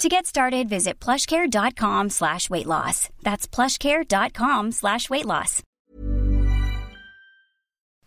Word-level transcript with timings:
To 0.00 0.08
get 0.08 0.24
started, 0.24 0.66
visit 0.66 0.98
plushcare.com 0.98 2.08
slash 2.08 2.48
weight 2.48 2.64
loss. 2.64 3.10
That's 3.22 3.46
plushcare.com 3.46 4.72
slash 4.72 5.10
weight 5.10 5.26
loss. 5.26 5.62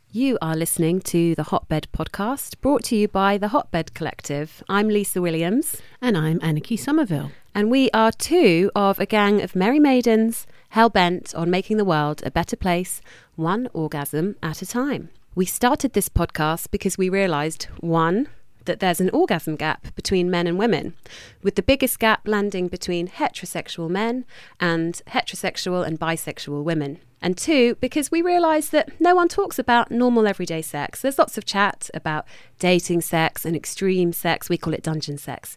You 0.10 0.40
are 0.42 0.56
listening 0.56 1.02
to 1.02 1.36
the 1.36 1.44
Hotbed 1.44 1.88
podcast, 1.96 2.60
brought 2.62 2.84
to 2.86 2.96
you 2.96 3.08
by 3.08 3.38
the 3.38 3.50
Hotbed 3.50 3.94
Collective. 3.94 4.64
I'm 4.68 4.88
Lisa 4.88 5.22
Williams. 5.22 5.84
And 6.02 6.18
I'm 6.18 6.40
Anniki 6.40 6.80
Sommerville. 6.80 7.32
And 7.54 7.70
we 7.70 7.92
are 7.92 8.12
two 8.12 8.72
of 8.76 9.00
a 9.00 9.06
gang 9.06 9.44
of 9.44 9.56
merry 9.56 9.80
maidens 9.80 10.48
hell 10.70 10.90
bent 10.90 11.36
on 11.36 11.52
making 11.52 11.78
the 11.78 11.86
world 11.86 12.24
a 12.26 12.32
better 12.32 12.56
place, 12.56 13.02
one 13.36 13.68
orgasm 13.72 14.36
at 14.42 14.64
a 14.64 14.66
time. 14.66 15.10
We 15.36 15.46
started 15.46 15.94
this 15.94 16.10
podcast 16.10 16.72
because 16.72 16.98
we 16.98 17.10
realised 17.10 17.66
one, 17.82 18.30
that 18.66 18.80
there's 18.80 19.00
an 19.00 19.10
orgasm 19.12 19.56
gap 19.56 19.94
between 19.96 20.32
men 20.32 20.48
and 20.48 20.58
women, 20.58 20.94
with 21.42 21.56
the 21.56 21.64
biggest 21.64 22.00
gap 22.00 22.28
landing 22.28 22.68
between 22.68 23.08
heterosexual 23.08 23.90
men 23.90 24.26
and 24.60 25.02
heterosexual 25.08 25.86
and 25.86 26.00
bisexual 26.00 26.64
women. 26.64 27.00
And 27.22 27.38
two, 27.38 27.76
because 27.76 28.12
we 28.12 28.22
realise 28.22 28.68
that 28.70 29.00
no 29.00 29.16
one 29.16 29.30
talks 29.30 29.58
about 29.58 29.92
normal 29.92 30.28
everyday 30.28 30.62
sex. 30.62 31.02
There's 31.02 31.18
lots 31.18 31.38
of 31.38 31.46
chat 31.46 31.90
about 31.94 32.26
dating 32.60 33.00
sex 33.02 33.46
and 33.46 33.56
extreme 33.56 34.12
sex. 34.12 34.50
We 34.50 34.58
call 34.58 34.74
it 34.74 34.84
dungeon 34.84 35.18
sex. 35.18 35.56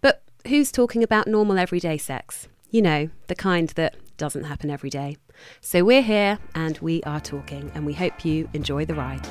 But 0.00 0.22
who's 0.46 0.70
talking 0.70 1.02
about 1.02 1.26
normal 1.26 1.58
everyday 1.58 1.98
sex? 1.98 2.46
You 2.70 2.82
know, 2.82 3.10
the 3.26 3.34
kind 3.34 3.70
that 3.70 3.96
doesn't 4.16 4.44
happen 4.44 4.70
every 4.70 4.90
day. 4.90 5.16
So 5.60 5.84
we're 5.84 6.02
here 6.02 6.38
and 6.54 6.78
we 6.78 7.02
are 7.02 7.20
talking, 7.20 7.72
and 7.74 7.86
we 7.86 7.94
hope 7.94 8.24
you 8.24 8.48
enjoy 8.52 8.84
the 8.84 8.94
ride. 8.94 9.26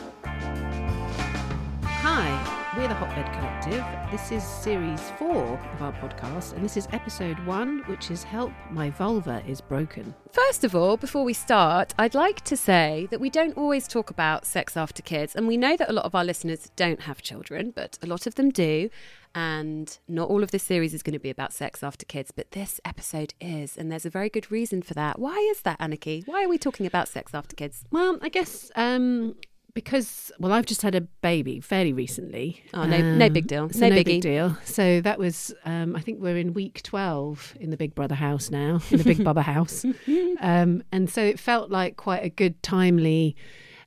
Hi. 1.84 2.56
We're 2.78 2.88
the 2.88 2.94
Hotbed 2.94 3.33
Collective. 3.33 3.83
This 4.11 4.31
is 4.31 4.44
series 4.44 5.02
four 5.17 5.44
of 5.73 5.81
our 5.81 5.92
podcast, 5.94 6.53
and 6.53 6.64
this 6.64 6.78
is 6.78 6.88
episode 6.92 7.39
one, 7.39 7.80
which 7.88 8.11
is 8.11 8.22
Help 8.22 8.52
My 8.69 8.92
Vulva 8.92 9.42
is 9.47 9.61
Broken. 9.61 10.14
First 10.31 10.64
of 10.64 10.75
all, 10.75 10.95
before 10.95 11.23
we 11.23 11.34
start, 11.34 11.95
I'd 11.97 12.14
like 12.14 12.42
to 12.42 12.56
say 12.56 13.08
that 13.09 13.19
we 13.19 13.31
don't 13.31 13.58
always 13.58 13.88
talk 13.88 14.11
about 14.11 14.45
sex 14.45 14.78
after 14.78 15.02
kids, 15.02 15.36
and 15.36 15.47
we 15.47 15.58
know 15.58 15.75
that 15.75 15.89
a 15.89 15.92
lot 15.92 16.06
of 16.06 16.14
our 16.14 16.23
listeners 16.23 16.69
don't 16.75 17.02
have 17.02 17.23
children, 17.23 17.73
but 17.75 17.97
a 18.03 18.06
lot 18.06 18.28
of 18.28 18.36
them 18.36 18.52
do. 18.52 18.91
And 19.34 19.97
not 20.07 20.30
all 20.30 20.44
of 20.44 20.51
this 20.51 20.62
series 20.62 20.94
is 20.94 21.01
going 21.01 21.13
to 21.13 21.19
be 21.19 21.31
about 21.31 21.53
sex 21.53 21.81
after 21.81 22.06
kids, 22.06 22.30
but 22.30 22.51
this 22.51 22.80
episode 22.85 23.34
is, 23.41 23.75
and 23.75 23.91
there's 23.91 24.06
a 24.06 24.12
very 24.12 24.30
good 24.30 24.51
reason 24.51 24.84
for 24.84 24.94
that. 24.94 25.18
Why 25.18 25.38
is 25.50 25.62
that, 25.62 25.80
Anniki? 25.80 26.28
Why 26.28 26.44
are 26.44 26.50
we 26.50 26.59
talking 26.59 26.85
about 26.85 27.07
sex 27.07 27.34
after 27.34 27.56
kids? 27.56 27.85
Well, 27.90 28.19
I 28.22 28.30
guess 28.30 28.69
um, 28.75 29.34
because 29.77 30.31
well, 30.39 30.53
I've 30.53 30.65
just 30.65 30.81
had 30.81 30.95
a 30.95 31.01
baby 31.01 31.59
fairly 31.59 31.93
recently. 31.93 32.63
Oh, 32.73 32.85
no, 32.85 32.99
no 32.99 33.29
big 33.29 33.45
deal. 33.45 33.65
Um, 33.65 33.73
so 33.73 33.81
No 33.81 33.89
no, 33.89 34.03
big 34.03 34.21
deal. 34.21 34.57
So 34.63 35.01
that 35.01 35.19
was, 35.19 35.53
um, 35.65 35.95
I 35.95 36.01
think 36.01 36.19
we're 36.19 36.38
in 36.38 36.55
week 36.55 36.81
twelve 36.81 37.55
in 37.59 37.69
the 37.69 37.77
Big 37.77 37.93
Brother 37.93 38.15
house 38.15 38.49
now, 38.49 38.81
in 38.89 38.97
the 38.97 39.03
Big 39.03 39.19
Bubba 39.19 39.43
house, 39.43 39.85
um, 40.41 40.81
and 40.91 41.07
so 41.11 41.21
it 41.21 41.39
felt 41.39 41.69
like 41.69 41.95
quite 41.95 42.23
a 42.23 42.29
good, 42.29 42.63
timely 42.63 43.35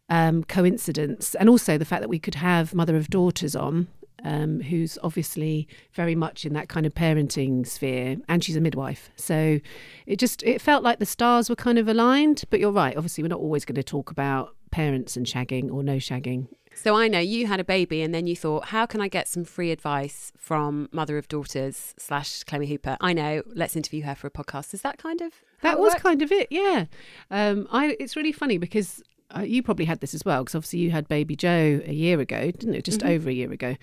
um, 0.09 0.45
coincidence, 0.45 1.35
and 1.35 1.49
also 1.49 1.77
the 1.77 1.85
fact 1.85 2.03
that 2.03 2.09
we 2.09 2.21
could 2.21 2.37
have 2.37 2.73
mother 2.73 2.95
of 2.95 3.11
daughters 3.11 3.57
on. 3.57 3.89
Um, 4.23 4.61
who's 4.61 4.99
obviously 5.03 5.67
very 5.95 6.15
much 6.15 6.45
in 6.45 6.53
that 6.53 6.69
kind 6.69 6.85
of 6.85 6.93
parenting 6.93 7.67
sphere, 7.67 8.19
and 8.29 8.45
she's 8.45 8.55
a 8.55 8.61
midwife. 8.61 9.11
So 9.17 9.61
it 10.05 10.19
just 10.19 10.43
it 10.43 10.61
felt 10.61 10.85
like 10.85 10.99
the 10.99 11.07
stars 11.07 11.49
were 11.49 11.57
kind 11.57 11.79
of 11.79 11.89
aligned. 11.89 12.45
But 12.51 12.61
you're 12.61 12.71
right. 12.71 12.95
Obviously, 12.95 13.25
we're 13.25 13.29
not 13.29 13.41
always 13.41 13.65
going 13.65 13.77
to 13.77 13.83
talk 13.83 14.11
about 14.11 14.55
parents 14.71 15.17
and 15.17 15.27
shagging 15.27 15.71
or 15.71 15.83
no 15.83 15.97
shagging. 15.97 16.49
So 16.75 16.95
I 16.95 17.09
know 17.09 17.19
you 17.19 17.47
had 17.49 17.59
a 17.59 17.65
baby, 17.65 18.01
and 18.01 18.15
then 18.15 18.27
you 18.29 18.37
thought, 18.37 18.67
how 18.67 18.87
can 18.87 19.01
I 19.01 19.09
get 19.09 19.27
some 19.29 19.45
free 19.45 19.71
advice 19.73 20.33
from 20.39 20.89
mother 20.93 21.19
of 21.19 21.27
daughters 21.29 21.95
slash 21.99 22.45
Clemmie 22.45 22.69
Hooper? 22.69 22.97
I 23.01 23.13
know. 23.13 23.43
Let's 23.47 23.75
interview 23.77 24.03
her 24.05 24.15
for 24.15 24.29
a 24.29 24.31
podcast. 24.31 24.73
Is 24.73 24.83
that 24.83 24.97
kind 24.97 25.21
of 25.21 25.33
That 25.63 25.79
was 25.81 25.93
worked? 25.93 26.03
kind 26.03 26.23
of 26.23 26.31
it, 26.31 26.47
yeah. 26.51 26.87
Um, 27.31 27.67
I 27.73 27.97
it's 27.99 28.15
really 28.17 28.33
funny 28.33 28.57
because 28.57 29.03
uh, 29.37 29.41
you 29.41 29.63
probably 29.63 29.85
had 29.85 30.01
this 30.01 30.15
as 30.15 30.25
well 30.25 30.43
because 30.45 30.55
obviously 30.55 30.79
you 30.79 30.91
had 30.93 31.09
baby 31.09 31.35
Joe 31.37 31.81
a 31.85 31.93
year 31.93 32.21
ago, 32.21 32.51
didn't 32.53 32.75
it? 32.75 32.85
Just 32.85 33.03
over 33.03 33.29
a 33.29 33.33
year 33.33 33.53
ago. 33.53 33.77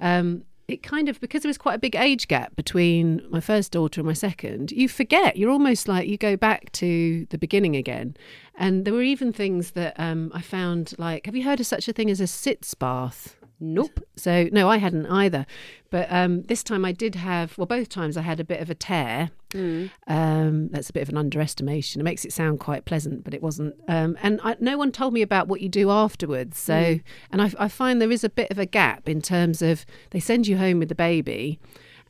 Um, 0.00 0.44
it 0.68 0.82
kind 0.82 1.08
of 1.08 1.20
because 1.20 1.42
there 1.42 1.48
was 1.48 1.58
quite 1.58 1.74
a 1.74 1.78
big 1.78 1.94
age 1.94 2.26
gap 2.28 2.56
between 2.56 3.22
my 3.30 3.40
first 3.40 3.72
daughter 3.72 4.00
and 4.00 4.06
my 4.06 4.14
second. 4.14 4.72
You 4.72 4.88
forget. 4.88 5.36
You're 5.36 5.50
almost 5.50 5.86
like 5.86 6.08
you 6.08 6.16
go 6.16 6.36
back 6.36 6.72
to 6.72 7.26
the 7.30 7.38
beginning 7.38 7.76
again. 7.76 8.16
And 8.56 8.84
there 8.84 8.94
were 8.94 9.02
even 9.02 9.32
things 9.32 9.72
that 9.72 9.98
um, 9.98 10.32
I 10.34 10.40
found 10.40 10.94
like, 10.98 11.26
have 11.26 11.36
you 11.36 11.44
heard 11.44 11.60
of 11.60 11.66
such 11.66 11.88
a 11.88 11.92
thing 11.92 12.10
as 12.10 12.20
a 12.20 12.26
sitz 12.26 12.74
bath? 12.74 13.36
Nope. 13.58 14.00
So 14.16 14.48
no, 14.52 14.68
I 14.68 14.76
hadn't 14.76 15.06
either. 15.06 15.46
But 15.90 16.08
um, 16.10 16.42
this 16.42 16.62
time 16.62 16.84
I 16.84 16.92
did 16.92 17.14
have. 17.14 17.56
Well, 17.56 17.66
both 17.66 17.88
times 17.88 18.16
I 18.16 18.22
had 18.22 18.38
a 18.38 18.44
bit 18.44 18.60
of 18.60 18.68
a 18.68 18.74
tear. 18.74 19.30
Um, 20.06 20.68
that's 20.68 20.90
a 20.90 20.92
bit 20.92 21.02
of 21.02 21.08
an 21.08 21.16
underestimation. 21.16 22.00
It 22.00 22.04
makes 22.04 22.24
it 22.24 22.32
sound 22.32 22.60
quite 22.60 22.84
pleasant, 22.84 23.24
but 23.24 23.32
it 23.32 23.42
wasn't. 23.42 23.74
Um, 23.88 24.18
and 24.22 24.40
I, 24.44 24.56
no 24.60 24.76
one 24.76 24.92
told 24.92 25.14
me 25.14 25.22
about 25.22 25.48
what 25.48 25.62
you 25.62 25.68
do 25.70 25.90
afterwards. 25.90 26.58
So, 26.58 26.98
and 27.30 27.40
I, 27.40 27.50
I 27.58 27.68
find 27.68 28.00
there 28.00 28.12
is 28.12 28.24
a 28.24 28.28
bit 28.28 28.50
of 28.50 28.58
a 28.58 28.66
gap 28.66 29.08
in 29.08 29.22
terms 29.22 29.62
of 29.62 29.86
they 30.10 30.20
send 30.20 30.46
you 30.46 30.58
home 30.58 30.78
with 30.78 30.90
the 30.90 30.94
baby. 30.94 31.58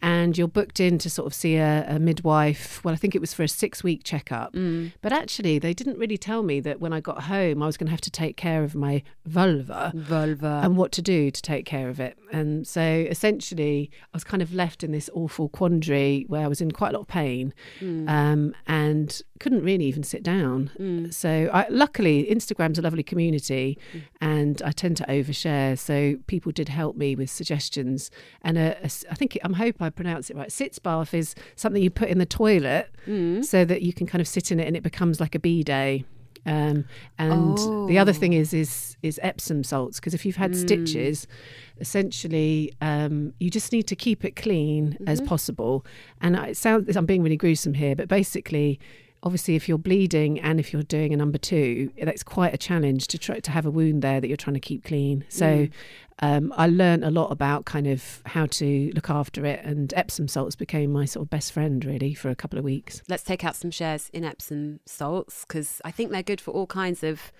And 0.02 0.36
you're 0.36 0.46
booked 0.48 0.78
in 0.78 0.98
to 0.98 1.08
sort 1.10 1.26
of 1.26 1.34
see 1.34 1.56
a, 1.56 1.86
a 1.88 1.98
midwife. 1.98 2.84
Well, 2.84 2.92
I 2.92 2.96
think 2.96 3.14
it 3.14 3.20
was 3.20 3.32
for 3.32 3.42
a 3.42 3.48
six 3.48 3.82
week 3.82 4.02
checkup. 4.04 4.54
But 5.02 5.12
actually, 5.12 5.58
they 5.58 5.72
didn't 5.72 5.98
really 5.98 6.18
tell 6.18 6.42
me 6.42 6.60
that 6.60 6.80
when 6.80 6.92
I 6.92 7.00
got 7.00 7.24
home, 7.24 7.62
I 7.62 7.66
was 7.66 7.76
going 7.76 7.86
to 7.86 7.90
have 7.92 8.00
to 8.02 8.10
take 8.10 8.36
care 8.36 8.62
of 8.62 8.74
my 8.74 9.02
vulva 9.24 9.92
Vulva. 9.94 10.60
and 10.62 10.76
what 10.76 10.92
to 10.92 11.02
do 11.02 11.30
to 11.30 11.42
take 11.42 11.64
care 11.64 11.88
of 11.88 11.98
it. 11.98 12.18
And 12.32 12.66
so 12.66 12.82
essentially, 12.82 13.90
I 14.04 14.16
was 14.16 14.24
kind 14.24 14.42
of 14.42 14.52
left 14.52 14.84
in 14.84 14.92
this 14.92 15.08
awful 15.14 15.48
quandary 15.48 16.24
where 16.28 16.44
I 16.44 16.48
was 16.48 16.60
in 16.60 16.70
quite 16.72 16.90
a 16.90 16.92
lot 16.92 17.00
of 17.02 17.08
pain 17.08 17.54
um, 17.80 18.54
and 18.66 19.20
couldn't 19.40 19.62
really 19.62 19.84
even 19.84 20.02
sit 20.02 20.22
down. 20.22 20.70
Mm. 20.78 21.12
So, 21.12 21.50
I, 21.52 21.66
luckily, 21.68 22.26
Instagram's 22.30 22.78
a 22.78 22.82
lovely 22.82 23.02
community 23.02 23.78
mm. 23.92 24.02
and 24.20 24.62
I 24.64 24.72
tend 24.72 24.96
to 24.98 25.04
overshare. 25.04 25.78
So, 25.78 26.16
people 26.26 26.52
did 26.52 26.68
help 26.68 26.96
me 26.96 27.14
with 27.14 27.30
suggestions. 27.30 28.10
And 28.42 28.58
a, 28.58 28.76
a 28.82 28.90
I 29.10 29.14
think, 29.14 29.38
I'm 29.42 29.54
hoping 29.54 29.86
I 29.86 29.90
pronounce 29.90 30.30
it 30.30 30.36
right. 30.36 30.50
Sitz 30.50 30.78
bath 30.78 31.14
is 31.14 31.34
something 31.54 31.82
you 31.82 31.90
put 31.90 32.08
in 32.08 32.18
the 32.18 32.26
toilet 32.26 32.90
mm. 33.06 33.44
so 33.44 33.64
that 33.64 33.82
you 33.82 33.92
can 33.92 34.06
kind 34.06 34.20
of 34.20 34.28
sit 34.28 34.50
in 34.50 34.60
it 34.60 34.66
and 34.66 34.76
it 34.76 34.82
becomes 34.82 35.20
like 35.20 35.34
a 35.34 35.38
bidet. 35.38 36.04
Um, 36.46 36.84
and 37.18 37.58
the 37.88 37.98
other 37.98 38.12
oh. 38.12 38.14
thing 38.14 38.32
is 38.32 38.54
is 38.54 38.96
is 39.02 39.18
Epsom 39.22 39.64
salts 39.64 39.98
because 39.98 40.14
if 40.14 40.24
you've 40.24 40.36
had 40.36 40.54
stitches, 40.54 41.26
essentially 41.80 42.72
um, 42.80 43.34
you 43.40 43.50
just 43.50 43.72
need 43.72 43.88
to 43.88 43.96
keep 43.96 44.24
it 44.24 44.36
clean 44.36 44.96
as 45.08 45.18
mm-hmm. 45.18 45.28
possible. 45.28 45.84
And 46.20 46.36
it 46.36 46.56
sounds 46.56 46.96
I'm 46.96 47.04
being 47.04 47.22
really 47.22 47.36
gruesome 47.36 47.74
here, 47.74 47.96
but 47.96 48.06
basically, 48.06 48.78
obviously, 49.26 49.56
if 49.56 49.68
you're 49.68 49.76
bleeding 49.76 50.38
and 50.38 50.60
if 50.60 50.72
you're 50.72 50.84
doing 50.84 51.12
a 51.12 51.16
number 51.16 51.36
two, 51.36 51.90
that's 52.00 52.22
quite 52.22 52.54
a 52.54 52.56
challenge 52.56 53.08
to 53.08 53.18
try 53.18 53.40
to 53.40 53.50
have 53.50 53.66
a 53.66 53.70
wound 53.70 54.00
there 54.00 54.20
that 54.20 54.28
you're 54.28 54.36
trying 54.36 54.54
to 54.54 54.60
keep 54.60 54.84
clean. 54.84 55.24
So. 55.28 55.68
Um, 56.20 56.50
I 56.56 56.66
learned 56.66 57.04
a 57.04 57.10
lot 57.10 57.30
about 57.30 57.66
kind 57.66 57.86
of 57.86 58.22
how 58.24 58.46
to 58.46 58.90
look 58.94 59.10
after 59.10 59.44
it, 59.44 59.60
and 59.62 59.92
Epsom 59.92 60.28
salts 60.28 60.56
became 60.56 60.90
my 60.90 61.04
sort 61.04 61.26
of 61.26 61.28
best 61.28 61.52
friend 61.52 61.84
really 61.84 62.14
for 62.14 62.30
a 62.30 62.34
couple 62.34 62.58
of 62.58 62.64
weeks. 62.64 63.02
Let's 63.06 63.22
take 63.22 63.44
out 63.44 63.54
some 63.54 63.70
shares 63.70 64.08
in 64.14 64.24
Epsom 64.24 64.80
salts 64.86 65.44
because 65.46 65.82
I 65.84 65.90
think 65.90 66.12
they're 66.12 66.22
good 66.22 66.40
for 66.40 66.52
all 66.52 66.66
kinds 66.66 67.02
of 67.02 67.32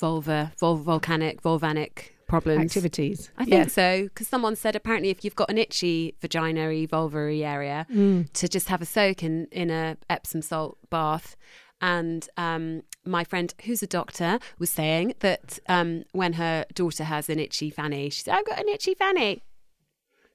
vulva, 0.00 0.52
vul- 0.58 0.74
volcanic, 0.74 1.42
volvanic 1.42 2.10
problems. 2.34 2.64
Activities. 2.70 3.30
I 3.38 3.44
think 3.44 3.70
so 3.70 4.04
because 4.04 4.28
someone 4.28 4.56
said 4.56 4.74
apparently 4.76 5.10
if 5.10 5.24
you've 5.24 5.34
got 5.42 5.50
an 5.50 5.58
itchy 5.58 6.14
vagina 6.20 6.62
vulvary 6.86 7.42
area, 7.44 7.86
Mm. 7.90 8.32
to 8.32 8.48
just 8.48 8.68
have 8.68 8.82
a 8.82 8.86
soak 8.86 9.22
in 9.22 9.46
in 9.52 9.70
a 9.70 9.96
Epsom 10.10 10.42
salt 10.42 10.78
bath. 10.90 11.36
And 11.80 12.26
um, 12.36 12.82
my 13.04 13.24
friend, 13.24 13.52
who's 13.64 13.82
a 13.82 13.86
doctor, 13.86 14.38
was 14.58 14.70
saying 14.70 15.14
that 15.20 15.58
um, 15.68 16.04
when 16.12 16.34
her 16.34 16.64
daughter 16.74 17.04
has 17.04 17.28
an 17.28 17.38
itchy 17.38 17.68
fanny, 17.68 18.08
she 18.10 18.22
said, 18.22 18.34
I've 18.36 18.46
got 18.46 18.58
an 18.58 18.68
itchy 18.68 18.94
fanny. 18.94 19.42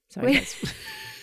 Sorry, 0.09 0.25
We- 0.27 0.33
that's- 0.33 0.63
in 0.63 0.69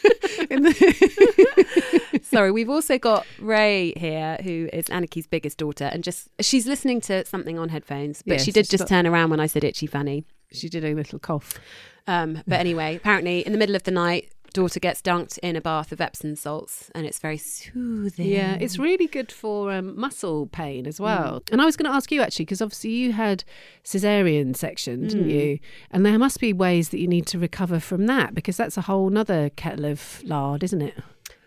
the- 0.51 2.21
Sorry, 2.23 2.51
we've 2.51 2.71
also 2.71 2.99
got 2.99 3.27
Ray 3.39 3.93
here, 3.97 4.37
who 4.43 4.69
is 4.73 4.87
Anniki's 4.87 5.27
biggest 5.27 5.59
daughter, 5.59 5.85
and 5.85 6.03
just 6.05 6.29
she's 6.41 6.67
listening 6.67 7.01
to 7.03 7.25
something 7.25 7.59
on 7.59 7.69
headphones, 7.69 8.23
but 8.27 8.41
she 8.41 8.53
did 8.53 8.69
just 8.69 8.83
stop. 8.85 8.89
turn 8.89 9.07
around 9.07 9.31
when 9.31 9.41
I 9.41 9.47
said 9.47 9.65
itchy 9.65 9.87
fanny. 9.87 10.25
she 10.53 10.69
did 10.69 10.85
a 10.85 10.95
little 10.95 11.19
cough. 11.19 11.59
Um, 12.07 12.43
but 12.47 12.61
anyway, 12.61 12.97
apparently, 13.03 13.45
in 13.47 13.53
the 13.53 13.59
middle 13.59 13.77
of 13.77 13.85
the 13.85 13.91
night, 13.91 14.31
daughter 14.57 14.81
gets 14.81 15.03
dunked 15.03 15.39
in 15.43 15.55
a 15.55 15.61
bath 15.61 15.93
of 15.93 16.01
Epsom 16.01 16.35
salts, 16.35 16.91
and 16.95 17.07
it's 17.07 17.19
very 17.19 17.37
soothing. 17.37 18.27
Yeah, 18.27 18.57
it's 18.59 18.79
really 18.79 19.07
good 19.07 19.31
for 19.31 19.71
um, 19.71 19.99
muscle 20.01 20.47
pain 20.47 20.87
as 20.87 20.99
well. 20.99 21.43
And 21.53 21.61
I 21.61 21.67
was 21.67 21.77
going 21.77 21.91
to 21.91 21.95
ask 21.95 22.11
you 22.11 22.23
actually, 22.23 22.47
because 22.47 22.63
obviously 22.63 22.91
you 22.91 23.13
had 23.13 23.45
cesarean 23.85 24.57
section, 24.57 25.09
didn't 25.09 25.29
you? 25.29 25.59
And 25.91 26.07
there 26.07 26.19
must 26.19 26.41
be 26.41 26.55
ways 26.55 26.89
that 26.89 26.99
you 26.99 27.07
need 27.07 27.27
to 27.27 27.39
recover 27.39 27.81
from 27.81 28.07
that 28.07 28.35
because 28.35 28.57
that's 28.57 28.79
a 28.79 28.83
whole 28.83 29.11
nother 29.11 29.51
kettle 29.51 29.85
of 29.85 30.23
lard, 30.25 30.63
isn't 30.63 30.81
it? 30.81 30.95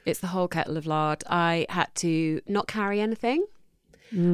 It's 0.05 0.19
the 0.19 0.27
whole 0.27 0.47
kettle 0.47 0.77
of 0.77 0.85
lard. 0.85 1.23
I 1.27 1.65
had 1.69 1.94
to 1.95 2.41
not 2.47 2.67
carry 2.67 3.00
anything. 3.01 3.45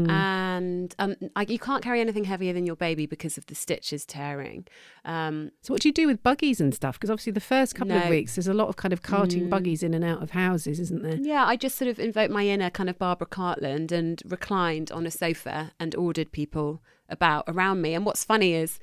And 0.10 0.96
um, 1.00 1.16
I, 1.36 1.46
you 1.50 1.60
can't 1.60 1.84
carry 1.84 2.00
anything 2.02 2.24
heavier 2.24 2.54
than 2.54 2.66
your 2.66 2.76
baby 2.76 3.06
because 3.06 3.38
of 3.38 3.46
the 3.48 3.56
stitches 3.56 4.06
tearing. 4.06 4.66
Um, 5.04 5.52
So 5.62 5.74
what 5.74 5.82
do 5.82 5.90
you 5.90 5.94
do 5.94 6.08
with 6.08 6.24
buggies 6.24 6.62
and 6.62 6.74
stuff? 6.74 6.96
Because 6.96 7.10
obviously 7.10 7.34
the 7.34 7.40
first 7.40 7.76
couple 7.76 7.94
of 7.96 8.10
weeks 8.10 8.36
there's 8.36 8.48
a 8.48 8.54
lot 8.54 8.70
of 8.70 8.76
kind 8.76 8.94
of 8.94 9.02
carting 9.02 9.50
buggies 9.50 9.84
in 9.84 9.94
and 9.94 10.04
out 10.04 10.22
of 10.24 10.32
houses, 10.32 10.80
isn't 10.80 11.04
there? 11.04 11.18
Yeah, 11.18 11.46
I 11.46 11.56
just 11.56 11.78
sort 11.78 11.90
of 11.90 12.00
invoked 12.00 12.32
my 12.32 12.46
inner 12.48 12.70
kind 12.70 12.90
of 12.90 12.98
Barbara 12.98 13.28
Cartland 13.28 13.92
and 13.92 14.22
reclined 14.26 14.92
on 14.92 15.06
a 15.06 15.12
sofa 15.12 15.72
and 15.80 15.94
ordered 15.96 16.32
people 16.32 16.82
about 17.10 17.44
around 17.48 17.82
me. 17.82 17.94
And 17.94 18.06
what's 18.06 18.24
funny 18.24 18.54
is 18.54 18.80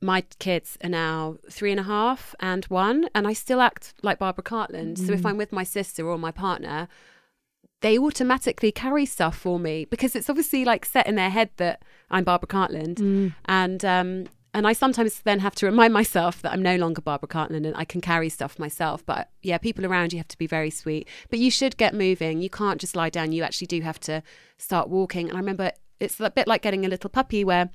my 0.00 0.20
kids 0.38 0.76
are 0.84 0.90
now 0.90 1.36
three 1.50 1.70
and 1.70 1.80
a 1.80 1.84
half 1.84 2.34
and 2.40 2.64
one, 2.66 3.08
and 3.14 3.26
I 3.26 3.32
still 3.32 3.60
act 3.60 3.94
like 4.02 4.18
Barbara 4.18 4.44
Cartland. 4.44 4.98
So 4.98 5.12
if 5.12 5.24
I'm 5.24 5.36
with 5.38 5.52
my 5.52 5.64
sister 5.64 6.06
or 6.08 6.18
my 6.18 6.30
partner, 6.30 6.88
they 7.84 7.98
automatically 7.98 8.72
carry 8.72 9.04
stuff 9.04 9.36
for 9.36 9.58
me 9.58 9.84
because 9.84 10.16
it's 10.16 10.30
obviously 10.30 10.64
like 10.64 10.86
set 10.86 11.06
in 11.06 11.16
their 11.16 11.28
head 11.28 11.50
that 11.58 11.82
I'm 12.10 12.24
Barbara 12.24 12.48
Cartland. 12.48 12.98
And 13.44 13.84
um 13.84 14.26
and 14.54 14.66
I 14.66 14.72
sometimes 14.72 15.20
then 15.20 15.40
have 15.40 15.54
to 15.56 15.66
remind 15.66 15.92
myself 15.92 16.40
that 16.40 16.52
I'm 16.52 16.62
no 16.62 16.76
longer 16.76 17.02
Barbara 17.02 17.28
Cartland 17.28 17.66
and 17.66 17.76
I 17.76 17.84
can 17.84 18.00
carry 18.00 18.30
stuff 18.30 18.58
myself. 18.58 19.04
But 19.04 19.28
yeah, 19.42 19.58
people 19.58 19.84
around 19.84 20.14
you 20.14 20.18
have 20.18 20.28
to 20.28 20.38
be 20.38 20.46
very 20.46 20.70
sweet. 20.70 21.08
But 21.28 21.40
you 21.40 21.50
should 21.50 21.76
get 21.76 21.92
moving. 21.92 22.40
You 22.40 22.48
can't 22.48 22.80
just 22.80 22.96
lie 22.96 23.10
down. 23.10 23.32
You 23.32 23.42
actually 23.42 23.66
do 23.66 23.82
have 23.82 24.00
to 24.00 24.22
start 24.56 24.88
walking. 24.88 25.28
And 25.28 25.36
I 25.36 25.40
remember 25.40 25.72
it's 26.00 26.18
a 26.20 26.30
bit 26.30 26.46
like 26.46 26.62
getting 26.62 26.86
a 26.86 26.88
little 26.88 27.10
puppy 27.10 27.44
where 27.44 27.68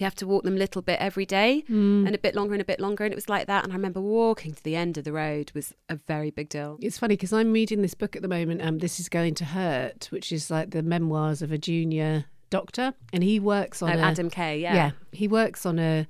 you 0.00 0.04
have 0.04 0.14
to 0.16 0.26
walk 0.26 0.44
them 0.44 0.54
a 0.54 0.58
little 0.58 0.82
bit 0.82 0.98
every 0.98 1.26
day 1.26 1.64
and 1.68 2.14
a 2.14 2.18
bit 2.18 2.34
longer 2.34 2.54
and 2.54 2.62
a 2.62 2.64
bit 2.64 2.80
longer. 2.80 3.04
And 3.04 3.12
it 3.12 3.16
was 3.16 3.28
like 3.28 3.46
that. 3.46 3.64
And 3.64 3.72
I 3.72 3.76
remember 3.76 4.00
walking 4.00 4.52
to 4.54 4.62
the 4.62 4.74
end 4.76 4.96
of 4.98 5.04
the 5.04 5.12
road 5.12 5.52
was 5.54 5.74
a 5.88 5.96
very 5.96 6.30
big 6.30 6.48
deal. 6.48 6.78
It's 6.80 6.98
funny 6.98 7.14
because 7.16 7.32
I'm 7.32 7.52
reading 7.52 7.82
this 7.82 7.94
book 7.94 8.16
at 8.16 8.22
the 8.22 8.28
moment. 8.28 8.62
Um, 8.62 8.78
this 8.78 8.98
is 8.98 9.08
going 9.08 9.34
to 9.36 9.44
hurt, 9.44 10.06
which 10.10 10.32
is 10.32 10.50
like 10.50 10.70
the 10.70 10.82
memoirs 10.82 11.42
of 11.42 11.52
a 11.52 11.58
junior 11.58 12.24
doctor, 12.48 12.94
and 13.12 13.22
he 13.22 13.38
works 13.38 13.80
on 13.82 13.90
Oh, 13.90 13.98
a, 13.98 14.02
Adam 14.02 14.28
Kay, 14.30 14.58
yeah. 14.60 14.74
yeah, 14.74 14.90
he 15.12 15.28
works 15.28 15.64
on 15.66 15.78
a 15.78 16.06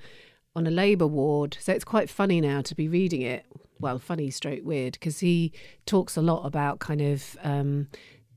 on 0.56 0.66
a 0.66 0.70
labour 0.70 1.06
ward. 1.06 1.56
So 1.60 1.72
it's 1.72 1.84
quite 1.84 2.08
funny 2.08 2.40
now 2.40 2.60
to 2.62 2.74
be 2.74 2.88
reading 2.88 3.22
it. 3.22 3.44
Well, 3.78 3.98
funny 3.98 4.30
stroke 4.30 4.64
weird 4.64 4.94
because 4.94 5.20
he 5.20 5.52
talks 5.86 6.16
a 6.16 6.22
lot 6.22 6.44
about 6.46 6.78
kind 6.80 7.00
of 7.00 7.36
um, 7.42 7.88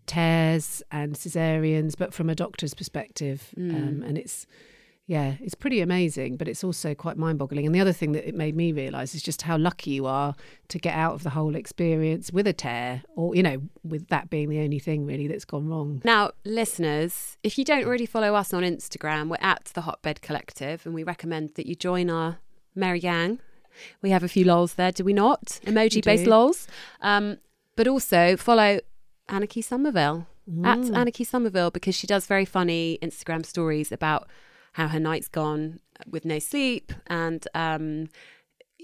tears 0.06 0.84
and 0.92 1.16
cesareans, 1.16 1.96
but 1.98 2.14
from 2.14 2.30
a 2.30 2.36
doctor's 2.36 2.74
perspective, 2.74 3.50
um, 3.58 4.04
and 4.06 4.18
it's. 4.18 4.46
Yeah, 5.06 5.36
it's 5.42 5.54
pretty 5.54 5.82
amazing, 5.82 6.38
but 6.38 6.48
it's 6.48 6.64
also 6.64 6.96
quite 6.96 7.18
mind 7.18 7.38
boggling. 7.38 7.66
And 7.66 7.76
the 7.76 7.82
other 7.82 7.92
thing 7.92 8.14
that 8.14 8.26
it 8.26 8.34
made 8.36 8.56
me 8.56 8.72
realise 8.72 9.14
is 9.14 9.22
just 9.22 9.42
how 9.42 9.58
lucky 9.58 9.92
you 9.92 10.06
are 10.06 10.34
to 10.70 10.80
get 10.80 10.96
out 10.96 11.14
of 11.14 11.24
the 11.24 11.32
whole 11.32 11.56
experience 11.56 12.32
with 12.32 12.48
a 12.48 12.54
tear, 12.54 13.04
or, 13.18 13.36
you 13.36 13.44
know, 13.44 13.62
with 13.84 14.08
that 14.08 14.30
being 14.30 14.48
the 14.50 14.60
only 14.62 14.80
thing 14.80 15.06
really 15.06 15.28
that's 15.28 15.44
gone 15.44 15.68
wrong. 15.68 16.02
Now, 16.06 16.32
listeners, 16.46 17.38
if 17.44 17.58
you 17.58 17.66
don't 17.66 17.84
already 17.84 18.06
follow 18.06 18.34
us 18.34 18.54
on 18.54 18.64
Instagram, 18.64 19.28
we're 19.28 19.36
at 19.42 19.66
the 19.74 19.82
Hotbed 19.82 20.22
Collective, 20.22 20.86
and 20.86 20.96
we 20.96 21.04
recommend 21.04 21.56
that 21.56 21.66
you 21.66 21.76
join 21.76 22.10
our 22.10 22.38
merry 22.74 23.02
gang. 23.02 23.40
We 24.02 24.12
have 24.12 24.24
a 24.24 24.30
few 24.30 24.46
lols 24.46 24.76
there, 24.76 24.94
do 24.94 25.04
we 25.04 25.12
not? 25.14 25.60
Emoji 25.66 26.02
based 26.02 26.28
lols. 26.28 26.66
Um, 27.02 27.40
but 27.76 27.90
also 27.90 28.38
follow 28.38 28.80
Anniki 29.28 29.62
Sommerville 29.64 30.28
at 30.64 30.78
Mm. 30.80 30.92
Anniki 30.92 31.26
Sommerville 31.26 31.74
because 31.74 31.96
she 31.96 32.06
does 32.08 32.26
very 32.26 32.46
funny 32.46 33.00
Instagram 33.02 33.46
stories 33.46 33.92
about 33.92 34.28
how 34.74 34.88
her 34.88 35.00
night's 35.00 35.28
gone 35.28 35.80
with 36.08 36.26
no 36.26 36.40
sleep. 36.40 36.92
And 37.08 37.48
um, 37.54 38.10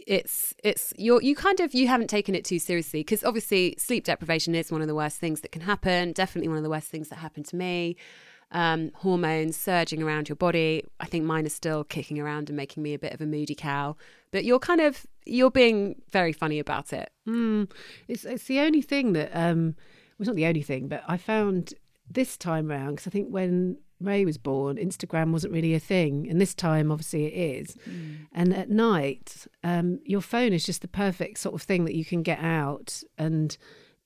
it's 0.07 0.53
it's 0.63 0.93
you're 0.97 1.21
you 1.21 1.35
kind 1.35 1.59
of 1.59 1.73
you 1.73 1.87
haven't 1.87 2.07
taken 2.07 2.33
it 2.33 2.45
too 2.45 2.59
seriously 2.59 3.01
because 3.01 3.23
obviously 3.23 3.75
sleep 3.77 4.05
deprivation 4.05 4.55
is 4.55 4.71
one 4.71 4.81
of 4.81 4.87
the 4.87 4.95
worst 4.95 5.19
things 5.19 5.41
that 5.41 5.51
can 5.51 5.61
happen 5.61 6.13
definitely 6.13 6.47
one 6.47 6.57
of 6.57 6.63
the 6.63 6.69
worst 6.69 6.87
things 6.87 7.09
that 7.09 7.17
happened 7.17 7.45
to 7.45 7.55
me. 7.55 7.95
Um, 8.51 8.89
hormones 8.95 9.55
surging 9.55 10.01
around 10.01 10.27
your 10.27 10.35
body 10.35 10.83
i 10.99 11.05
think 11.05 11.23
mine 11.23 11.45
are 11.45 11.49
still 11.49 11.83
kicking 11.83 12.17
around 12.17 12.49
and 12.49 12.57
making 12.57 12.81
me 12.81 12.95
a 12.95 12.99
bit 12.99 13.13
of 13.13 13.21
a 13.21 13.25
moody 13.25 13.55
cow. 13.55 13.95
But 14.31 14.43
you're 14.43 14.59
kind 14.59 14.81
of 14.81 15.05
you're 15.25 15.51
being 15.51 16.01
very 16.11 16.33
funny 16.33 16.57
about 16.57 16.91
it. 16.93 17.11
Mm, 17.27 17.69
it's 18.07 18.25
it's 18.25 18.45
the 18.45 18.59
only 18.59 18.81
thing 18.81 19.13
that 19.13 19.29
um, 19.35 19.75
well, 20.17 20.21
it's 20.21 20.27
not 20.27 20.35
the 20.35 20.47
only 20.47 20.63
thing, 20.63 20.87
but 20.87 21.03
I 21.07 21.17
found 21.17 21.73
this 22.09 22.37
time 22.37 22.71
around 22.71 22.95
because 22.95 23.07
I 23.07 23.11
think 23.11 23.29
when 23.29 23.77
Ray 23.99 24.25
was 24.25 24.37
born, 24.37 24.77
Instagram 24.77 25.31
wasn't 25.31 25.53
really 25.53 25.73
a 25.73 25.79
thing, 25.79 26.29
and 26.29 26.39
this 26.39 26.55
time 26.55 26.91
obviously 26.91 27.25
it 27.25 27.33
is. 27.59 27.75
And 28.31 28.53
at 28.55 28.69
night, 28.69 29.47
um, 29.63 29.99
your 30.05 30.21
phone 30.21 30.53
is 30.53 30.65
just 30.65 30.81
the 30.81 30.87
perfect 30.87 31.37
sort 31.39 31.55
of 31.55 31.61
thing 31.61 31.85
that 31.85 31.95
you 31.95 32.05
can 32.05 32.23
get 32.23 32.39
out 32.39 33.03
and. 33.17 33.57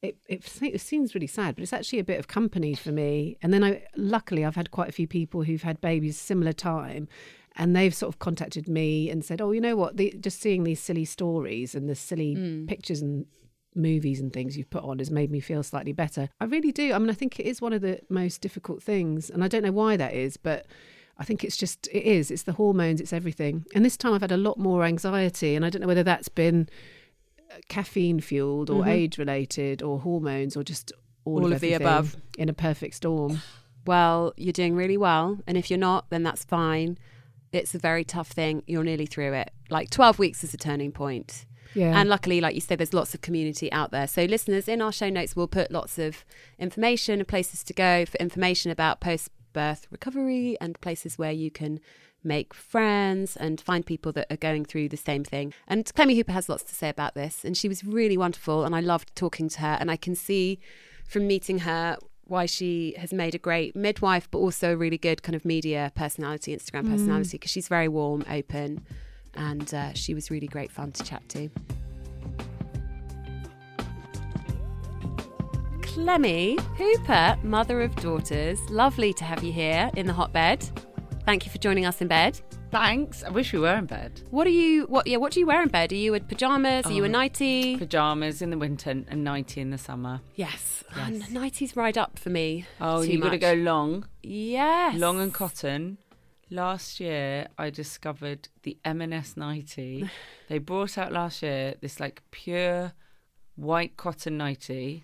It, 0.01 0.17
it, 0.27 0.43
it 0.61 0.81
seems 0.81 1.15
really 1.15 1.27
sad, 1.27 1.55
but 1.55 1.61
it's 1.61 1.71
actually 1.71 1.99
a 1.99 2.03
bit 2.03 2.19
of 2.19 2.27
company 2.27 2.73
for 2.73 2.91
me. 2.91 3.37
And 3.41 3.53
then 3.53 3.63
I, 3.63 3.83
luckily, 3.95 4.43
I've 4.43 4.57
had 4.57 4.69
quite 4.69 4.89
a 4.89 4.91
few 4.91 5.07
people 5.07 5.43
who've 5.43 5.61
had 5.61 5.79
babies 5.79 6.17
similar 6.17 6.51
time, 6.51 7.07
and 7.55 7.73
they've 7.73 7.95
sort 7.95 8.13
of 8.13 8.19
contacted 8.19 8.67
me 8.67 9.09
and 9.09 9.23
said, 9.23 9.39
"Oh, 9.39 9.51
you 9.51 9.61
know 9.61 9.77
what? 9.77 9.95
The, 9.95 10.13
just 10.19 10.41
seeing 10.41 10.65
these 10.65 10.81
silly 10.81 11.05
stories 11.05 11.73
and 11.73 11.87
the 11.87 11.95
silly 11.95 12.65
pictures 12.67 13.01
and 13.01 13.27
movies 13.75 14.19
and 14.19 14.31
things 14.31 14.57
you've 14.57 14.69
put 14.69 14.83
on 14.83 14.99
has 14.99 15.11
made 15.11 15.31
me 15.31 15.39
feel 15.39 15.63
slightly 15.63 15.93
better. 15.93 16.29
I 16.39 16.45
really 16.45 16.71
do. 16.71 16.93
I 16.93 16.99
mean, 16.99 17.09
I 17.09 17.13
think 17.13 17.39
it 17.39 17.45
is 17.45 17.61
one 17.61 17.73
of 17.73 17.81
the 17.81 17.99
most 18.09 18.41
difficult 18.41 18.81
things, 18.81 19.29
and 19.29 19.43
I 19.43 19.47
don't 19.47 19.63
know 19.63 19.71
why 19.71 19.97
that 19.97 20.13
is, 20.13 20.37
but 20.37 20.65
I 21.17 21.23
think 21.23 21.43
it's 21.43 21.57
just 21.57 21.87
it 21.87 22.03
is. 22.03 22.31
It's 22.31 22.43
the 22.43 22.53
hormones. 22.53 23.01
It's 23.01 23.13
everything. 23.13 23.65
And 23.75 23.85
this 23.85 23.97
time 23.97 24.13
I've 24.13 24.21
had 24.21 24.31
a 24.31 24.37
lot 24.37 24.57
more 24.57 24.83
anxiety, 24.83 25.55
and 25.55 25.65
I 25.65 25.69
don't 25.69 25.81
know 25.81 25.87
whether 25.87 26.03
that's 26.03 26.29
been 26.29 26.69
uh, 27.51 27.55
caffeine 27.67 28.19
fueled 28.19 28.69
or 28.69 28.81
mm-hmm. 28.81 28.89
age 28.89 29.17
related 29.17 29.81
or 29.81 29.99
hormones 29.99 30.57
or 30.57 30.63
just 30.63 30.91
all, 31.25 31.39
All 31.39 31.45
of, 31.47 31.53
of 31.53 31.61
the 31.61 31.73
above. 31.73 32.17
in 32.37 32.49
a 32.49 32.53
perfect 32.53 32.95
storm. 32.95 33.41
well 33.85 34.33
you're 34.37 34.53
doing 34.53 34.75
really 34.75 34.97
well 34.97 35.39
and 35.47 35.57
if 35.57 35.69
you're 35.69 35.79
not 35.79 36.09
then 36.09 36.23
that's 36.23 36.43
fine 36.43 36.97
it's 37.51 37.75
a 37.75 37.79
very 37.79 38.03
tough 38.03 38.29
thing 38.29 38.63
you're 38.65 38.83
nearly 38.83 39.05
through 39.05 39.33
it 39.33 39.51
like 39.69 39.89
12 39.89 40.19
weeks 40.19 40.43
is 40.43 40.53
a 40.53 40.57
turning 40.57 40.91
point 40.91 41.45
Yeah. 41.73 41.99
And 41.99 42.09
luckily, 42.09 42.41
like 42.41 42.55
you 42.55 42.61
said, 42.61 42.79
there's 42.79 42.93
lots 42.93 43.13
of 43.13 43.21
community 43.21 43.71
out 43.71 43.91
there. 43.91 44.07
So, 44.07 44.25
listeners, 44.25 44.67
in 44.67 44.81
our 44.81 44.91
show 44.91 45.09
notes, 45.09 45.35
we'll 45.35 45.47
put 45.47 45.71
lots 45.71 45.97
of 45.97 46.23
information 46.59 47.19
and 47.19 47.27
places 47.27 47.63
to 47.65 47.73
go 47.73 48.05
for 48.05 48.17
information 48.17 48.71
about 48.71 48.99
post 48.99 49.29
birth 49.53 49.87
recovery 49.91 50.57
and 50.59 50.79
places 50.81 51.17
where 51.17 51.31
you 51.31 51.51
can 51.51 51.79
make 52.23 52.53
friends 52.53 53.35
and 53.35 53.59
find 53.59 53.85
people 53.85 54.11
that 54.13 54.27
are 54.31 54.37
going 54.37 54.65
through 54.65 54.89
the 54.89 54.97
same 54.97 55.23
thing. 55.23 55.53
And 55.67 55.91
Clemmie 55.93 56.15
Hooper 56.15 56.31
has 56.31 56.49
lots 56.49 56.63
to 56.63 56.75
say 56.75 56.89
about 56.89 57.15
this. 57.15 57.43
And 57.43 57.57
she 57.57 57.67
was 57.67 57.83
really 57.83 58.17
wonderful. 58.17 58.63
And 58.63 58.75
I 58.75 58.79
loved 58.79 59.15
talking 59.15 59.49
to 59.49 59.59
her. 59.59 59.77
And 59.79 59.91
I 59.91 59.95
can 59.97 60.15
see 60.15 60.59
from 61.05 61.27
meeting 61.27 61.59
her 61.59 61.97
why 62.25 62.45
she 62.45 62.95
has 62.97 63.11
made 63.11 63.35
a 63.35 63.37
great 63.37 63.75
midwife, 63.75 64.29
but 64.31 64.39
also 64.39 64.73
a 64.73 64.77
really 64.77 64.97
good 64.97 65.23
kind 65.23 65.35
of 65.35 65.43
media 65.43 65.91
personality, 65.95 66.55
Instagram 66.55 66.85
mm. 66.85 66.91
personality, 66.91 67.37
because 67.37 67.51
she's 67.51 67.67
very 67.67 67.89
warm, 67.89 68.23
open, 68.29 68.85
and 69.35 69.73
uh, 69.73 69.93
she 69.93 70.13
was 70.13 70.29
really 70.31 70.47
great 70.47 70.71
fun 70.71 70.91
to 70.93 71.03
chat 71.03 71.27
to. 71.29 71.49
Clemmie 75.81 76.57
Hooper, 76.77 77.37
mother 77.43 77.81
of 77.81 77.95
daughters, 77.97 78.59
lovely 78.69 79.13
to 79.13 79.23
have 79.23 79.43
you 79.43 79.53
here 79.53 79.91
in 79.95 80.07
the 80.07 80.13
hotbed. 80.13 80.67
Thank 81.25 81.45
you 81.45 81.51
for 81.51 81.57
joining 81.59 81.85
us 81.85 82.01
in 82.01 82.07
bed. 82.07 82.39
Thanks. 82.71 83.23
I 83.23 83.29
wish 83.29 83.53
we 83.53 83.59
were 83.59 83.75
in 83.75 83.85
bed. 83.85 84.23
What 84.31 84.47
are 84.47 84.49
you? 84.49 84.85
What? 84.87 85.05
Yeah. 85.05 85.17
What 85.17 85.31
do 85.31 85.39
you 85.39 85.45
wear 85.45 85.61
in 85.61 85.69
bed? 85.69 85.91
Are 85.91 85.95
you 85.95 86.15
in 86.15 86.23
pajamas? 86.25 86.87
Are 86.87 86.91
you 86.91 87.03
a 87.03 87.07
Oh. 87.07 87.11
nightie? 87.11 87.77
Pajamas 87.77 88.41
in 88.41 88.49
the 88.49 88.57
winter 88.57 88.89
and 88.89 89.23
nighty 89.23 89.61
in 89.61 89.69
the 89.69 89.77
summer. 89.77 90.21
yes. 90.35 90.83
Yes. 90.97 91.29
Nighties 91.29 91.75
ride 91.75 91.97
up 91.97 92.17
for 92.19 92.29
me. 92.29 92.65
Oh, 92.81 93.01
you 93.01 93.19
got 93.19 93.29
to 93.31 93.37
go 93.39 93.53
long, 93.53 94.05
Yes. 94.21 94.95
long 94.99 95.19
and 95.19 95.33
cotton. 95.33 95.97
Last 96.53 96.99
year, 96.99 97.47
I 97.57 97.71
discovered 97.71 98.47
the 98.61 98.77
M&S 98.85 99.35
nighty. 99.35 100.07
they 100.49 100.59
brought 100.59 100.99
out 100.99 101.11
last 101.11 101.41
year 101.41 101.73
this 101.81 101.99
like 101.99 102.21
pure 102.29 102.93
white 103.55 103.97
cotton 103.97 104.37
nighty. 104.37 105.03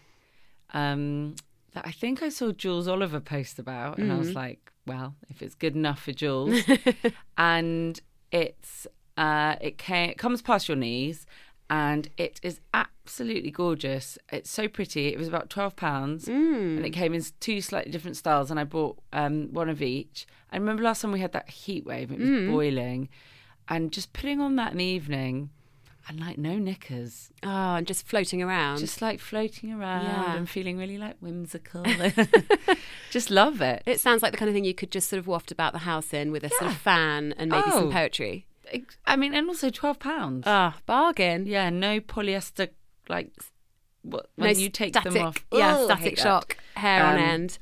Um, 0.75 1.33
that 1.73 1.87
I 1.87 1.91
think 1.91 2.21
I 2.21 2.29
saw 2.29 2.51
Jools 2.51 2.87
Oliver 2.87 3.19
post 3.19 3.57
about, 3.57 3.97
and 3.97 4.11
I 4.11 4.17
was 4.17 4.35
like, 4.35 4.71
well, 4.85 5.15
if 5.27 5.41
it's 5.41 5.55
good 5.55 5.75
enough 5.75 6.03
for 6.03 6.11
Jools, 6.11 6.61
and 7.37 7.99
it's 8.31 8.85
uh, 9.17 9.55
it 9.59 9.79
came, 9.79 10.11
it 10.11 10.19
comes 10.19 10.43
past 10.43 10.67
your 10.67 10.77
knees, 10.77 11.25
and 11.69 12.09
it 12.17 12.39
is 12.43 12.59
absolutely 12.73 13.51
gorgeous. 13.51 14.17
It's 14.31 14.49
so 14.49 14.67
pretty. 14.67 15.07
It 15.07 15.17
was 15.17 15.27
about 15.27 15.49
twelve 15.49 15.75
pounds, 15.75 16.25
mm. 16.25 16.77
and 16.77 16.85
it 16.85 16.91
came 16.91 17.13
in 17.13 17.23
two 17.39 17.61
slightly 17.61 17.91
different 17.91 18.17
styles, 18.17 18.49
and 18.51 18.59
I 18.59 18.63
bought 18.63 18.97
um, 19.13 19.49
one 19.53 19.69
of 19.69 19.81
each. 19.81 20.25
I 20.51 20.57
remember 20.57 20.83
last 20.83 21.01
time 21.01 21.11
we 21.11 21.19
had 21.19 21.31
that 21.33 21.49
heat 21.49 21.85
wave; 21.85 22.11
it 22.11 22.19
was 22.19 22.27
mm. 22.27 22.49
boiling, 22.51 23.09
and 23.67 23.91
just 23.91 24.13
putting 24.13 24.39
on 24.41 24.55
that 24.57 24.71
in 24.71 24.77
the 24.79 24.85
evening. 24.85 25.49
And 26.07 26.19
like 26.19 26.39
no 26.39 26.57
knickers, 26.57 27.29
Oh, 27.43 27.75
and 27.75 27.85
just 27.85 28.07
floating 28.07 28.41
around. 28.41 28.79
just 28.79 28.99
like 28.99 29.19
floating 29.19 29.71
around 29.71 30.05
Yeah. 30.05 30.35
and 30.37 30.49
feeling 30.49 30.75
really 30.79 30.97
like 30.97 31.17
whimsical. 31.19 31.85
just 33.11 33.29
love 33.29 33.61
it. 33.61 33.83
it 33.85 33.99
sounds 33.99 34.23
like 34.23 34.31
the 34.31 34.37
kind 34.39 34.49
of 34.49 34.55
thing 34.55 34.65
you 34.65 34.73
could 34.73 34.89
just 34.89 35.07
sort 35.07 35.19
of 35.19 35.27
waft 35.27 35.51
about 35.51 35.71
the 35.73 35.79
house 35.79 36.11
in 36.11 36.31
with 36.31 36.43
a 36.43 36.49
sort 36.49 36.71
of 36.71 36.77
fan 36.77 37.35
and 37.37 37.51
maybe 37.51 37.69
some 37.69 37.89
Oh. 37.89 37.91
poetry. 37.91 38.47
I 39.05 39.15
mean, 39.15 39.33
and 39.33 39.47
also 39.47 39.69
twelve 39.69 39.99
pounds. 39.99 40.43
Ah, 40.47 40.77
bargain. 40.85 41.45
yeah, 41.45 41.69
no 41.69 41.99
polyester 41.99 42.69
like 43.07 43.31
what 44.01 44.29
no 44.37 44.45
when 44.45 44.59
you 44.59 44.69
take 44.69 44.93
static, 44.93 45.13
them 45.13 45.25
off. 45.25 45.45
Yeah, 45.51 45.77
I 45.77 45.83
static 45.85 46.03
hate 46.03 46.15
that. 46.17 46.21
shock, 46.23 46.57
hair 46.75 47.03
on 47.03 47.15
Um, 47.15 47.21
end. 47.21 47.57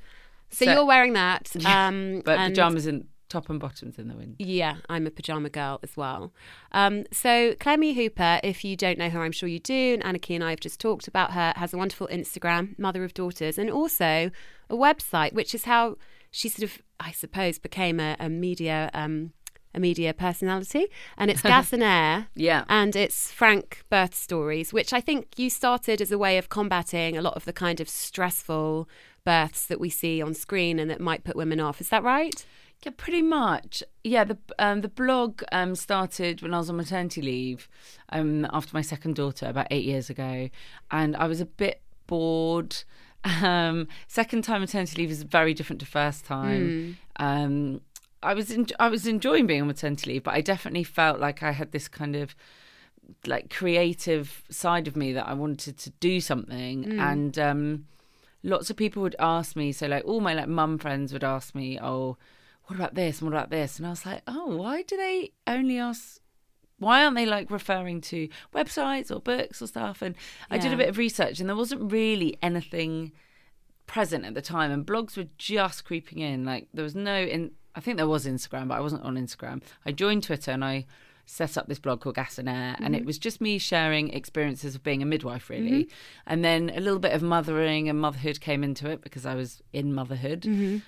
So, 0.49 0.65
so- 0.65 0.71
you're 0.73 0.85
wearing 0.85 1.13
that. 1.13 1.49
Um, 1.65 2.21
But 2.25 2.37
and- 2.39 2.53
pajamas 2.53 2.87
in 2.87 3.07
top 3.29 3.49
and 3.49 3.59
bottoms 3.59 3.97
in 3.99 4.07
the 4.07 4.15
wind. 4.15 4.35
Yeah, 4.39 4.77
I'm 4.87 5.05
a 5.05 5.11
pajama 5.11 5.49
girl 5.49 5.79
as 5.83 5.97
well. 5.97 6.31
Um, 6.71 7.03
so 7.11 7.55
Clemmie 7.59 7.93
Hooper, 7.93 8.39
if 8.41 8.63
you 8.63 8.77
don't 8.77 8.97
know 8.97 9.09
her, 9.09 9.21
I'm 9.21 9.33
sure 9.33 9.49
you 9.49 9.59
do. 9.59 9.97
And 10.01 10.03
Anniki 10.03 10.33
and 10.33 10.43
I 10.43 10.51
have 10.51 10.61
just 10.61 10.79
talked 10.79 11.09
about 11.09 11.31
her. 11.33 11.51
Has 11.57 11.73
a 11.73 11.77
wonderful 11.77 12.07
Instagram, 12.07 12.79
Mother 12.79 13.03
of 13.03 13.13
Daughters, 13.13 13.57
and 13.57 13.69
also 13.69 14.31
a 14.69 14.75
website, 14.75 15.33
which 15.33 15.53
is 15.53 15.65
how 15.65 15.97
she 16.31 16.47
sort 16.47 16.63
of, 16.63 16.81
I 17.01 17.11
suppose, 17.11 17.59
became 17.59 17.99
a, 17.99 18.15
a 18.19 18.29
media. 18.29 18.89
Um, 18.93 19.33
a 19.73 19.79
media 19.79 20.13
personality, 20.13 20.87
and 21.17 21.29
it's 21.31 21.41
Gas 21.53 21.73
and 21.73 21.83
Air, 21.83 22.27
Yeah. 22.35 22.63
and 22.69 22.95
it's 22.95 23.31
Frank 23.31 23.83
birth 23.89 24.15
stories, 24.15 24.73
which 24.73 24.93
I 24.93 25.01
think 25.01 25.27
you 25.37 25.49
started 25.49 26.01
as 26.01 26.11
a 26.11 26.17
way 26.17 26.37
of 26.37 26.49
combating 26.49 27.17
a 27.17 27.21
lot 27.21 27.35
of 27.35 27.45
the 27.45 27.53
kind 27.53 27.79
of 27.79 27.87
stressful 27.89 28.87
births 29.23 29.65
that 29.65 29.79
we 29.79 29.89
see 29.89 30.21
on 30.21 30.33
screen 30.33 30.79
and 30.79 30.89
that 30.89 31.01
might 31.01 31.23
put 31.23 31.35
women 31.35 31.59
off. 31.59 31.81
Is 31.81 31.89
that 31.89 32.01
right? 32.03 32.45
Yeah, 32.83 32.91
pretty 32.95 33.21
much. 33.23 33.81
Yeah, 34.03 34.23
the 34.23 34.37
um, 34.59 34.81
the 34.81 34.87
blog 34.87 35.41
um, 35.51 35.73
started 35.75 36.41
when 36.43 36.53
I 36.53 36.59
was 36.59 36.69
on 36.69 36.77
maternity 36.77 37.21
leave 37.23 37.67
um, 38.09 38.45
after 38.53 38.69
my 38.73 38.81
second 38.81 39.15
daughter 39.15 39.47
about 39.47 39.67
eight 39.71 39.83
years 39.83 40.09
ago, 40.11 40.49
and 40.91 41.15
I 41.15 41.25
was 41.27 41.41
a 41.41 41.45
bit 41.45 41.81
bored. 42.07 42.75
Um, 43.43 43.89
second 44.07 44.43
time 44.43 44.61
maternity 44.61 45.01
leave 45.01 45.11
is 45.11 45.23
very 45.23 45.53
different 45.53 45.81
to 45.81 45.85
first 45.85 46.23
time. 46.23 46.97
Um, 47.17 47.81
I 48.27 48.33
was 48.33 48.51
en- 48.51 48.67
I 48.79 48.89
was 48.89 49.07
enjoying 49.07 49.47
being 49.47 49.61
on 49.61 49.67
maternity 49.67 50.11
leave, 50.11 50.23
but 50.23 50.33
I 50.33 50.41
definitely 50.41 50.83
felt 50.83 51.19
like 51.19 51.41
I 51.43 51.51
had 51.51 51.71
this 51.71 51.87
kind 51.87 52.15
of 52.15 52.35
like 53.25 53.49
creative 53.49 54.43
side 54.49 54.87
of 54.87 54.95
me 54.95 55.13
that 55.13 55.27
I 55.27 55.33
wanted 55.33 55.77
to 55.79 55.89
do 56.09 56.19
something, 56.21 56.77
and 56.99 57.39
um, 57.39 57.85
lots 58.43 58.69
of 58.69 58.75
people 58.77 59.01
would 59.03 59.15
ask 59.19 59.55
me. 59.55 59.71
So 59.71 59.87
like 59.87 60.05
all 60.05 60.19
my 60.21 60.33
like 60.33 60.47
mum 60.49 60.77
friends 60.77 61.13
would 61.13 61.23
ask 61.23 61.55
me, 61.55 61.79
"Oh, 61.81 62.17
what 62.65 62.75
about 62.75 62.95
this? 62.95 63.21
and 63.21 63.29
What 63.29 63.37
about 63.37 63.49
this?" 63.49 63.77
And 63.77 63.87
I 63.87 63.91
was 63.91 64.05
like, 64.05 64.21
"Oh, 64.27 64.57
why 64.57 64.81
do 64.83 64.97
they 64.97 65.31
only 65.47 65.77
ask?" 65.77 66.19
Why 66.79 67.03
aren't 67.03 67.15
they 67.15 67.25
like 67.25 67.49
referring 67.49 68.01
to 68.01 68.29
websites 68.53 69.09
or 69.09 69.19
books 69.19 69.61
or 69.63 69.67
stuff? 69.67 70.03
And 70.03 70.13
I 70.51 70.57
did 70.59 70.73
a 70.73 70.77
bit 70.77 70.89
of 70.89 70.97
research, 70.99 71.39
and 71.39 71.49
there 71.49 71.55
wasn't 71.55 71.91
really 71.91 72.37
anything 72.43 73.13
present 73.87 74.25
at 74.25 74.35
the 74.35 74.43
time, 74.43 74.69
and 74.71 74.85
blogs 74.85 75.17
were 75.17 75.29
just 75.39 75.85
creeping 75.85 76.19
in. 76.19 76.45
Like 76.45 76.67
there 76.73 76.83
was 76.83 76.95
no 76.95 77.15
in. 77.35 77.51
I 77.77 77.79
think 77.79 77.97
there 77.97 78.07
was 78.07 78.25
Instagram, 78.25 78.69
but 78.69 78.75
I 78.75 78.81
wasn't 78.81 79.03
on 79.03 79.15
Instagram. 79.15 79.61
I 79.85 79.91
joined 79.91 80.23
Twitter 80.23 80.49
and 80.51 80.65
I 80.65 80.85
set 81.29 81.57
up 81.57 81.67
this 81.67 81.77
blog 81.77 81.99
called 81.99 82.15
Gas 82.15 82.39
and 82.39 82.47
Air, 82.49 82.75
and 82.79 82.95
it 82.95 83.05
was 83.05 83.19
just 83.19 83.41
me 83.41 83.57
sharing 83.57 84.09
experiences 84.13 84.75
of 84.75 84.81
being 84.81 85.03
a 85.03 85.05
midwife, 85.05 85.49
really. 85.49 85.89
And 86.25 86.43
then 86.43 86.71
a 86.73 86.79
little 86.79 86.99
bit 86.99 87.11
of 87.11 87.21
mothering 87.21 87.89
and 87.89 87.99
motherhood 87.99 88.39
came 88.39 88.63
into 88.63 88.89
it 88.89 89.01
because 89.01 89.25
I 89.25 89.35
was 89.35 89.61
in 89.73 89.93
motherhood. 89.93 90.45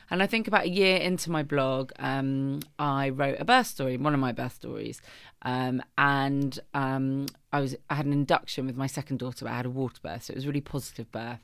And 0.09 0.23
I 0.23 0.27
think 0.27 0.47
about 0.47 0.63
a 0.63 0.69
year 0.69 0.95
into 0.97 1.29
my 1.29 1.43
blog, 1.43 1.91
um, 1.99 2.61
I 2.79 3.09
wrote 3.09 3.35
a 3.39 3.45
birth 3.45 3.67
story, 3.67 3.97
one 3.97 4.13
of 4.13 4.19
my 4.21 4.31
birth 4.31 4.55
stories, 4.55 5.01
um, 5.41 5.83
and 5.97 6.57
um, 6.73 7.27
I 7.51 7.59
was 7.59 7.75
I 7.89 7.95
had 7.95 8.05
an 8.05 8.13
induction 8.13 8.65
with 8.65 8.77
my 8.77 8.87
second 8.87 9.19
daughter. 9.19 9.45
But 9.45 9.51
I 9.51 9.57
had 9.57 9.65
a 9.65 9.69
water 9.69 9.99
birth, 10.01 10.23
so 10.23 10.31
it 10.31 10.35
was 10.35 10.45
a 10.45 10.47
really 10.47 10.61
positive 10.61 11.11
birth. 11.11 11.39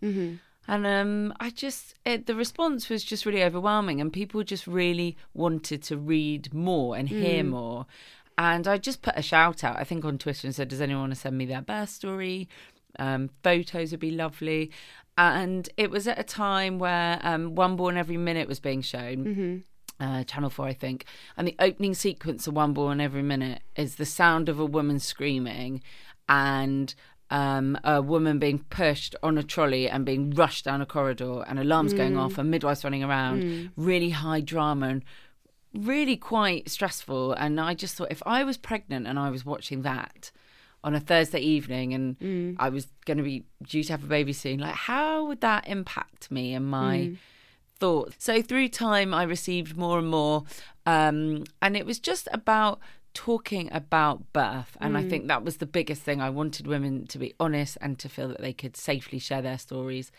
And 0.68 0.88
um, 0.88 1.34
I 1.40 1.50
just, 1.52 1.94
it, 2.06 2.26
the 2.26 2.36
response 2.36 2.90
was 2.90 3.04
just 3.04 3.26
really 3.26 3.44
overwhelming, 3.44 4.02
and 4.02 4.12
people 4.12 4.44
just 4.44 4.66
really 4.66 5.16
wanted 5.34 5.84
to 5.84 5.98
read 5.98 6.54
more 6.54 6.96
and 6.96 7.08
hear 7.08 7.44
more. 7.44 7.86
And 8.38 8.68
I 8.68 8.78
just 8.78 9.02
put 9.02 9.18
a 9.18 9.22
shout 9.22 9.64
out, 9.64 9.78
I 9.78 9.84
think, 9.84 10.04
on 10.04 10.18
Twitter 10.18 10.48
and 10.48 10.56
said, 10.56 10.68
Does 10.68 10.82
anyone 10.82 11.04
want 11.04 11.14
to 11.14 11.20
send 11.20 11.38
me 11.38 11.46
their 11.46 11.62
birth 11.62 11.90
story? 11.90 12.50
Um, 12.98 13.30
photos 13.44 13.92
would 13.92 14.00
be 14.00 14.12
lovely. 14.12 14.72
And 15.18 15.70
it 15.78 15.90
was 15.90 16.08
at 16.08 16.20
a 16.20 16.24
time 16.24 16.80
where 16.80 17.20
um, 17.24 17.56
One 17.56 17.76
Born 17.76 17.96
Every 17.96 18.18
Minute 18.18 18.48
was 18.48 18.60
being 18.60 18.82
shown. 18.82 19.24
Uh, 19.98 20.24
Channel 20.26 20.50
4, 20.50 20.66
I 20.68 20.74
think. 20.74 21.06
And 21.38 21.48
the 21.48 21.56
opening 21.60 21.94
sequence 21.94 22.48
of 22.48 22.54
One 22.54 22.74
Born 22.74 23.00
Every 23.00 23.24
Minute 23.24 23.62
is 23.78 23.96
the 23.96 24.06
sound 24.06 24.50
of 24.50 24.60
a 24.60 24.66
woman 24.66 25.00
screaming 25.00 25.82
and 26.28 26.94
um, 27.30 27.78
a 27.84 28.02
woman 28.02 28.38
being 28.40 28.60
pushed 28.70 29.16
on 29.24 29.38
a 29.38 29.44
trolley 29.44 29.90
and 29.90 30.06
being 30.06 30.32
rushed 30.32 30.66
down 30.66 30.82
a 30.82 30.86
corridor 30.86 31.44
and 31.48 31.60
alarms 31.60 31.94
going 31.94 32.18
off 32.18 32.38
and 32.38 32.52
midwives 32.52 32.84
running 32.84 33.04
around. 33.04 33.42
Really 33.76 34.12
high 34.12 34.42
drama 34.42 34.88
and 34.90 35.04
really 35.74 36.16
quite 36.18 36.70
stressful. 36.70 37.34
And 37.34 37.60
I 37.60 37.74
just 37.74 37.96
thought 37.96 38.12
if 38.12 38.22
I 38.26 38.44
was 38.44 38.58
pregnant 38.58 39.08
and 39.08 39.18
I 39.20 39.30
was 39.30 39.46
watching 39.46 39.82
that 39.82 40.32
on 40.84 40.94
a 40.94 41.00
Thursday 41.00 41.40
evening 41.40 41.94
and 41.96 42.16
I 42.60 42.70
was 42.70 42.88
going 43.06 43.18
to 43.18 43.24
be 43.24 43.44
due 43.64 43.84
to 43.84 43.94
have 43.94 44.04
a 44.04 44.08
baby 44.08 44.34
soon, 44.34 44.60
like 44.60 44.76
how 44.76 45.26
would 45.26 45.42
that 45.42 45.68
impact 45.68 46.30
me 46.30 46.54
and 46.54 46.68
my 46.68 47.14
thoughts? 47.80 48.24
So 48.24 48.42
through 48.42 48.70
time, 48.70 49.14
I 49.14 49.24
received 49.24 49.76
more 49.76 49.98
and 49.98 50.08
more. 50.08 50.44
Um, 50.86 51.46
and 51.62 51.76
it 51.76 51.86
was 51.88 51.98
just 52.00 52.28
about 52.32 52.80
talking 53.16 53.70
about 53.72 54.32
birth. 54.34 54.78
And 54.80 54.96
I 54.96 55.04
think 55.04 55.24
mm. 55.24 55.28
that 55.30 55.44
was 55.44 55.58
the 55.58 55.66
biggest 55.66 56.04
thing. 56.04 56.22
I 56.22 56.30
wanted 56.30 56.68
women 56.68 57.08
to 57.08 57.18
be 57.18 57.34
honest 57.40 57.78
and 57.82 57.98
to 58.00 58.10
feel 58.10 58.28
that 58.28 58.42
they 58.42 58.54
could 58.54 58.78
safely 58.78 59.18
share 59.18 59.42
their 59.42 59.58
stories. 59.58 60.12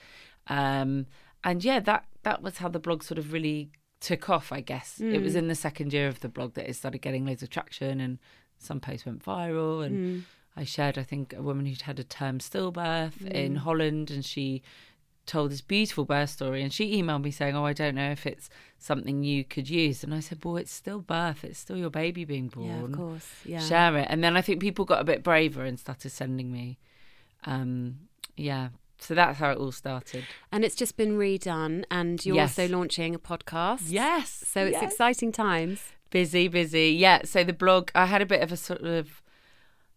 Um, 0.49 1.07
and 1.45 1.63
yeah, 1.63 1.79
that, 1.81 2.07
that 2.25 2.43
was 2.43 2.59
how 2.59 2.69
the 2.69 2.81
blog 2.81 3.05
sort 3.05 3.19
of 3.19 3.33
really 3.33 3.71
took 4.01 4.29
off, 4.29 4.51
I 4.51 4.61
guess. 4.61 5.01
It 5.01 5.23
was 5.23 5.35
mm. 5.35 5.39
in 5.39 5.49
the 5.49 5.55
second 5.55 5.93
year 5.93 6.09
of 6.09 6.21
the 6.21 6.29
blog 6.29 6.55
that 6.55 6.69
it 6.69 6.75
started 6.75 6.99
getting 6.99 7.25
loads 7.25 7.43
of 7.43 7.51
traction 7.51 8.01
and 8.01 8.19
some 8.59 8.81
posts 8.81 9.07
went 9.07 9.25
viral. 9.25 9.85
And 9.85 9.99
mm. 9.99 10.23
I 10.57 10.65
shared, 10.65 10.99
I 10.99 11.03
think, 11.03 11.33
a 11.33 11.43
woman 11.43 11.67
who'd 11.67 11.83
had 11.83 12.01
a 12.01 12.05
term 12.05 12.39
stillbirth 12.39 13.25
in 13.27 13.57
Holland 13.57 14.11
and 14.11 14.25
she 14.25 14.63
told 15.27 15.51
this 15.51 15.61
beautiful 15.61 16.05
birth 16.05 16.31
story 16.31 16.63
and 16.63 16.73
she 16.73 17.01
emailed 17.01 17.23
me 17.23 17.31
saying, 17.31 17.57
Oh, 17.57 17.65
I 17.65 17.73
don't 17.73 17.95
know 17.97 18.11
if 18.11 18.27
it's 18.27 18.49
something 18.79 19.23
you 19.25 19.45
could 19.45 19.69
use. 19.69 20.03
And 20.05 20.15
I 20.15 20.21
said, 20.21 20.45
Well, 20.45 20.57
it's 20.57 20.73
still 20.73 21.01
birth, 21.01 21.45
it's 21.45 21.59
still 21.59 21.77
your 21.77 21.91
baby 21.91 22.25
being 22.25 22.49
born. 22.49 22.67
Yeah, 22.67 22.85
of 22.85 22.93
course. 22.93 23.29
Yeah. 23.45 23.61
Share 23.61 23.97
it. 23.99 24.07
And 24.09 24.23
then 24.23 24.37
I 24.37 24.41
think 24.43 24.61
people 24.61 24.85
got 24.85 25.01
a 25.01 25.05
bit 25.05 25.23
braver 25.23 25.65
and 25.65 25.79
started 25.79 26.11
sending 26.11 26.53
me 26.53 26.79
um 27.45 27.97
yeah. 28.37 28.69
So 28.99 29.15
that's 29.15 29.39
how 29.39 29.51
it 29.51 29.59
all 29.59 29.73
started. 29.73 30.25
And 30.51 30.65
it's 30.65 30.75
just 30.75 30.97
been 30.97 31.19
redone, 31.19 31.85
and 31.91 32.25
you're 32.25 32.37
Yes. 32.37 32.59
also 32.59 32.75
launching 32.75 33.15
a 33.15 33.19
podcast. 33.19 33.83
Yes. 33.89 34.43
So 34.47 34.65
it's 34.65 34.73
yes. 34.81 34.91
exciting 34.91 35.33
times. 35.33 35.83
Busy, 36.11 36.49
busy. 36.49 36.91
Yeah. 36.93 37.23
So 37.25 37.45
the 37.45 37.53
blog, 37.53 37.91
I 37.95 38.07
had 38.07 38.23
a 38.23 38.27
bit 38.27 38.43
of 38.43 38.53
a 38.53 38.57
sort 38.57 38.81
of 38.81 39.21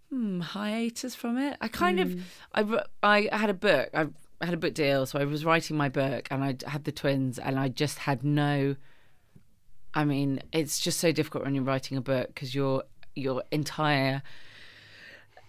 hmm, 0.10 0.42
hiatus 0.42 1.16
from 1.16 1.38
it. 1.38 1.56
I 1.62 1.70
kind 1.70 2.00
of, 2.00 2.22
I, 2.54 2.62
wr- 2.64 2.88
I 3.02 3.30
had 3.32 3.50
a 3.50 3.54
book. 3.54 3.90
I, 3.94 4.08
I 4.42 4.46
had 4.46 4.54
a 4.54 4.58
book 4.58 4.74
deal, 4.74 5.06
so 5.06 5.20
I 5.20 5.26
was 5.26 5.44
writing 5.44 5.76
my 5.78 5.90
book, 5.90 6.28
and 6.32 6.44
I 6.44 6.56
had 6.68 6.86
the 6.86 6.92
twins, 6.92 7.38
and 7.40 7.60
I 7.60 7.68
just 7.70 8.00
had 8.00 8.24
no. 8.24 8.76
I 9.94 10.06
mean, 10.06 10.42
it's 10.54 10.80
just 10.80 11.00
so 11.00 11.12
difficult 11.12 11.44
when 11.44 11.56
you're 11.56 11.64
writing 11.64 11.98
a 11.98 12.02
book 12.02 12.28
because 12.28 12.54
your 12.56 12.84
your 13.16 13.44
entire 13.52 14.22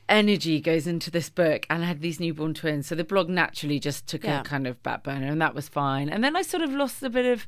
energy 0.09 0.61
goes 0.61 0.87
into 0.87 1.11
this 1.11 1.31
book 1.31 1.67
and 1.71 1.85
I 1.85 1.87
had 1.87 2.01
these 2.01 2.19
newborn 2.19 2.53
twins. 2.55 2.89
So 2.89 2.95
the 2.97 3.05
blog 3.05 3.29
naturally 3.29 3.79
just 3.79 4.07
took 4.09 4.25
Yeah. 4.25 4.41
a 4.41 4.45
kind 4.45 4.67
of 4.67 4.83
back 4.83 5.05
burner 5.05 5.27
and 5.29 5.41
that 5.41 5.55
was 5.55 5.69
fine. 5.69 6.09
And 6.09 6.25
then 6.25 6.35
I 6.35 6.43
sort 6.43 6.63
of 6.65 6.73
lost 6.73 7.03
a 7.03 7.11
bit 7.11 7.27
of 7.27 7.47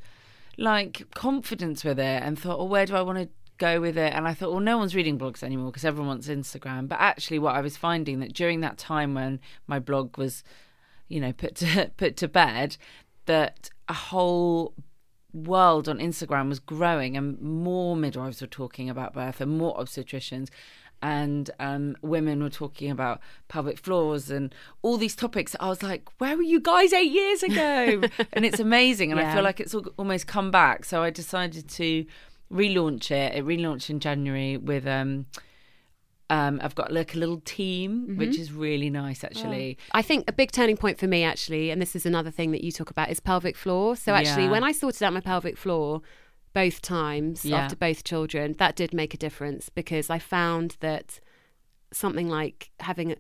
like 0.57 1.03
confidence 1.15 1.83
with 1.83 1.99
it 1.99 2.23
and 2.23 2.39
thought, 2.39 2.59
well, 2.59 2.69
where 2.69 2.87
do 2.87 2.95
I 2.95 3.03
want 3.03 3.19
to 3.19 3.29
go 3.59 3.81
with 3.81 3.97
it? 3.99 4.13
And 4.15 4.29
I 4.29 4.35
thought, 4.35 4.51
well, 4.53 4.61
no 4.61 4.79
one's 4.79 4.95
reading 4.95 5.19
blogs 5.19 5.43
anymore 5.43 5.71
because 5.73 5.85
everyone 5.85 6.09
wants 6.09 6.29
Instagram. 6.29 6.87
But 6.89 7.01
actually, 7.01 7.41
what 7.41 7.57
I 7.57 7.63
was 7.63 7.77
finding 7.77 8.21
that 8.21 8.33
during 8.33 8.61
that 8.61 8.79
time 8.79 9.15
when 9.15 9.41
my 9.67 9.81
blog 9.81 10.17
was, 10.17 10.45
you 11.09 11.21
know, 11.21 11.33
put 11.33 11.55
to 11.57 11.91
put 11.97 12.17
to 12.19 12.29
bed, 12.29 12.77
that 13.27 13.71
a 13.89 13.95
whole 13.95 14.75
world 15.33 15.89
on 15.89 15.99
Instagram 15.99 16.49
was 16.49 16.59
growing 16.59 17.17
and 17.17 17.41
more 17.41 17.97
midwives 17.97 18.41
were 18.41 18.47
talking 18.47 18.91
about 18.91 19.15
birth 19.15 19.41
and 19.41 19.57
more 19.57 19.75
obstetricians. 19.79 20.49
and 21.01 21.51
um, 21.59 21.97
women 22.03 22.43
were 22.43 22.51
talking 22.51 22.91
about 22.91 23.19
pelvic 23.49 23.79
floors 23.79 24.31
and 24.31 24.55
all 24.83 24.97
these 24.97 25.17
topics. 25.17 25.57
I 25.59 25.69
was 25.69 25.83
like, 25.83 26.09
where 26.19 26.37
were 26.37 26.43
you 26.45 26.61
guys 26.61 26.93
eight 26.93 27.11
years 27.11 27.43
ago? 27.51 28.03
and 28.33 28.45
it's 28.45 28.61
amazing. 28.61 29.11
And 29.11 29.19
I 29.21 29.35
feel 29.35 29.43
like 29.43 29.59
it's 29.59 29.75
al- 29.75 29.93
almost 29.97 30.27
come 30.27 30.51
back. 30.51 30.85
So 30.85 31.03
I 31.03 31.11
decided 31.11 31.69
to 31.71 32.05
relaunch 32.53 33.11
it. 33.11 33.35
It 33.35 33.45
relaunched 33.45 33.91
in 33.91 33.99
January 34.01 34.57
with. 34.57 34.87
Um, 34.87 35.27
um, 36.37 36.55
I've 36.65 36.75
got 36.75 36.89
like 36.93 37.15
a 37.15 37.19
little 37.19 37.41
team, 37.45 38.17
which 38.17 38.37
is 38.39 38.49
really 38.53 38.91
nice 38.91 39.23
actually. 39.29 39.77
I 39.93 40.03
think 40.09 40.21
a 40.29 40.33
big 40.33 40.51
turning 40.59 40.77
point 40.77 40.97
for 40.99 41.07
me, 41.07 41.21
actually, 41.33 41.71
and 41.71 41.79
this 41.81 41.95
is 41.95 42.05
another 42.07 42.31
thing 42.31 42.51
that 42.55 42.63
you 42.65 42.73
talk 42.73 42.91
about, 42.91 43.11
is 43.11 43.21
pelvic 43.21 43.57
floor. 43.57 43.97
So, 43.97 44.15
actually, 44.15 44.45
Yeah. 44.45 44.51
when 44.57 44.65
I 44.65 44.73
sorted 44.73 45.03
out 45.03 45.13
my 45.13 45.21
pelvic 45.21 45.57
floor 45.57 46.01
both 46.55 46.81
times 46.83 47.45
Yeah. 47.45 47.59
after 47.61 47.77
both 47.77 48.03
children, 48.05 48.55
that 48.59 48.77
did 48.77 48.93
make 48.95 49.13
a 49.15 49.17
difference 49.27 49.69
because 49.69 50.09
I 50.11 50.19
found 50.19 50.77
that 50.81 51.21
something 51.93 52.29
like 52.29 52.71
having 52.81 53.15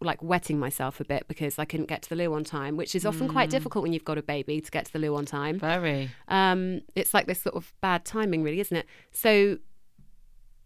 like 0.00 0.20
wetting 0.22 0.58
myself 0.58 1.00
a 1.00 1.04
bit 1.04 1.22
because 1.28 1.58
I 1.58 1.64
couldn't 1.64 1.86
get 1.86 2.02
to 2.02 2.08
the 2.08 2.16
loo 2.16 2.32
on 2.34 2.44
time, 2.44 2.76
which 2.76 2.94
is 2.94 3.04
often 3.06 3.28
Mm. 3.28 3.32
quite 3.32 3.50
difficult 3.50 3.82
when 3.84 3.92
you've 3.92 4.04
got 4.12 4.18
a 4.18 4.22
baby 4.22 4.60
to 4.60 4.70
get 4.70 4.86
to 4.86 4.92
the 4.92 4.98
loo 4.98 5.14
on 5.14 5.26
time. 5.26 5.58
Very. 5.60 6.10
Um, 6.28 6.80
it's 6.94 7.12
like 7.14 7.26
this 7.26 7.42
sort 7.42 7.54
of 7.54 7.72
bad 7.80 8.04
timing, 8.04 8.42
really, 8.42 8.58
isn't 8.60 8.76
it? 8.76 8.86
So, 9.12 9.58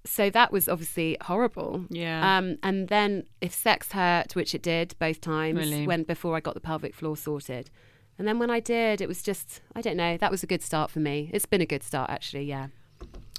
so 0.05 0.31
that 0.31 0.51
was 0.53 0.69
obviously 0.69 1.17
horrible. 1.23 1.85
Yeah. 1.91 2.39
Um, 2.39 2.57
and 2.63 2.89
then 2.89 3.25
if 3.41 3.53
sex 3.55 3.93
hurt, 3.93 4.35
which 4.35 4.55
it 4.55 4.63
did 4.63 4.95
both 4.99 5.21
times, 5.21 5.59
Really? 5.59 5.87
when 5.87 6.05
before 6.05 6.37
I 6.37 6.41
got 6.41 6.55
the 6.55 6.61
pelvic 6.61 6.95
floor 6.95 7.17
sorted, 7.17 7.71
and 8.19 8.27
then 8.29 8.39
when 8.39 8.51
I 8.51 8.61
did, 8.61 9.01
it 9.01 9.09
was 9.09 9.23
just 9.23 9.61
I 9.75 9.81
don't 9.81 9.97
know. 9.97 10.17
That 10.17 10.31
was 10.31 10.43
a 10.43 10.47
good 10.47 10.63
start 10.63 10.91
for 10.91 11.01
me. 11.01 11.31
It's 11.33 11.47
been 11.47 11.61
a 11.61 11.67
good 11.67 11.83
start 11.83 12.11
actually. 12.11 12.45
Yeah. 12.45 12.69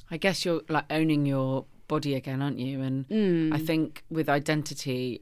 I 0.10 0.18
guess 0.18 0.44
you're 0.46 0.62
like 0.70 0.86
owning 0.89 1.25
your 1.25 1.65
body 1.88 2.15
again, 2.15 2.41
aren't 2.41 2.60
you? 2.60 2.82
And 2.82 3.08
Mm. 3.10 3.53
I 3.53 3.58
think 3.60 4.03
with 4.10 4.30
identity, 4.30 5.22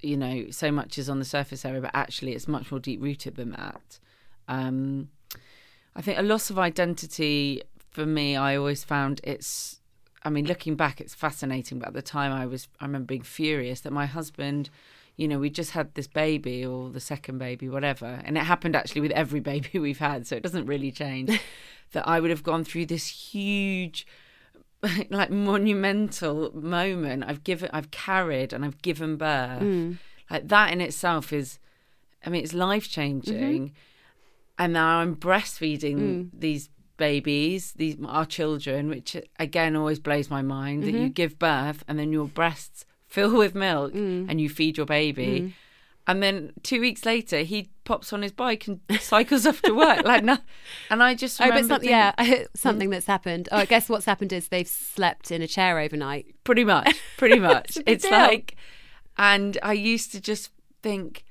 you 0.00 0.16
know, 0.16 0.46
so 0.50 0.70
much 0.70 0.96
is 0.98 1.08
on 1.10 1.18
the 1.18 1.24
surface 1.24 1.64
area, 1.64 1.80
but 1.80 1.90
actually 1.94 2.32
it's 2.34 2.46
much 2.48 2.70
more 2.70 2.80
deep 2.80 3.02
rooted 3.02 3.34
than 3.36 3.50
that. 3.52 3.98
Um, 4.46 5.08
I 5.96 6.02
think 6.02 6.18
a 6.18 6.22
loss 6.22 6.50
of 6.50 6.58
identity 6.58 7.62
for 7.90 8.06
me, 8.06 8.36
I 8.36 8.56
always 8.56 8.84
found 8.84 9.20
it's. 9.24 9.77
I 10.22 10.30
mean, 10.30 10.46
looking 10.46 10.74
back, 10.74 11.00
it's 11.00 11.14
fascinating. 11.14 11.78
But 11.78 11.88
at 11.88 11.94
the 11.94 12.02
time, 12.02 12.32
I 12.32 12.46
was. 12.46 12.68
I 12.80 12.84
remember 12.84 13.06
being 13.06 13.22
furious 13.22 13.80
that 13.80 13.92
my 13.92 14.06
husband. 14.06 14.70
You 15.16 15.26
know, 15.26 15.40
we 15.40 15.50
just 15.50 15.72
had 15.72 15.96
this 15.96 16.06
baby 16.06 16.64
or 16.64 16.90
the 16.90 17.00
second 17.00 17.38
baby, 17.38 17.68
whatever, 17.68 18.20
and 18.24 18.38
it 18.38 18.44
happened 18.44 18.76
actually 18.76 19.00
with 19.00 19.10
every 19.10 19.40
baby 19.52 19.80
we've 19.80 19.98
had, 19.98 20.28
so 20.28 20.36
it 20.36 20.44
doesn't 20.44 20.66
really 20.66 20.92
change. 20.92 21.40
that 21.92 22.06
I 22.06 22.20
would 22.20 22.30
have 22.30 22.42
gone 22.42 22.64
through 22.64 22.86
this 22.86 23.08
huge 23.08 24.06
like 25.10 25.30
monumental 25.30 26.54
moment 26.54 27.24
I've 27.26 27.42
given 27.42 27.68
I've 27.72 27.90
carried 27.90 28.52
and 28.52 28.64
I've 28.64 28.80
given 28.82 29.16
birth 29.16 29.62
mm. 29.62 29.98
like 30.30 30.46
that 30.48 30.72
in 30.72 30.80
itself 30.80 31.32
is 31.32 31.58
I 32.24 32.30
mean 32.30 32.44
it's 32.44 32.54
life 32.54 32.88
changing 32.88 33.68
mm-hmm. 33.68 33.74
and 34.58 34.72
now 34.72 34.98
I'm 34.98 35.16
breastfeeding 35.16 35.98
mm. 35.98 36.30
these 36.32 36.70
babies 36.98 37.72
these 37.76 37.96
our 38.06 38.26
children 38.26 38.90
which 38.90 39.16
again 39.38 39.74
always 39.74 39.98
blows 39.98 40.28
my 40.28 40.42
mind 40.42 40.82
that 40.82 40.90
you 40.90 40.98
mm-hmm. 40.98 41.08
give 41.08 41.38
birth 41.38 41.82
and 41.88 41.98
then 41.98 42.12
your 42.12 42.26
breasts 42.26 42.84
fill 43.06 43.34
with 43.34 43.54
milk 43.54 43.94
mm. 43.94 44.26
and 44.28 44.40
you 44.40 44.50
feed 44.50 44.76
your 44.76 44.84
baby 44.84 45.40
mm. 45.40 45.52
and 46.06 46.22
then 46.22 46.52
two 46.62 46.80
weeks 46.80 47.06
later 47.06 47.38
he 47.38 47.70
pops 47.84 48.12
on 48.12 48.20
his 48.20 48.32
bike 48.32 48.66
and 48.66 48.80
cycles 49.00 49.46
off 49.46 49.62
to 49.62 49.72
work 49.72 50.04
like 50.04 50.22
no 50.22 50.36
and 50.90 51.02
I 51.02 51.14
just 51.14 51.40
Oh, 51.40 51.48
but 51.48 51.60
some, 51.64 51.80
thinking- 51.80 51.90
yeah, 51.90 52.12
something 52.54 52.90
that's 52.90 53.06
happened. 53.06 53.48
Oh, 53.52 53.58
I 53.58 53.64
guess 53.64 53.88
what's 53.88 54.04
happened 54.04 54.32
is 54.32 54.48
they've 54.48 54.68
slept 54.68 55.30
in 55.30 55.40
a 55.40 55.46
chair 55.46 55.78
overnight. 55.78 56.34
pretty 56.44 56.64
much 56.64 57.00
pretty 57.16 57.38
much 57.38 57.78
it's 57.86 58.04
deal. 58.04 58.12
like 58.12 58.56
and 59.18 59.58
i 59.62 59.72
used 59.72 60.12
to 60.12 60.20
just 60.20 60.50
think 60.82 61.24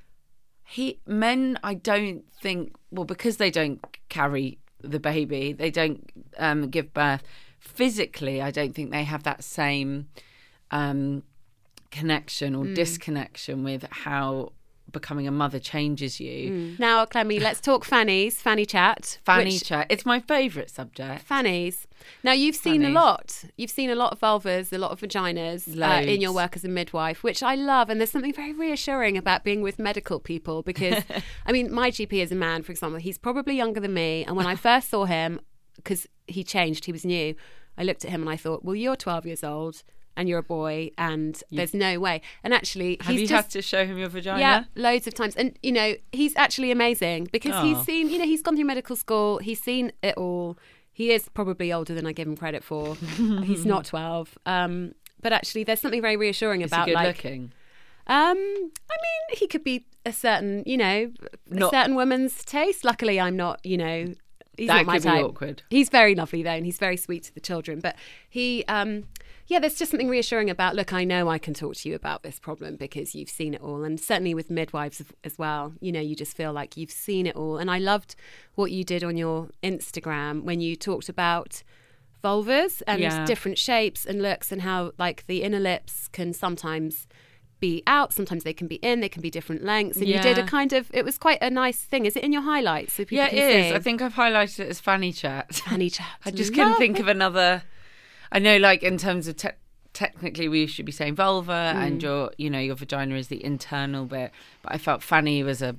he 0.64 1.00
men 1.08 1.58
i 1.64 1.74
don't 1.74 2.24
think 2.40 2.76
well 2.92 3.06
because 3.06 3.38
they 3.38 3.50
don't 3.50 3.84
carry 4.10 4.60
the 4.81 5.00
baby. 5.00 5.53
They 5.53 5.72
don't 5.72 6.10
um, 6.38 6.69
give 6.69 6.93
birth. 6.93 7.24
Physically 7.60 8.41
i 8.41 8.50
don't 8.50 8.74
think 8.74 8.91
they 8.91 9.03
have 9.03 9.24
that 9.24 9.43
same 9.43 10.07
um, 10.72 11.24
connection 11.91 12.55
or 12.55 12.66
disconnection 12.66 13.63
with 13.63 13.85
how 13.90 14.51
becoming 14.92 15.28
a 15.28 15.32
mother 15.32 15.60
changes 15.60 16.20
you 16.20 16.76
Now, 16.80 17.06
Clemmie, 17.06 17.40
let's 17.40 17.60
talk 17.60 17.84
fannies, 17.84 18.42
fanny 18.42 18.66
chat. 18.66 19.20
fanny 19.26 19.52
which- 19.54 19.64
chat 19.66 19.88
it's 19.90 20.06
my 20.06 20.20
favorite 20.20 20.70
subject 20.70 21.26
Fannies. 21.28 21.88
Now 22.24 22.32
you've 22.32 22.56
seen 22.56 22.86
a 22.86 22.90
lot. 22.90 23.44
You've 23.58 23.72
seen 23.72 23.90
a 23.90 23.96
lot 23.96 24.14
of 24.14 24.20
vulvas, 24.20 24.72
a 24.72 24.78
lot 24.78 24.92
of 24.92 25.02
vaginas 25.02 25.68
uh, 25.82 26.04
in 26.08 26.22
your 26.22 26.32
work 26.32 26.56
as 26.56 26.64
a 26.64 26.70
midwife, 26.70 27.24
which 27.24 27.42
I 27.44 27.56
love. 27.56 27.90
And 27.90 28.00
there's 28.00 28.12
something 28.12 28.34
very 28.34 28.54
reassuring 28.54 29.18
about 29.18 29.44
being 29.44 29.62
with 29.62 29.78
medical 29.80 30.20
people 30.20 30.62
because, 30.62 31.04
I 31.46 31.52
mean, 31.52 31.72
my 31.74 31.90
GP 31.92 32.14
is 32.14 32.32
a 32.32 32.36
man, 32.36 32.64
for 32.64 32.72
example. 32.72 33.00
He's 33.00 33.18
probably 33.18 33.56
younger 33.58 33.80
than 33.80 33.94
me, 33.94 34.24
and 34.26 34.36
when 34.38 34.46
I 34.46 34.56
first 34.70 34.90
saw 34.90 35.06
him, 35.06 35.40
because 35.76 36.08
he 36.28 36.44
changed, 36.44 36.86
he 36.86 36.92
was 36.92 37.04
new. 37.04 37.36
I 37.78 37.84
looked 37.84 38.04
at 38.06 38.12
him 38.12 38.22
and 38.22 38.30
I 38.30 38.38
thought, 38.38 38.64
well, 38.64 38.76
you're 38.76 38.96
12 38.96 39.26
years 39.26 39.44
old 39.44 39.84
and 40.18 40.27
you're 40.27 40.40
a 40.40 40.44
boy, 40.44 40.92
and 40.98 41.42
there's 41.51 41.74
no 41.74 42.00
way. 42.00 42.22
And 42.44 42.53
actually, 42.53 42.98
have 43.00 43.12
he's 43.12 43.22
you 43.22 43.27
just 43.27 43.44
had 43.46 43.51
to 43.51 43.62
show 43.62 43.86
him 43.86 43.98
your 43.98 44.10
vagina 44.10 44.40
yeah, 44.42 44.64
loads 44.75 45.08
of 45.08 45.14
times. 45.14 45.36
And, 45.38 45.58
you 45.64 45.72
know, 45.72 45.96
he's 46.12 46.36
actually 46.36 46.72
amazing 46.72 47.30
because 47.32 47.56
he's 47.64 47.77
Oh. 47.77 47.84
seen, 47.84 48.10
you 48.10 48.18
know, 48.18 48.25
he's 48.25 48.42
gone 48.42 48.56
through 48.58 48.66
medical 48.66 48.96
school, 48.98 49.38
he's 49.38 49.62
seen 49.62 49.94
it 50.03 50.16
all. 50.18 50.58
He 50.92 51.12
is 51.12 51.30
probably 51.30 51.72
older 51.72 51.94
than 51.94 52.06
I 52.08 52.12
give 52.12 52.27
him 52.27 52.36
credit 52.36 52.64
for. 52.64 52.96
he's 53.44 53.66
not 53.66 53.86
12. 53.86 54.38
Um, 54.46 54.96
but 55.22 55.32
actually, 55.32 55.64
there's 55.64 55.80
something 55.80 56.01
very 56.01 56.18
reassuring 56.18 56.62
is 56.62 56.72
about 56.72 56.88
good 56.88 56.96
like, 56.96 57.08
looking 57.08 57.53
um, 58.10 58.38
I 58.38 58.96
mean, 59.03 59.38
he 59.38 59.48
could 59.48 59.64
be 59.66 59.86
a 60.06 60.14
certain, 60.14 60.64
you 60.66 60.77
know, 60.77 61.12
Not- 61.50 61.74
a 61.74 61.75
certain 61.77 61.96
woman's 61.96 62.44
taste. 62.46 62.86
Luckily, 62.86 63.20
I'm 63.20 63.36
not, 63.36 63.60
you 63.66 63.77
know, 63.77 64.14
he's 64.58 64.68
That 64.70 64.77
not 64.77 64.86
my 64.86 64.94
could 64.94 65.03
be 65.03 65.10
type. 65.10 65.25
awkward. 65.25 65.64
He's 65.70 65.90
very 65.90 66.16
lovely 66.16 66.42
though, 66.42 66.51
and 66.51 66.66
he's 66.66 66.77
very 66.77 66.96
sweet 66.98 67.24
to 67.24 67.34
the 67.34 67.42
children. 67.42 67.80
But 67.82 67.96
he, 68.30 68.64
um, 68.70 69.03
yeah, 69.48 69.60
there's 69.60 69.75
just 69.75 69.92
something 69.92 70.10
reassuring 70.10 70.50
about. 70.50 70.75
Look, 70.75 70.92
I 70.94 71.03
know 71.03 71.29
I 71.29 71.38
can 71.38 71.53
talk 71.53 71.75
to 71.77 71.90
you 71.90 71.96
about 71.96 72.24
this 72.24 72.40
problem 72.40 72.75
because 72.75 73.16
you've 73.16 73.29
seen 73.29 73.53
it 73.53 73.62
all, 73.62 73.83
and 73.83 74.00
certainly 74.00 74.33
with 74.33 74.50
midwives 74.50 75.01
as- 75.24 75.38
well. 75.38 75.74
You 75.81 75.92
know, 75.92 76.00
you 76.01 76.16
just 76.16 76.36
feel 76.36 76.51
like 76.53 76.75
you've 76.77 76.92
seen 76.92 77.25
it 77.27 77.36
all. 77.36 77.57
And 77.57 77.70
I 77.72 77.77
loved 77.79 78.16
what 78.55 78.72
you 78.72 78.83
did 78.83 79.03
on 79.03 79.18
your 79.18 79.50
Instagram 79.64 80.44
when 80.44 80.60
you 80.62 80.75
talked 80.75 81.10
about 81.10 81.64
vulvas 82.24 82.81
and 82.88 83.00
Yeah. 83.01 83.25
different 83.25 83.57
shapes 83.57 84.05
and 84.05 84.22
looks 84.22 84.51
and 84.51 84.62
how 84.64 84.92
like 84.98 85.25
the 85.27 85.44
inner 85.44 85.60
lips 85.60 86.07
can 86.07 86.33
sometimes 86.33 87.07
be 87.60 87.81
out 87.88 88.14
sometimes 88.14 88.44
they 88.44 88.53
can 88.53 88.68
be 88.68 88.75
in 88.75 89.00
they 89.00 89.10
can 89.10 89.22
be 89.22 89.29
different 89.31 89.64
lengths 89.64 89.98
and 89.98 90.07
you 90.07 90.20
did 90.20 90.38
a 90.38 90.44
kind 90.44 90.74
of 90.74 90.90
it 90.94 91.03
was 91.03 91.18
quite 91.18 91.40
a 91.42 91.50
nice 91.50 91.79
thing 91.81 92.05
is 92.05 92.16
it 92.16 92.24
in 92.24 92.31
your 92.31 92.44
highlights 92.44 92.94
so 92.94 93.03
Yeah, 93.10 93.27
it 93.27 93.33
is. 93.33 93.66
see? 93.70 93.74
I 93.75 93.79
think 93.79 94.01
I've 94.01 94.14
highlighted 94.14 94.60
it 94.60 94.70
as 94.70 94.79
fanny 94.79 95.12
chat. 95.12 95.55
Fanny 95.55 95.90
chat. 95.90 96.07
I 96.25 96.31
just 96.31 96.53
couldn't 96.53 96.75
think 96.77 97.00
of 97.00 97.07
another. 97.07 97.64
I 98.31 98.40
know, 98.40 98.57
like 98.57 98.83
in 98.83 98.98
terms 98.98 99.27
of 99.27 99.35
te- 99.37 99.50
technically, 99.94 100.48
we 100.48 100.68
should 100.68 100.85
be 100.85 100.92
saying 100.92 101.16
vulva, 101.16 101.74
Mm. 101.75 101.87
and 101.87 102.03
your, 102.03 102.31
you 102.37 102.50
know, 102.50 102.59
your 102.59 102.75
vagina 102.75 103.16
is 103.16 103.27
the 103.29 103.44
internal 103.44 104.05
bit. 104.05 104.31
But 104.61 104.74
I 104.74 104.77
felt 104.77 105.01
fanny 105.03 105.44
was 105.44 105.61
a 105.61 105.75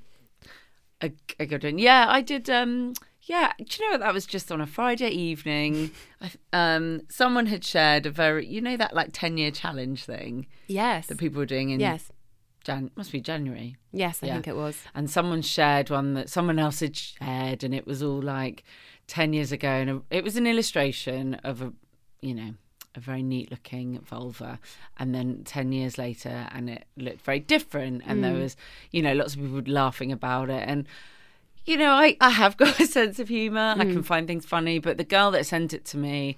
a, 1.00 1.12
a 1.38 1.46
good 1.46 1.62
one. 1.64 1.78
Yeah, 1.78 2.06
I 2.08 2.20
did. 2.22 2.50
um 2.50 2.94
Yeah, 3.22 3.52
do 3.58 3.64
you 3.78 3.86
know 3.86 3.92
what? 3.94 4.00
That 4.00 4.14
was 4.14 4.26
just 4.26 4.50
on 4.50 4.60
a 4.60 4.66
Friday 4.66 5.10
evening. 5.10 5.90
I, 6.20 6.30
um, 6.52 7.02
someone 7.08 7.46
had 7.46 7.64
shared 7.64 8.06
a 8.06 8.10
very, 8.10 8.46
you 8.46 8.60
know, 8.60 8.76
that 8.76 8.94
like 8.94 9.10
ten 9.12 9.36
year 9.36 9.50
challenge 9.50 10.04
thing 10.04 10.46
yes 10.66 11.06
that 11.06 11.18
people 11.18 11.38
were 11.38 11.46
doing 11.46 11.70
in 11.70 11.78
yes 11.80 12.10
Jan. 12.64 12.90
Must 12.96 13.12
be 13.12 13.20
January. 13.20 13.76
yes 13.92 14.20
i 14.22 14.26
Yeah. 14.26 14.34
think 14.34 14.48
it 14.48 14.56
was 14.56 14.76
and 14.94 15.08
someone 15.08 15.40
shared 15.42 15.88
one 15.90 16.14
that 16.14 16.28
someone 16.28 16.58
else 16.58 16.80
had 16.80 16.96
shared 16.96 17.62
and 17.64 17.74
it 17.74 17.86
was 17.86 18.02
all 18.02 18.20
like 18.20 18.64
10 19.06 19.32
years 19.32 19.52
ago 19.52 19.68
and 19.68 20.02
it 20.10 20.22
was 20.24 20.36
an 20.36 20.46
illustration 20.46 21.34
of 21.44 21.62
a 21.62 21.72
you 22.20 22.34
know 22.34 22.54
a 22.94 23.00
very 23.00 23.22
neat 23.22 23.50
looking 23.50 24.00
vulva. 24.00 24.58
And 24.98 25.14
then 25.14 25.42
10 25.44 25.72
years 25.72 25.98
later 25.98 26.48
and 26.52 26.68
it 26.70 26.84
looked 26.96 27.20
very 27.22 27.40
different. 27.40 28.02
And 28.06 28.24
there 28.24 28.32
hmm. 28.32 28.40
was 28.40 28.56
you 28.90 29.02
know 29.02 29.12
lots 29.14 29.34
of 29.34 29.40
people 29.40 29.62
laughing 29.66 30.12
about 30.12 30.50
it. 30.50 30.68
And 30.68 30.86
you 31.64 31.76
know 31.76 31.92
i, 31.92 32.16
I 32.20 32.30
have 32.30 32.56
got 32.62 32.80
a 32.80 32.86
sense 32.86 33.18
of 33.18 33.28
humor 33.28 33.74
i 33.76 33.84
can 33.84 33.96
hmm. 33.96 34.00
find 34.02 34.26
things 34.26 34.46
funny. 34.46 34.78
But 34.78 34.96
the 34.98 35.04
girl 35.04 35.30
that 35.32 35.46
sent 35.46 35.72
it 35.72 35.84
to 35.86 35.96
me 35.96 36.36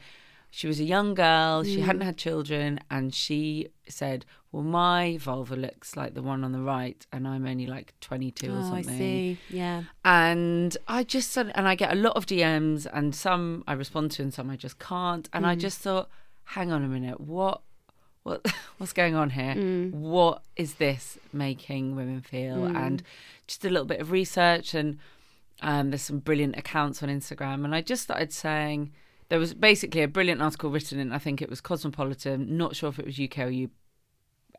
she 0.51 0.67
was 0.67 0.81
a 0.81 0.85
young 0.85 1.15
girl. 1.15 1.63
She 1.63 1.77
hmm. 1.77 1.87
hadn't 1.87 2.03
had 2.03 2.17
children. 2.17 2.81
And 2.91 3.15
she 3.15 3.69
said 3.89 4.27
well 4.53 4.63
my 4.63 5.17
vulva 5.19 5.55
looks 5.55 5.97
like 5.97 6.15
the 6.15 6.23
one 6.23 6.43
on 6.43 6.53
the 6.53 6.61
right 6.61 7.07
and 7.13 7.27
i'm 7.27 7.47
only 7.47 7.67
like 7.67 7.95
22 8.01 8.53
or 8.53 8.59
oh 8.59 8.75
i 8.75 8.83
see 8.83 9.39
yeah 9.49 9.83
and 10.05 10.77
I 10.89 11.05
just 11.05 11.31
said, 11.31 11.53
and 11.55 11.69
I 11.69 11.75
get 11.75 11.93
a 11.93 11.97
lot 11.97 12.17
of 12.17 12.27
DMs, 12.27 12.87
and 12.93 13.15
some 13.15 13.65
I 13.67 13.73
respond 13.73 14.11
to, 14.13 14.23
and 14.23 14.35
some 14.35 14.51
I 14.51 14.57
just 14.57 14.79
can't. 14.79 15.29
And 15.33 15.47
I 15.47 15.57
mm. 15.57 15.61
just 15.61 15.79
thought, 15.79 16.09
hang 16.45 16.73
on 16.73 16.85
a 16.85 16.89
minute, 16.89 17.21
what, 17.21 17.63
what, 18.23 18.47
what's 18.79 18.93
going 18.93 19.15
on 19.15 19.31
here? 19.31 19.55
Mm. 19.55 19.93
What 19.93 20.43
is 20.57 20.75
this 20.75 21.19
making 21.33 21.97
women 21.97 22.21
feel? 22.21 22.57
Mm. 22.57 22.77
And 22.77 23.03
just 23.47 23.65
a 23.65 23.71
little 23.71 23.87
bit 23.87 24.01
of 24.01 24.11
research, 24.11 24.75
and 24.75 24.99
um, 25.63 25.91
there's 25.91 26.03
some 26.03 26.19
brilliant 26.19 26.57
accounts 26.57 27.03
on 27.03 27.09
Instagram, 27.09 27.65
and 27.65 27.75
I 27.75 27.83
just 27.83 28.03
started 28.03 28.33
saying. 28.33 28.93
There 29.29 29.39
was 29.39 29.55
basically 29.55 30.03
a 30.03 30.09
brilliant 30.09 30.43
article 30.43 30.71
written 30.71 30.99
in, 30.99 31.13
I 31.13 31.19
think 31.19 31.41
it 31.41 31.49
was 31.49 31.61
Cosmopolitan, 31.61 32.57
not 32.57 32.75
sure 32.75 32.89
if 32.89 32.99
it 32.99 33.07
was 33.07 33.21
UK 33.21 33.39
or 33.39 33.71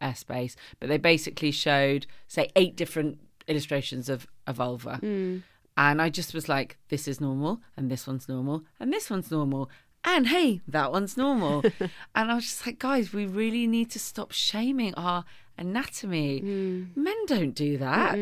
airspace, 0.01 0.55
but 0.79 0.89
they 0.89 0.97
basically 0.97 1.51
showed, 1.51 2.07
say, 2.27 2.49
eight 2.55 2.75
different 2.75 3.19
illustrations 3.47 4.09
of 4.09 4.27
a 4.47 4.53
vulva. 4.53 4.99
Mm. 5.01 5.43
And 5.77 6.01
I 6.01 6.09
just 6.09 6.33
was 6.33 6.49
like, 6.49 6.77
this 6.89 7.07
is 7.07 7.21
normal, 7.21 7.61
and 7.77 7.89
this 7.89 8.07
one's 8.07 8.27
normal, 8.27 8.63
and 8.79 8.91
this 8.91 9.09
one's 9.09 9.31
normal. 9.31 9.69
And 10.03 10.27
hey, 10.27 10.61
that 10.67 10.91
one's 10.91 11.15
normal. 11.15 11.63
and 12.15 12.31
I 12.31 12.35
was 12.35 12.45
just 12.45 12.65
like, 12.65 12.79
guys, 12.79 13.13
we 13.13 13.25
really 13.25 13.67
need 13.67 13.91
to 13.91 13.99
stop 13.99 14.31
shaming 14.31 14.93
our 14.95 15.23
anatomy. 15.57 16.41
Mm. 16.41 16.97
Men 16.97 17.25
don't 17.27 17.53
do 17.53 17.77
that. 17.77 18.17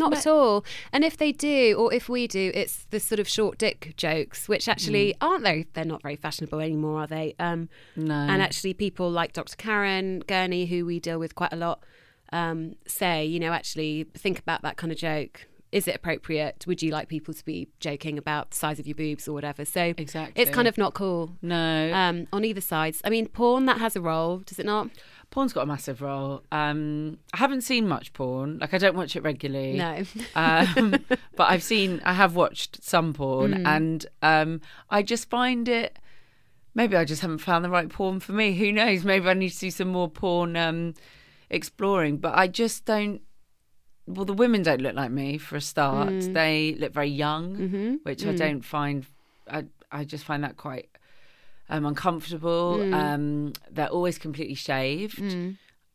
Not 0.00 0.14
at 0.16 0.26
all. 0.26 0.64
And 0.92 1.04
if 1.04 1.16
they 1.16 1.30
do, 1.32 1.76
or 1.78 1.92
if 1.92 2.08
we 2.08 2.26
do, 2.26 2.50
it's 2.54 2.86
the 2.90 2.98
sort 3.00 3.18
of 3.20 3.28
short 3.28 3.58
dick 3.58 3.92
jokes, 3.96 4.48
which 4.48 4.68
actually 4.68 5.14
aren't 5.20 5.42
very, 5.44 5.66
they're 5.74 5.84
not 5.84 6.02
very 6.02 6.16
fashionable 6.16 6.60
anymore, 6.60 7.00
are 7.02 7.06
they? 7.06 7.34
Um, 7.38 7.68
No. 7.96 8.14
And 8.14 8.40
actually, 8.42 8.74
people 8.74 9.10
like 9.10 9.32
Dr. 9.32 9.56
Karen 9.56 10.20
Gurney, 10.26 10.66
who 10.66 10.84
we 10.86 10.98
deal 11.00 11.18
with 11.18 11.34
quite 11.34 11.52
a 11.52 11.56
lot, 11.56 11.84
um, 12.32 12.76
say, 12.86 13.24
you 13.24 13.38
know, 13.40 13.52
actually 13.52 14.04
think 14.14 14.38
about 14.38 14.62
that 14.62 14.76
kind 14.76 14.92
of 14.92 14.98
joke. 14.98 15.46
Is 15.72 15.86
it 15.86 15.94
appropriate? 15.94 16.64
Would 16.66 16.82
you 16.82 16.90
like 16.90 17.06
people 17.08 17.32
to 17.32 17.44
be 17.44 17.68
joking 17.78 18.18
about 18.18 18.50
the 18.50 18.56
size 18.56 18.80
of 18.80 18.88
your 18.88 18.96
boobs 18.96 19.28
or 19.28 19.32
whatever? 19.32 19.64
So 19.64 19.94
Exactly. 19.96 20.42
it's 20.42 20.50
kind 20.50 20.66
of 20.66 20.76
not 20.76 20.94
cool 20.94 21.36
no. 21.42 21.92
um, 21.92 22.26
on 22.32 22.44
either 22.44 22.60
sides. 22.60 23.00
I 23.04 23.10
mean, 23.10 23.28
porn 23.28 23.66
that 23.66 23.78
has 23.78 23.94
a 23.94 24.00
role, 24.00 24.38
does 24.38 24.58
it 24.58 24.66
not? 24.66 24.90
Porn's 25.30 25.52
got 25.52 25.62
a 25.62 25.66
massive 25.66 26.02
role. 26.02 26.42
Um, 26.50 27.18
I 27.32 27.36
haven't 27.36 27.60
seen 27.60 27.86
much 27.86 28.12
porn. 28.12 28.58
Like 28.58 28.74
I 28.74 28.78
don't 28.78 28.96
watch 28.96 29.14
it 29.14 29.22
regularly. 29.22 29.74
No. 29.74 30.02
um, 30.34 30.96
but 31.36 31.44
I've 31.50 31.62
seen. 31.62 32.00
I 32.04 32.14
have 32.14 32.34
watched 32.34 32.82
some 32.82 33.12
porn, 33.14 33.52
Mm. 33.54 33.66
and 33.66 34.06
um, 34.22 34.60
I 34.90 35.02
just 35.02 35.30
find 35.30 35.68
it. 35.68 35.98
Maybe 36.74 36.96
I 36.96 37.04
just 37.04 37.22
haven't 37.22 37.38
found 37.38 37.64
the 37.64 37.70
right 37.70 37.88
porn 37.88 38.20
for 38.20 38.32
me. 38.32 38.54
Who 38.54 38.72
knows? 38.72 39.04
Maybe 39.04 39.28
I 39.28 39.34
need 39.34 39.50
to 39.50 39.58
do 39.60 39.70
some 39.70 39.88
more 39.88 40.08
porn 40.08 40.56
um, 40.56 40.94
exploring. 41.48 42.18
But 42.18 42.34
I 42.36 42.46
just 42.48 42.84
don't. 42.84 43.22
Well, 44.06 44.24
the 44.24 44.32
women 44.32 44.62
don't 44.64 44.80
look 44.80 44.96
like 44.96 45.10
me 45.12 45.38
for 45.38 45.54
a 45.56 45.60
start. 45.60 46.08
Mm. 46.08 46.34
They 46.34 46.74
look 46.78 46.92
very 46.92 47.08
young, 47.10 47.56
Mm-hmm. 47.56 47.94
which 48.02 48.26
I 48.26 48.34
don't 48.34 48.62
find. 48.62 49.06
I 49.48 49.66
I 49.92 50.04
just 50.04 50.24
find 50.24 50.42
that 50.44 50.56
quite 50.56 50.88
um, 51.70 51.86
uncomfortable. 51.86 52.78
Mm. 52.78 52.94
Um, 52.94 53.52
they're 53.70 53.88
always 53.88 54.18
completely 54.18 54.54
shaved, 54.56 55.20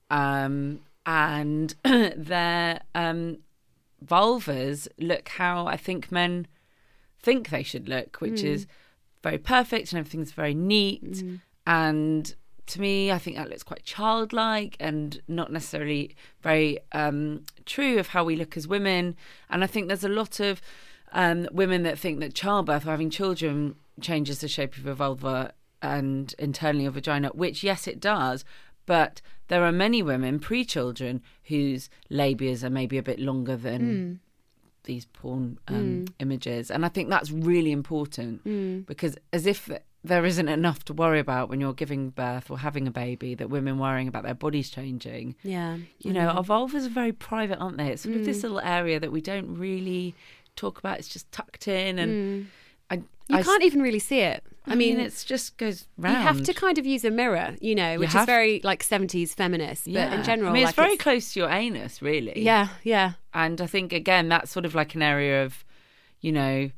um, 0.09 0.79
and 1.05 1.75
their 1.83 2.81
um, 2.95 3.37
vulvas 4.03 4.87
look 4.97 5.29
how 5.29 5.67
I 5.67 5.77
think 5.77 6.11
men 6.11 6.47
think 7.21 7.49
they 7.49 7.63
should 7.63 7.89
look, 7.89 8.17
which 8.21 8.43
is 8.43 8.67
very 9.23 9.37
perfect 9.37 9.91
and 9.91 9.99
everything's 9.99 10.31
very 10.31 10.53
neat. 10.53 11.23
And 11.65 12.35
to 12.67 12.81
me, 12.81 13.11
I 13.11 13.17
think 13.17 13.37
that 13.37 13.49
looks 13.49 13.63
quite 13.63 13.83
childlike 13.83 14.77
and 14.79 15.21
not 15.27 15.51
necessarily 15.51 16.15
very 16.41 16.79
um, 16.91 17.43
true 17.65 17.97
of 17.97 18.09
how 18.09 18.23
we 18.23 18.35
look 18.35 18.55
as 18.55 18.67
women. 18.67 19.15
And 19.49 19.63
I 19.63 19.67
think 19.67 19.87
there's 19.87 20.03
a 20.03 20.09
lot 20.09 20.39
of 20.39 20.61
um, 21.11 21.47
women 21.51 21.83
that 21.83 21.97
think 21.97 22.19
that 22.19 22.33
childbirth 22.33 22.85
or 22.85 22.91
having 22.91 23.09
children 23.09 23.75
changes 24.01 24.39
the 24.39 24.47
shape 24.47 24.77
of 24.77 24.85
a 24.85 24.93
vulva 24.93 25.53
and 25.81 26.33
internally 26.39 26.83
your 26.83 26.91
vagina, 26.91 27.29
which, 27.29 27.63
yes, 27.63 27.87
it 27.87 27.99
does. 27.99 28.45
But 28.85 29.21
there 29.47 29.63
are 29.63 29.71
many 29.71 30.01
women 30.01 30.39
pre 30.39 30.65
children 30.65 31.21
whose 31.45 31.89
labias 32.09 32.63
are 32.63 32.69
maybe 32.69 32.97
a 32.97 33.03
bit 33.03 33.19
longer 33.19 33.55
than 33.55 33.79
hmm. 33.81 34.13
these 34.83 35.05
porn 35.05 35.59
um, 35.67 35.75
hmm. 35.75 36.05
images. 36.19 36.69
And 36.71 36.85
I 36.85 36.89
think 36.89 37.09
that's 37.09 37.31
really 37.31 37.71
important 37.71 38.41
hmm. 38.41 38.79
because, 38.81 39.17
as 39.33 39.45
if 39.45 39.69
there 40.03 40.25
isn't 40.25 40.47
enough 40.47 40.85
to 40.85 40.93
worry 40.93 41.19
about 41.19 41.49
when 41.49 41.59
you're 41.59 41.73
giving 41.73 42.11
birth 42.11 42.51
or 42.51 42.59
having 42.59 42.87
a 42.87 42.91
baby, 42.91 43.33
that 43.35 43.49
women 43.49 43.79
worrying 43.79 44.07
about 44.07 44.23
their 44.23 44.35
bodies 44.35 44.69
changing. 44.69 45.35
Yeah. 45.43 45.77
You 45.99 46.13
know, 46.13 46.27
our 46.27 46.43
vulvas 46.43 46.85
are 46.85 46.89
very 46.89 47.11
private, 47.11 47.57
aren't 47.57 47.77
they? 47.77 47.87
It's 47.87 48.03
sort 48.03 48.15
of 48.15 48.25
this 48.25 48.43
little 48.43 48.59
area 48.59 48.99
that 48.99 49.11
we 49.11 49.21
don't 49.21 49.55
really 49.55 50.13
talk 50.55 50.77
about. 50.77 50.99
It's 50.99 51.07
just 51.07 51.31
tucked 51.31 51.67
in, 51.67 51.97
and 51.97 52.47
I, 52.89 52.95
You 52.95 53.37
I- 53.37 53.43
can't 53.43 53.63
even 53.63 53.81
really 53.81 53.99
see 53.99 54.19
it. 54.19 54.43
I, 54.67 54.71
I 54.71 54.75
mean, 54.75 54.97
mean, 54.97 55.05
it's 55.05 55.23
just 55.23 55.57
goes 55.57 55.85
round. 55.95 56.15
You 56.17 56.21
have 56.23 56.41
to 56.43 56.51
kind 56.53 56.79
of 56.79 56.87
use 56.87 57.05
a 57.05 57.11
mirror, 57.11 57.55
you 57.61 57.75
know, 57.75 57.99
which 57.99 58.15
is 58.15 58.25
very 58.25 58.61
like 58.63 58.83
70s 58.83 59.29
feminist, 59.35 59.85
but 59.85 60.11
in 60.11 60.23
general, 60.23 60.49
I 60.49 60.53
mean, 60.53 60.63
it's 60.63 60.75
like, 60.75 60.87
very 60.87 60.97
close 60.97 61.33
to 61.33 61.41
your 61.41 61.49
anus, 61.51 62.01
really. 62.01 62.41
Yeah, 62.41 62.69
yeah. 62.81 63.11
and 63.31 63.61
I 63.61 63.67
think 63.67 63.93
again 63.93 64.27
that's 64.27 64.49
sort 64.49 64.65
of 64.65 64.73
like 64.73 64.95
an 64.95 65.03
area 65.03 65.43
of, 65.45 65.63
you 66.19 66.31
know, 66.31 66.71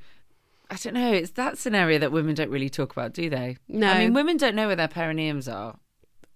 I 0.70 0.76
don't 0.76 0.96
know. 0.96 1.14
It's 1.14 1.32
that's 1.32 1.66
an 1.66 1.76
area 1.76 1.98
that 2.00 2.12
women 2.12 2.36
don't 2.36 2.50
really 2.50 2.70
talk 2.70 2.92
about, 2.92 3.14
do 3.14 3.30
they? 3.30 3.56
No. 3.70 3.88
I 3.90 4.00
mean, 4.00 4.14
women 4.14 4.36
don't 4.36 4.54
know 4.56 4.68
where 4.68 4.76
their 4.76 4.90
perineums 4.90 5.50
are. 5.50 5.78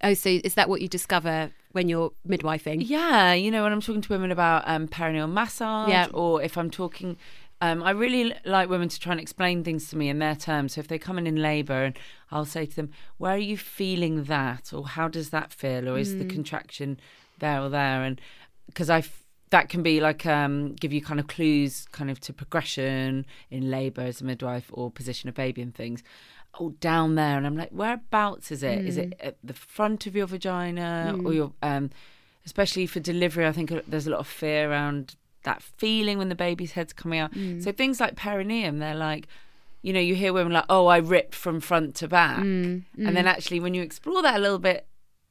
Oh, 0.02 0.14
so 0.14 0.30
is 0.30 0.54
that 0.54 0.70
what 0.70 0.80
you 0.82 0.88
discover 0.88 1.52
when 1.74 1.90
you're 1.90 2.14
midwifing? 2.26 2.78
Yeah, 2.88 3.34
you 3.34 3.52
know, 3.52 3.64
when 3.64 3.74
I'm 3.74 3.82
talking 3.82 4.02
to 4.02 4.10
women 4.10 4.32
about 4.32 4.64
um, 4.68 4.88
perineal 4.88 5.30
massage, 5.30 5.90
Yeah. 5.90 6.08
or 6.14 6.42
if 6.42 6.58
I'm 6.58 6.72
talking, 6.72 7.18
um, 7.62 7.84
I 7.84 7.92
really 7.92 8.34
like 8.46 8.70
women 8.70 8.90
to 8.90 9.00
try 9.00 9.12
and 9.12 9.22
explain 9.22 9.64
things 9.64 9.90
to 9.90 9.98
me 9.98 10.10
in 10.10 10.20
their 10.20 10.36
terms. 10.36 10.74
So 10.74 10.80
if 10.82 10.88
they 10.88 10.98
come 11.00 11.18
in 11.18 11.28
in 11.28 11.36
labour, 11.42 11.84
and 11.86 11.98
I'll 12.32 12.46
say 12.46 12.66
to 12.66 12.76
them, 12.76 12.90
"Where 13.18 13.34
are 13.34 13.38
you 13.38 13.58
feeling 13.58 14.24
that?" 14.26 14.74
or 14.74 14.88
"How 14.88 15.08
does 15.08 15.30
that 15.30 15.54
feel?" 15.54 15.88
or 15.88 15.98
"Is 15.98 16.18
the 16.18 16.26
contraction 16.26 17.00
there 17.40 17.62
or 17.62 17.70
there?" 17.70 18.04
and 18.04 18.20
because 18.68 18.90
I. 18.90 19.00
f- 19.00 19.20
That 19.52 19.68
can 19.68 19.84
be 19.84 20.00
like 20.00 20.26
um, 20.26 20.76
give 20.80 20.94
you 20.94 21.02
kind 21.02 21.20
of 21.20 21.28
clues, 21.28 21.86
kind 21.92 22.10
of 22.10 22.18
to 22.22 22.32
progression 22.34 23.26
in 23.50 23.70
labour 23.70 24.04
as 24.04 24.22
a 24.22 24.24
midwife 24.24 24.70
or 24.72 24.90
position 24.90 25.28
of 25.30 25.36
baby 25.36 25.62
and 25.62 25.76
things. 25.76 26.02
Oh, 26.58 26.70
down 26.80 27.16
there, 27.16 27.36
and 27.38 27.46
I'm 27.46 27.58
like, 27.58 27.72
whereabouts 27.72 28.50
is 28.52 28.64
it? 28.64 28.80
Is 28.90 28.96
it 28.98 29.10
at 29.20 29.36
the 29.44 29.54
front 29.54 30.08
of 30.08 30.16
your 30.16 30.26
vagina 30.28 31.18
or 31.26 31.34
your 31.34 31.52
um, 31.62 31.90
especially 32.46 32.88
for 32.88 33.02
delivery, 33.02 33.46
I 33.46 33.52
think 33.52 33.72
there's 33.88 34.08
a 34.08 34.10
lot 34.12 34.22
of 34.22 34.28
fear 34.28 34.72
around 34.72 35.16
that 35.44 35.62
feeling 35.62 36.18
when 36.18 36.30
the 36.30 36.36
baby's 36.36 36.74
head's 36.74 36.94
coming 36.94 37.20
out. 37.20 37.32
So 37.62 37.72
things 37.72 38.00
like 38.00 38.16
perineum, 38.16 38.80
they're 38.80 38.96
like, 38.96 39.28
you 39.82 39.94
know, 39.94 40.00
you 40.00 40.14
hear 40.16 40.32
women 40.34 40.54
like, 40.54 40.66
oh, 40.70 40.86
I 40.88 40.98
ripped 40.98 41.34
from 41.36 41.60
front 41.60 41.96
to 41.96 42.08
back. 42.08 42.40
And 43.08 43.18
then 43.18 43.26
actually, 43.28 43.60
when 43.60 43.74
you 43.74 43.82
explore 43.82 44.22
that 44.22 44.36
a 44.36 44.40
little 44.40 44.60
bit, 44.60 44.88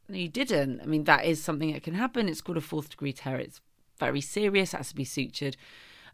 you 0.08 0.28
didn't. 0.28 0.80
I 0.80 0.86
mean, 0.86 1.04
that 1.04 1.24
is 1.24 1.42
something 1.42 1.72
that 1.72 1.84
can 1.84 1.94
happen. 1.94 2.28
It's 2.28 2.40
called 2.40 2.58
a 2.58 2.60
fourth 2.60 2.90
degree 2.90 3.12
tear. 3.12 3.36
It's 3.38 3.60
very 3.98 4.20
serious, 4.20 4.74
it 4.74 4.78
has 4.78 4.88
to 4.88 4.94
be 4.96 5.04
sutured. 5.04 5.54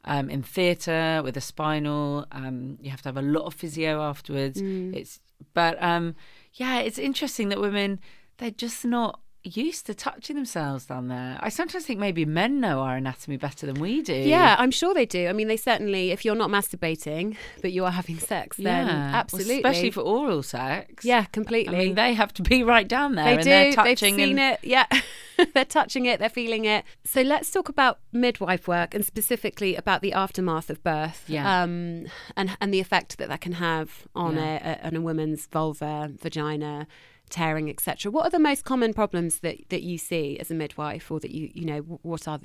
Um, 0.05 0.31
in 0.31 0.43
theatre 0.43 1.21
with 1.25 1.37
a 1.37 1.41
spinal, 1.41 2.27
um, 2.31 2.79
you 2.81 2.91
have 2.91 3.03
to 3.03 3.09
have 3.09 3.17
a 3.17 3.23
lot 3.23 3.47
of 3.47 3.55
physio 3.55 4.01
afterwards. 4.03 4.61
It's 4.95 5.21
but 5.53 5.83
um, 5.83 6.15
yeah, 6.53 6.81
it's 6.81 6.99
interesting 6.99 7.49
that 7.49 7.61
women 7.61 8.01
they're 8.37 8.51
just 8.51 8.85
not 8.85 9.21
used 9.55 9.87
to 9.87 9.95
touching 9.95 10.37
themselves 10.37 10.87
down 10.87 11.09
there. 11.09 11.39
I 11.41 11.49
sometimes 11.49 11.85
think 11.87 11.99
maybe 12.01 12.25
men 12.25 12.61
know 12.61 12.81
our 12.81 12.97
anatomy 12.97 13.37
better 13.37 13.67
than 13.67 13.77
we 13.81 14.03
do. 14.03 14.15
Yeah, 14.15 14.57
I'm 14.59 14.71
sure 14.71 14.93
they 14.95 15.07
do. 15.07 15.29
I 15.29 15.33
mean, 15.33 15.49
they 15.49 15.57
certainly, 15.57 16.11
if 16.11 16.25
you're 16.25 16.35
not 16.35 16.51
masturbating, 16.51 17.37
but 17.63 17.73
you 17.73 17.85
are 17.85 17.91
having 17.91 18.19
sex, 18.19 18.57
then 18.57 18.87
Yeah. 18.87 19.07
Well, 19.07 19.15
absolutely. 19.15 19.57
especially 19.57 19.91
for 19.91 20.01
oral 20.01 20.43
sex. 20.43 21.05
yeah, 21.05 21.25
completely. 21.25 21.75
I 21.77 21.79
mean, 21.79 21.95
they 21.95 22.15
have 22.15 22.33
to 22.35 22.43
be 22.43 22.63
right 22.63 22.87
down 22.89 23.15
there. 23.15 23.25
They 23.25 23.33
and 23.35 23.43
do. 23.43 23.51
They're 23.51 23.65
They've 23.67 23.75
touching 23.75 24.17
seen 24.17 24.39
and, 24.39 24.55
it. 24.55 24.61
Yeah, 24.63 24.87
they're 25.55 25.65
touching 25.65 26.07
it. 26.07 26.19
They're 26.21 26.29
feeling 26.29 26.65
it. 26.65 26.85
So 27.05 27.23
let's 27.23 27.51
talk 27.51 27.69
about 27.69 27.99
midwife 28.13 28.67
work 28.69 28.95
and 28.95 29.05
specifically 29.05 29.77
about 29.77 30.03
the 30.03 30.13
aftermath 30.13 30.71
of 30.71 30.83
birth. 30.83 31.25
Yeah. 31.29 31.63
Um, 31.63 32.07
and 32.37 32.57
and 32.61 32.73
the 32.75 32.81
effect 32.81 33.19
that 33.19 33.29
that 33.29 33.41
can 33.41 33.53
have 33.53 34.07
on 34.15 34.37
Yeah. 34.37 34.79
a, 34.83 34.85
a 34.85 34.87
on 34.89 34.97
a 34.97 35.01
woman's 35.01 35.47
vulva, 35.47 36.11
vagina, 36.21 36.87
tearing, 37.31 37.69
etc. 37.71 38.11
What 38.11 38.27
are 38.27 38.31
the 38.31 38.39
most 38.39 38.65
common 38.65 38.95
problems 38.95 39.41
that 39.41 39.57
that 39.71 39.83
you 39.83 39.99
see 39.99 40.39
as 40.39 40.51
a 40.51 40.55
midwife, 40.55 41.11
or 41.11 41.21
that 41.21 41.31
you 41.33 41.51
you 41.55 41.65
know 41.65 41.81
what 41.81 42.27
are 42.29 42.41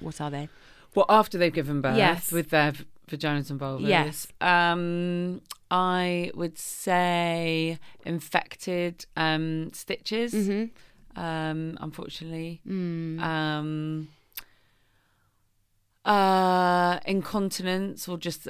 what 0.00 0.20
are 0.20 0.30
they? 0.30 0.48
Well, 0.94 1.06
after 1.08 1.36
they've 1.38 1.52
given 1.52 1.80
birth 1.80 1.96
Yes. 1.98 2.32
with 2.32 2.50
their 2.50 2.72
v- 2.72 2.84
vaginas 3.08 3.50
and 3.50 3.60
vulvas. 3.60 3.86
Yes. 3.86 4.26
Um, 4.40 5.42
I 5.70 6.30
would 6.34 6.58
say 6.58 7.78
infected 8.06 9.04
um, 9.16 9.70
stitches. 9.72 10.32
Mm-hmm. 10.32 11.20
Um, 11.20 11.76
unfortunately. 11.80 12.60
Mm. 12.66 13.20
Um, 13.20 14.08
uh, 16.04 16.98
incontinence 17.06 18.08
or 18.08 18.16
just 18.18 18.48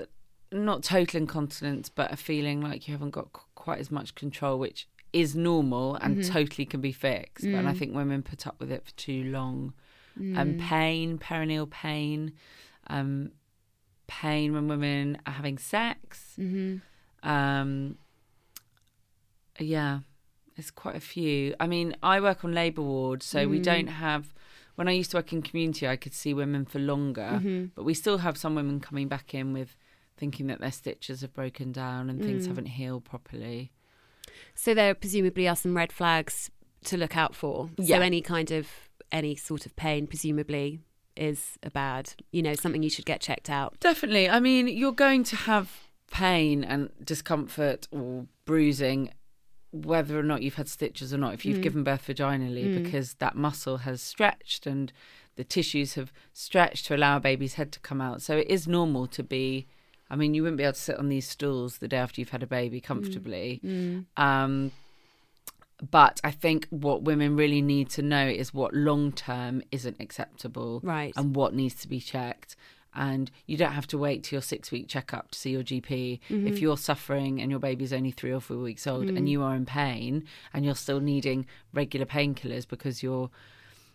not 0.52 0.83
total 0.83 1.20
incontinence, 1.20 1.88
but 1.88 2.12
a 2.12 2.16
feeling 2.16 2.61
like 2.61 2.87
you 2.88 2.94
haven't 2.94 3.11
got 3.11 3.33
qu- 3.33 3.42
quite 3.54 3.81
as 3.81 3.90
much 3.90 4.14
control, 4.14 4.59
which 4.59 4.87
is 5.12 5.35
normal 5.35 5.94
and 5.97 6.18
Mm-hmm. 6.18 6.33
totally 6.33 6.66
can 6.66 6.81
be 6.81 6.92
fixed. 6.92 7.44
But 7.44 7.64
Mm. 7.64 7.66
I 7.66 7.75
think 7.75 7.94
women 7.94 8.23
put 8.23 8.47
up 8.47 8.59
with 8.61 8.71
it 8.71 8.85
for 8.85 8.92
too 8.92 9.25
long. 9.25 9.73
Um, 10.37 10.59
pain, 10.59 11.16
perineal 11.18 11.71
pain, 11.71 12.33
um, 12.88 13.31
pain 14.09 14.53
when 14.53 14.66
women 14.66 15.16
are 15.27 15.33
having 15.35 15.59
sex. 15.59 16.35
Mm-hmm. 16.37 17.29
Um, 17.29 17.99
yeah, 19.61 20.01
there's 20.57 20.71
quite 20.71 20.97
a 20.97 21.01
few. 21.01 21.55
I 21.61 21.66
mean, 21.66 21.94
I 22.03 22.21
work 22.21 22.44
on 22.44 22.53
labour 22.53 22.83
wards, 22.83 23.27
so 23.27 23.47
Mm. 23.47 23.51
we 23.51 23.59
don't 23.61 23.87
have. 23.88 24.35
When 24.75 24.88
I 24.88 24.92
used 24.92 25.11
to 25.12 25.16
work 25.16 25.33
in 25.33 25.42
community, 25.42 25.88
I 25.88 25.97
could 25.97 26.14
see 26.14 26.33
women 26.35 26.64
for 26.64 26.79
longer, 26.79 27.31
Mm-hmm. 27.40 27.66
but 27.75 27.85
we 27.85 27.94
still 27.94 28.18
have 28.18 28.37
some 28.37 28.55
women 28.55 28.81
coming 28.81 29.09
back 29.09 29.35
in 29.35 29.53
with 29.53 29.77
thinking 30.16 30.47
that 30.49 30.61
their 30.61 30.73
stitches 30.73 31.21
have 31.21 31.33
broken 31.33 31.71
down 31.73 32.09
and 32.11 32.21
things 32.23 32.44
Mm. 32.44 32.49
haven't 32.49 32.66
healed 32.66 33.05
properly. 33.05 33.71
So 34.55 34.74
there 34.74 34.94
presumably 34.94 35.48
are 35.48 35.57
some 35.57 35.77
red 35.77 35.92
flags 35.92 36.51
to 36.85 36.96
look 36.96 37.16
out 37.16 37.35
for. 37.35 37.70
Yeah. 37.77 37.96
So 37.96 38.03
any 38.03 38.20
kind 38.20 38.51
of 38.51 38.68
any 39.11 39.37
sort 39.37 39.66
of 39.66 39.74
pain, 39.77 40.07
presumably, 40.07 40.81
is 41.16 41.59
a 41.62 41.70
bad, 41.70 42.14
you 42.33 42.42
know, 42.42 42.55
something 42.55 42.83
you 42.83 42.90
should 42.90 43.07
get 43.07 43.20
checked 43.20 43.51
out. 43.51 43.79
Definitely. 43.81 44.29
I 44.29 44.40
mean, 44.40 44.68
you're 44.68 44.92
going 44.92 45.24
to 45.24 45.37
have 45.37 45.72
pain 46.11 46.64
and 46.64 46.90
discomfort 47.05 47.87
or 47.90 48.27
bruising 48.44 49.12
whether 49.70 50.18
or 50.18 50.22
not 50.22 50.42
you've 50.42 50.55
had 50.55 50.68
stitches 50.68 51.12
or 51.12 51.18
not 51.18 51.35
if 51.35 51.44
you've 51.44 51.59
mm. 51.59 51.62
given 51.62 51.85
birth 51.85 52.07
vaginally 52.07 52.64
mm. 52.64 52.83
because 52.83 53.14
that 53.14 53.37
muscle 53.37 53.79
has 53.79 54.01
stretched 54.01 54.66
and 54.66 54.92
the 55.37 55.44
tissues 55.44 55.94
have 55.94 56.11
stretched 56.33 56.87
to 56.87 56.96
allow 56.96 57.18
a 57.18 57.20
baby's 57.20 57.55
head 57.55 57.70
to 57.72 57.81
come 57.81 58.01
out. 58.01 58.22
So 58.22 58.38
it 58.38 58.46
is 58.48 58.66
normal 58.66 59.07
to 59.09 59.22
be 59.22 59.66
I 60.11 60.16
mean, 60.16 60.35
you 60.35 60.42
wouldn't 60.42 60.59
be 60.59 60.64
able 60.64 60.73
to 60.73 60.81
sit 60.81 60.97
on 60.97 61.09
these 61.09 61.29
stools 61.29 61.79
the 61.79 61.88
day 61.88 61.99
after 61.99 62.21
you've 62.21 62.31
had 62.31 62.42
a 62.42 62.47
baby 62.47 62.81
comfortably. 62.81 63.61
Mm. 63.64 64.07
Mm. 64.16 64.23
Um 64.23 64.73
but 65.90 66.21
I 66.25 66.33
think 66.33 66.66
what 66.71 67.03
women 67.03 67.37
really 67.37 67.62
need 67.62 67.88
to 67.90 68.03
know 68.03 68.27
is 68.27 68.53
what 68.53 68.75
long 68.75 69.12
term 69.12 69.62
isn't 69.71 69.97
acceptable 70.01 70.81
Right. 70.83 71.12
and 71.16 71.37
what 71.37 71.55
needs 71.55 71.75
to 71.77 71.88
be 71.88 72.01
checked. 72.01 72.57
And 72.94 73.31
you 73.47 73.57
don't 73.57 73.73
have 73.73 73.87
to 73.88 73.99
wait 73.99 74.25
till 74.25 74.38
your 74.38 74.42
six 74.42 74.73
week 74.73 74.88
checkup 74.88 75.31
to 75.31 75.38
see 75.38 75.51
your 75.51 75.62
GP. 75.62 76.21
If 76.29 76.37
mm-hmm. 76.37 76.57
you're 76.57 76.77
suffering 76.77 77.40
and 77.40 77.49
your 77.49 77.61
baby's 77.61 77.92
only 77.92 78.11
three 78.11 78.33
or 78.33 78.40
four 78.40 78.57
weeks 78.57 78.88
old 78.88 79.05
and 79.05 79.18
mm. 79.18 79.29
you 79.29 79.42
are 79.42 79.55
in 79.55 79.66
pain 79.66 80.25
and 80.53 80.64
you're 80.64 80.75
still 80.75 80.99
needing 80.99 81.47
regular 81.73 82.07
painkillers 82.07 82.66
because 82.66 83.01
your 83.03 83.31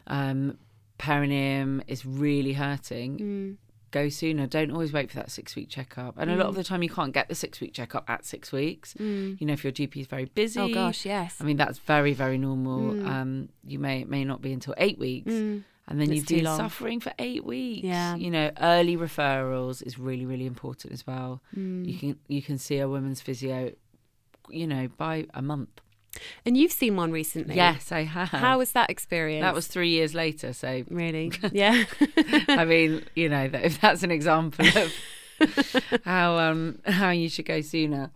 um, 0.07 0.57
perineum 0.97 1.81
is 1.87 2.05
really 2.05 2.53
hurting, 2.53 3.57
go 3.93 4.09
sooner. 4.09 4.45
Don't 4.47 4.71
always 4.71 4.91
wait 4.91 5.09
for 5.09 5.15
that 5.15 5.31
six 5.31 5.55
week 5.55 5.69
checkup. 5.69 6.15
And 6.17 6.29
a 6.29 6.35
lot 6.35 6.47
of 6.47 6.55
the 6.55 6.63
time, 6.65 6.83
you 6.83 6.89
can't 6.89 7.13
get 7.13 7.29
the 7.29 7.35
six 7.35 7.61
week 7.61 7.73
checkup 7.73 8.03
at 8.09 8.25
six 8.25 8.51
weeks. 8.51 8.93
You 8.99 9.37
know, 9.39 9.53
if 9.53 9.63
your 9.63 9.71
GP 9.71 9.95
is 10.01 10.07
very 10.07 10.25
busy. 10.25 10.59
Oh, 10.59 10.67
gosh, 10.73 11.05
yes. 11.05 11.37
I 11.39 11.45
mean, 11.45 11.55
that's 11.57 11.79
very, 11.79 12.13
very 12.13 12.37
normal. 12.37 13.07
Um, 13.07 13.47
you 13.65 13.79
may 13.79 14.03
may 14.03 14.25
not 14.25 14.41
be 14.41 14.51
until 14.51 14.73
eight 14.77 14.99
weeks, 14.99 15.31
and 15.31 15.63
then 15.87 16.01
It's 16.01 16.11
you've 16.15 16.27
been 16.27 16.43
long. 16.45 16.57
suffering 16.57 16.99
for 16.99 17.13
eight 17.19 17.45
weeks. 17.45 17.85
Yeah. 17.85 18.15
you 18.15 18.29
know, 18.31 18.51
early 18.59 18.97
referrals 18.97 19.81
is 19.85 19.97
really, 19.99 20.25
really 20.25 20.45
important 20.45 20.91
as 20.93 21.05
well. 21.07 21.41
Mm. 21.57 21.85
You 21.85 21.97
can 21.99 22.19
you 22.27 22.41
can 22.41 22.57
see 22.57 22.79
a 22.79 22.89
women's 22.89 23.21
physio, 23.21 23.71
you 24.49 24.67
know, 24.67 24.87
by 24.97 25.27
a 25.33 25.41
month. 25.41 25.69
And 26.45 26.55
you've 26.57 26.71
seen 26.71 26.95
one 26.95 27.11
recently. 27.11 27.55
Yes, 27.55 27.91
I 27.91 28.03
have. 28.03 28.29
How 28.29 28.57
was 28.57 28.71
that 28.73 28.89
experience? 28.89 29.43
that 29.43 29.55
was 29.55 29.67
three 29.67 29.89
years 29.89 30.13
later. 30.13 30.53
So 30.53 30.83
really, 30.89 31.31
yeah. 31.51 31.83
I 32.47 32.65
mean, 32.65 33.03
you 33.15 33.29
know, 33.29 33.49
if 33.53 33.81
that's 33.81 34.03
an 34.03 34.11
example 34.11 34.65
of 34.67 34.93
how 36.05 36.37
um 36.37 36.79
how 36.85 37.09
you 37.09 37.29
should 37.29 37.45
go 37.45 37.61
sooner. 37.61 38.11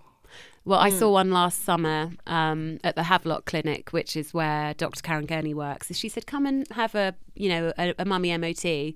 Well. 0.65 0.79
I 0.79 0.89
saw 0.89 1.13
one 1.13 1.31
last 1.31 1.63
summer 1.63 2.11
um, 2.27 2.79
at 2.83 2.95
the 2.95 3.03
Havelock 3.03 3.45
Clinic, 3.45 3.93
which 3.93 4.17
is 4.17 4.33
where 4.33 4.73
Dr. 4.73 5.01
Karen 5.01 5.25
Gurney 5.25 5.53
works. 5.53 5.87
And 5.87 5.95
she 5.95 6.09
said, 6.09 6.27
"Come 6.27 6.45
and 6.45 6.67
have 6.71 6.93
a, 6.93 7.15
you 7.35 7.47
know, 7.47 7.71
a, 7.77 7.93
a 7.97 8.03
mummy 8.03 8.37
MOT," 8.37 8.95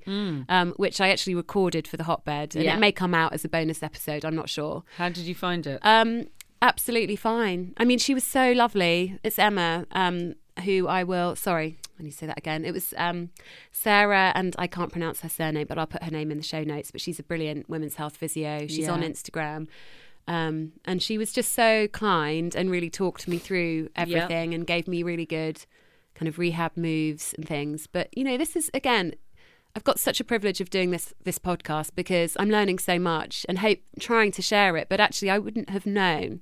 um, 0.49 0.73
which 0.75 0.99
I 0.99 1.07
actually 1.11 1.33
recorded 1.33 1.87
for 1.87 1.95
the 1.95 2.03
hotbed, 2.03 2.57
and. 2.57 2.65
Yeah. 2.65 2.75
it 2.75 2.79
may 2.81 2.91
come 2.91 3.13
out 3.13 3.31
as 3.31 3.45
a 3.45 3.49
bonus 3.49 3.81
episode. 3.81 4.25
I'm 4.25 4.35
not 4.35 4.49
sure. 4.49 4.83
How 4.97 5.07
did 5.07 5.23
you 5.23 5.33
find 5.33 5.65
it? 5.65 5.79
Um, 5.83 6.27
absolutely 6.61 7.15
fine. 7.15 7.73
I 7.77 7.85
mean, 7.85 7.99
she 7.99 8.13
was 8.13 8.23
so 8.23 8.51
lovely. 8.51 9.19
It's 9.23 9.39
Emma, 9.39 9.85
um, 9.91 10.35
who 10.65 10.87
I 10.87 11.03
will. 11.03 11.35
Sorry, 11.35 11.79
I 11.99 12.03
need 12.03 12.11
to 12.11 12.17
say 12.17 12.27
that 12.27 12.37
again. 12.37 12.65
It 12.65 12.73
was 12.73 12.93
um, 12.97 13.29
Sarah, 13.71 14.31
and 14.35 14.55
I 14.59 14.67
can't 14.67 14.91
pronounce 14.91 15.21
her 15.21 15.29
surname, 15.29 15.67
but 15.67 15.77
I'll 15.77 15.87
put 15.87 16.03
her 16.03 16.11
name 16.11 16.31
in 16.31 16.37
the 16.37 16.43
show 16.43 16.63
notes. 16.63 16.91
But 16.91 17.01
she's 17.01 17.19
a 17.19 17.23
brilliant 17.23 17.69
women's 17.69 17.95
health 17.95 18.17
physio. 18.17 18.67
She's 18.67 18.89
on 18.89 19.01
Instagram. 19.01 19.67
Um, 20.27 20.73
and 20.85 21.01
she 21.01 21.17
was 21.17 21.33
just 21.33 21.53
so 21.53 21.87
kind 21.87 22.55
and 22.55 22.69
really 22.69 22.91
talked 22.91 23.27
me 23.27 23.37
through 23.37 23.89
everything 23.95 24.53
and 24.53 24.67
gave 24.67 24.87
me 24.87 25.01
really 25.03 25.25
good 25.25 25.65
kind 26.13 26.27
of 26.27 26.37
rehab 26.37 26.77
moves 26.77 27.33
and 27.33 27.47
things. 27.47 27.87
But 27.87 28.15
you 28.15 28.23
know, 28.23 28.37
this 28.37 28.55
is 28.55 28.69
again, 28.73 29.15
I've 29.75 29.83
got 29.83 29.99
such 29.99 30.19
a 30.19 30.23
privilege 30.23 30.61
of 30.61 30.69
doing 30.69 30.91
this 30.91 31.13
this 31.23 31.39
podcast 31.39 31.91
because 31.95 32.37
I'm 32.39 32.49
learning 32.49 32.79
so 32.79 32.99
much 32.99 33.45
and 33.49 33.59
hope 33.59 33.79
trying 33.99 34.31
to 34.33 34.41
share 34.41 34.77
it. 34.77 34.89
But 34.89 34.99
actually, 34.99 35.31
I 35.31 35.39
wouldn't 35.39 35.69
have 35.69 35.85
known 35.85 36.41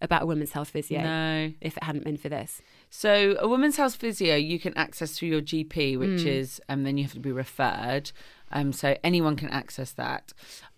about 0.00 0.22
a 0.22 0.26
women's 0.26 0.52
health 0.52 0.70
physio 0.70 1.00
No. 1.02 1.52
if 1.60 1.76
it 1.76 1.82
hadn't 1.82 2.04
been 2.04 2.16
for 2.16 2.28
this. 2.28 2.62
So 2.90 3.36
a 3.40 3.48
women's 3.48 3.76
health 3.76 3.96
physio 3.96 4.36
you 4.36 4.58
can 4.60 4.76
access 4.76 5.18
through 5.18 5.28
your 5.28 5.40
GP, 5.40 5.96
which 5.98 6.22
Hmm. 6.22 6.28
is 6.28 6.60
and 6.68 6.86
then 6.86 6.96
you 6.96 7.04
have 7.04 7.12
to 7.14 7.20
be 7.20 7.32
referred. 7.32 8.12
Um, 8.52 8.72
so 8.72 8.96
anyone 9.04 9.36
can 9.36 9.48
access 9.50 9.90
that. 9.92 10.32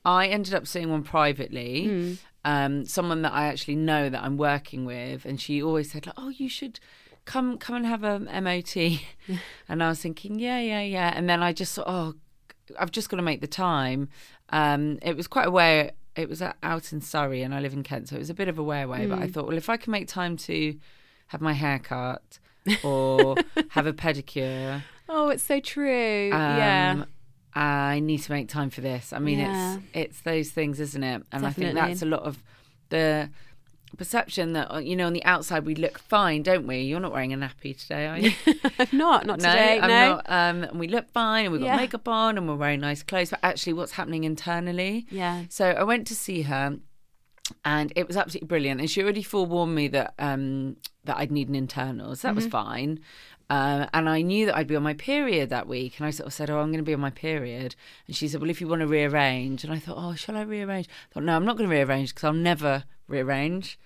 I 0.04 0.26
ended 0.28 0.54
up 0.54 0.66
seeing 0.66 0.90
one 0.90 1.02
privately. 1.02 1.84
Hmm. 1.86 2.12
Um, 2.42 2.84
someone 2.86 3.20
that 3.22 3.32
I 3.34 3.46
actually 3.48 3.76
know 3.76 4.08
that 4.08 4.22
I'm 4.22 4.38
working 4.38 4.86
with, 4.86 5.26
and 5.26 5.38
she 5.38 5.62
always 5.62 5.92
said 5.92 6.06
like, 6.06 6.14
"Oh, 6.16 6.30
you 6.30 6.48
should." 6.48 6.80
Come, 7.26 7.58
come 7.58 7.76
and 7.76 7.84
have 7.86 8.02
a 8.02 8.18
MOT, 8.40 8.76
and 9.68 9.82
I 9.82 9.90
was 9.90 10.00
thinking, 10.00 10.38
yeah, 10.40 10.58
yeah, 10.58 10.80
yeah, 10.80 11.12
and 11.14 11.28
then 11.28 11.42
I 11.42 11.52
just 11.52 11.74
thought, 11.74 11.84
oh, 11.86 12.14
I've 12.78 12.90
just 12.90 13.10
got 13.10 13.18
to 13.18 13.22
make 13.22 13.42
the 13.42 13.46
time. 13.46 14.08
Um, 14.48 14.98
it 15.02 15.16
was 15.16 15.26
quite 15.28 15.46
a 15.46 15.50
way. 15.50 15.90
It 16.16 16.28
was 16.28 16.42
out 16.42 16.92
in 16.92 17.00
Surrey, 17.00 17.42
and 17.42 17.54
I 17.54 17.60
live 17.60 17.72
in 17.72 17.82
Kent, 17.82 18.08
so 18.08 18.16
it 18.16 18.18
was 18.18 18.30
a 18.30 18.34
bit 18.34 18.48
of 18.48 18.58
a 18.58 18.62
way 18.62 18.82
away. 18.82 19.06
But 19.06 19.18
I 19.20 19.26
Hmm. 19.26 19.32
thought, 19.32 19.46
well, 19.48 19.56
if 19.56 19.68
I 19.68 19.76
can 19.76 19.90
make 19.92 20.08
time 20.08 20.36
to 20.38 20.76
have 21.28 21.40
my 21.40 21.52
hair 21.52 21.78
cut 21.78 22.38
or 22.82 23.36
have 23.70 23.86
a 23.86 23.92
pedicure, 23.92 24.82
Oh, 25.08 25.28
it's 25.28 25.42
so 25.42 25.58
true. 25.60 26.30
um, 26.32 26.58
yeah. 26.58 27.04
I 27.54 27.98
need 28.00 28.18
to 28.18 28.32
make 28.32 28.48
time 28.48 28.70
for 28.70 28.80
this. 28.80 29.12
I 29.12 29.18
mean, 29.18 29.38
Yeah. 29.40 29.76
it's 29.76 29.86
it's 29.92 30.20
those 30.22 30.50
things, 30.50 30.78
isn't 30.80 31.02
it? 31.02 31.22
And 31.32 31.44
I 31.46 31.50
think 31.50 31.74
that's 31.74 32.02
a 32.02 32.06
lot 32.06 32.22
of 32.22 32.42
the 32.90 33.30
perception 33.96 34.52
that 34.54 34.72
uh, 34.74 34.78
you 34.78 34.94
know 34.96 35.06
on 35.06 35.12
the 35.12 35.24
outside 35.24 35.64
we 35.66 35.74
look 35.74 35.98
fine, 35.98 36.42
don't 36.42 36.66
we? 36.66 36.80
You're 36.82 37.00
not 37.00 37.12
wearing 37.12 37.32
a 37.32 37.36
nappy 37.36 37.76
today, 37.78 38.06
are 38.06 38.18
you? 38.18 38.32
Not, 38.92 39.26
not 39.26 39.38
no, 39.40 39.48
today. 39.50 39.78
I'm 39.80 39.88
no. 39.88 40.08
not. 40.16 40.26
Um, 40.30 40.62
and 40.64 40.78
we 40.80 40.88
look 40.88 41.10
fine, 41.10 41.44
and 41.46 41.52
we've 41.52 41.60
got 41.60 41.66
Yeah. 41.68 41.76
makeup 41.76 42.06
on, 42.08 42.38
and 42.38 42.48
we're 42.48 42.56
wearing 42.56 42.80
nice 42.80 43.02
clothes. 43.02 43.30
But 43.30 43.40
actually, 43.42 43.72
what's 43.74 43.92
happening 43.92 44.24
internally? 44.24 45.06
Yeah. 45.10 45.44
So 45.48 45.70
I 45.70 45.82
went 45.84 46.06
to 46.08 46.14
see 46.14 46.42
her, 46.42 46.76
and 47.64 47.92
it 47.96 48.06
was 48.06 48.16
absolutely 48.16 48.46
brilliant. 48.48 48.80
And 48.80 48.90
she 48.90 49.02
already 49.02 49.22
forewarned 49.22 49.74
me 49.74 49.88
that 49.88 50.14
um, 50.18 50.76
that 51.04 51.16
I'd 51.16 51.30
need 51.32 51.48
an 51.48 51.54
internal, 51.54 52.14
so 52.16 52.28
that 52.28 52.34
was 52.34 52.46
fine. 52.46 53.00
Um, 53.48 53.88
and 53.92 54.08
I 54.08 54.22
knew 54.22 54.46
that 54.46 54.56
I'd 54.56 54.68
be 54.68 54.76
on 54.76 54.84
my 54.84 54.94
period 54.94 55.50
that 55.50 55.66
week, 55.66 55.98
and 55.98 56.06
I 56.06 56.10
sort 56.10 56.28
of 56.28 56.32
said, 56.32 56.50
"Oh, 56.50 56.60
I'm 56.60 56.68
going 56.70 56.84
to 56.84 56.88
be 56.88 56.94
on 56.94 57.00
my 57.00 57.10
period." 57.10 57.74
And 58.06 58.14
she 58.14 58.28
said, 58.28 58.40
"Well, 58.40 58.50
if 58.50 58.60
you 58.60 58.68
want 58.68 58.80
to 58.82 58.86
rearrange," 58.86 59.64
and 59.64 59.72
I 59.72 59.78
thought, 59.80 59.96
"Oh, 59.98 60.14
shall 60.14 60.36
I 60.36 60.42
rearrange?" 60.42 60.86
I 60.88 61.14
thought, 61.14 61.24
"No, 61.24 61.34
I'm 61.34 61.44
not 61.44 61.56
going 61.56 61.68
to 61.68 61.74
rearrange 61.74 62.10
because 62.14 62.24
I'll 62.24 62.32
never 62.32 62.84
rearrange." 63.10 63.78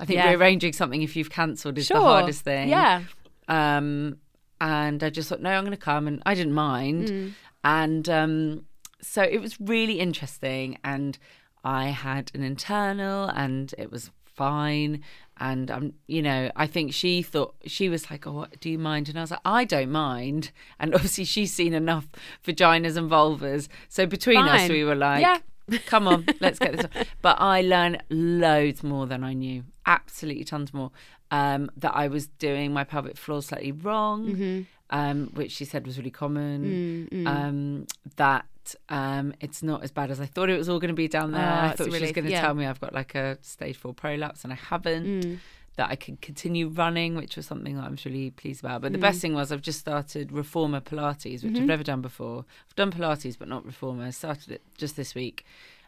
I 0.00 0.06
think 0.06 0.16
Yeah. 0.16 0.30
rearranging 0.30 0.72
something 0.72 1.02
if 1.02 1.14
you've 1.14 1.30
cancelled 1.30 1.76
is 1.78 1.86
Sure. 1.86 1.98
the 1.98 2.02
hardest 2.02 2.42
thing. 2.42 2.70
Yeah. 2.70 3.02
Um, 3.48 4.16
and 4.60 5.02
I 5.04 5.10
just 5.10 5.28
thought, 5.28 5.40
no, 5.42 5.50
I'm 5.50 5.64
going 5.64 5.72
to 5.76 5.76
come, 5.76 6.06
and 6.06 6.22
I 6.24 6.34
didn't 6.34 6.54
mind. 6.54 7.34
And 7.64 8.08
um, 8.08 8.64
so 9.02 9.22
it 9.22 9.40
was 9.40 9.60
really 9.60 10.00
interesting, 10.00 10.78
and 10.84 11.18
I 11.64 11.88
had 11.88 12.30
an 12.34 12.42
internal, 12.42 13.24
and 13.28 13.74
it 13.78 13.90
was 13.90 14.10
fine. 14.24 15.02
And 15.42 15.70
I'm, 15.70 15.82
um, 15.82 15.92
you 16.06 16.20
know, 16.22 16.50
I 16.56 16.66
think 16.66 16.92
she 16.92 17.22
thought 17.22 17.54
she 17.66 17.88
was 17.88 18.10
like, 18.10 18.26
"Oh, 18.26 18.32
what, 18.32 18.60
do 18.60 18.68
you 18.70 18.78
mind?" 18.78 19.08
And 19.08 19.18
I 19.18 19.22
was 19.22 19.30
like, 19.30 19.40
"I 19.44 19.64
don't 19.64 19.90
mind." 19.90 20.50
And 20.78 20.94
obviously, 20.96 21.24
she's 21.24 21.52
seen 21.52 21.72
enough 21.74 22.08
vaginas 22.46 22.96
and 22.96 23.10
vulvas, 23.10 23.68
so 23.88 24.04
between 24.06 24.38
us, 24.46 24.68
we 24.68 24.84
were 24.84 24.94
like, 24.94 25.22
Yeah. 25.22 25.38
Come 25.86 26.06
on, 26.08 26.26
let's 26.40 26.58
get 26.58 26.76
this. 26.76 26.84
on. 26.84 27.04
But 27.22 27.36
I 27.40 27.62
learned 27.62 28.02
loads 28.10 28.82
more 28.82 29.06
than 29.06 29.22
I 29.24 29.32
knew. 29.34 29.64
Absolutely 29.86 30.44
tons 30.44 30.72
more. 30.74 30.90
Um, 31.30 31.70
that 31.76 31.92
I 31.94 32.08
was 32.08 32.26
doing 32.26 32.72
my 32.72 32.84
pelvic 32.84 33.16
floor 33.16 33.40
slightly 33.42 33.72
wrong, 33.72 34.26
Mm-hmm. 34.26 34.60
um, 34.90 35.30
which 35.34 35.52
she 35.52 35.64
said 35.64 35.86
was 35.86 35.96
really 35.96 36.10
common. 36.10 37.08
Mm, 37.12 37.26
Um, 37.26 37.86
that 38.16 38.46
um, 38.88 39.34
it's 39.40 39.62
not 39.62 39.82
as 39.82 39.90
bad 39.92 40.10
as 40.10 40.20
I 40.20 40.26
thought 40.26 40.50
it 40.50 40.58
was 40.58 40.68
all 40.68 40.78
going 40.80 40.88
to 40.88 40.94
be 40.94 41.08
down 41.08 41.32
there. 41.32 41.40
Ah, 41.44 41.68
I 41.70 41.76
thought 41.76 41.88
a 41.88 41.92
she 41.96 42.02
was 42.02 42.12
going 42.12 42.24
to 42.26 42.30
yeah. 42.30 42.40
tell 42.40 42.54
me 42.54 42.66
I've 42.66 42.80
got 42.80 42.92
like 42.92 43.14
a 43.14 43.38
stage 43.42 43.76
four 43.76 43.94
prolapse, 43.94 44.42
and 44.44 44.52
I 44.52 44.56
haven't. 44.56 45.22
Mm. 45.22 45.38
That 45.80 45.90
I 45.90 45.96
could 45.96 46.20
continue 46.20 46.68
running, 46.68 47.14
which 47.16 47.36
was 47.38 47.46
something 47.46 47.74
that 47.76 47.84
I 47.84 47.88
was 47.88 48.04
really 48.04 48.30
pleased 48.30 48.60
about. 48.62 48.82
But 48.82 48.92
the 48.92 48.98
Mm. 48.98 49.08
best 49.08 49.20
thing 49.22 49.32
was 49.32 49.50
I've 49.50 49.62
just 49.62 49.80
started 49.80 50.30
Reformer 50.30 50.82
Pilates, 50.82 51.42
which 51.42 51.54
Mm-hmm. 51.54 51.62
I've 51.62 51.68
never 51.74 51.82
done 51.92 52.02
before. 52.02 52.44
I've 52.68 52.76
done 52.76 52.92
Pilates, 52.92 53.38
but 53.38 53.48
not 53.48 53.64
Reformer. 53.64 54.04
I 54.04 54.10
started 54.10 54.48
it 54.56 54.62
just 54.76 54.94
this 54.96 55.14
week, 55.14 55.38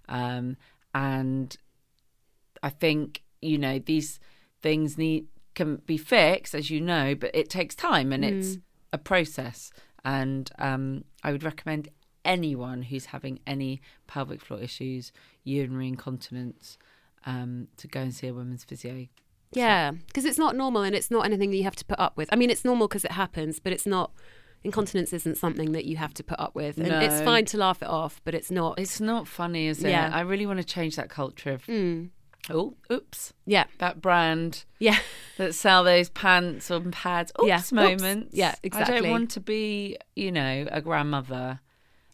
um, 0.08 0.56
and 0.94 1.54
I 2.62 2.70
think 2.70 3.22
you 3.42 3.58
know 3.58 3.78
these 3.78 4.18
things 4.62 4.96
need 4.96 5.26
can 5.54 5.76
be 5.84 5.98
fixed, 5.98 6.54
as 6.54 6.70
you 6.70 6.80
know, 6.80 7.14
but 7.14 7.30
it 7.34 7.50
takes 7.50 7.74
time 7.74 8.12
and 8.14 8.24
it's 8.24 8.56
a 8.94 8.98
process. 8.98 9.72
And 10.04 10.50
um, 10.58 11.04
I 11.22 11.32
would 11.32 11.42
recommend 11.44 11.88
anyone 12.24 12.80
who's 12.84 13.06
having 13.06 13.40
any 13.46 13.82
pelvic 14.06 14.40
floor 14.40 14.60
issues, 14.60 15.12
urinary 15.44 15.88
incontinence, 15.88 16.78
um, 17.26 17.68
to 17.76 17.86
go 17.88 18.00
and 18.00 18.14
see 18.14 18.28
a 18.28 18.32
women's 18.32 18.64
physio. 18.64 19.08
Yeah, 19.52 19.92
because 20.06 20.24
it's 20.24 20.38
not 20.38 20.56
normal 20.56 20.82
and 20.82 20.94
it's 20.94 21.10
not 21.10 21.24
anything 21.24 21.50
that 21.50 21.56
you 21.56 21.64
have 21.64 21.76
to 21.76 21.84
put 21.84 21.98
up 21.98 22.16
with. 22.16 22.28
I 22.32 22.36
mean, 22.36 22.50
it's 22.50 22.64
normal 22.64 22.88
because 22.88 23.04
it 23.04 23.12
happens, 23.12 23.58
but 23.60 23.72
it's 23.72 23.86
not. 23.86 24.12
Incontinence 24.64 25.12
isn't 25.12 25.36
something 25.38 25.72
that 25.72 25.86
you 25.86 25.96
have 25.96 26.14
to 26.14 26.22
put 26.22 26.38
up 26.38 26.54
with, 26.54 26.78
and 26.78 26.86
it's 26.86 27.20
fine 27.22 27.44
to 27.46 27.56
laugh 27.56 27.82
it 27.82 27.88
off, 27.88 28.20
but 28.24 28.32
it's 28.32 28.50
not. 28.50 28.78
It's 28.78 29.00
not 29.00 29.26
funny, 29.26 29.66
is 29.66 29.82
it? 29.82 29.90
Yeah. 29.90 30.10
I 30.12 30.20
really 30.20 30.46
want 30.46 30.60
to 30.60 30.64
change 30.64 30.94
that 30.96 31.08
culture 31.10 31.50
of 31.52 31.64
Mm. 31.66 32.10
Oh, 32.50 32.74
oops. 32.90 33.32
Yeah. 33.46 33.64
That 33.78 34.00
brand 34.00 34.64
Yeah. 34.80 34.98
that 35.36 35.54
sell 35.54 35.84
those 35.84 36.10
pants 36.10 36.70
or 36.70 36.80
pads. 36.80 37.32
Oops 37.40 37.46
Yeah, 37.48 37.58
oops. 37.58 37.72
moments. 37.72 38.34
Yeah, 38.34 38.54
exactly. 38.62 38.96
I 38.96 39.00
don't 39.00 39.10
want 39.10 39.30
to 39.32 39.40
be, 39.40 39.96
you 40.16 40.32
know, 40.32 40.66
a 40.70 40.80
grandmother 40.80 41.60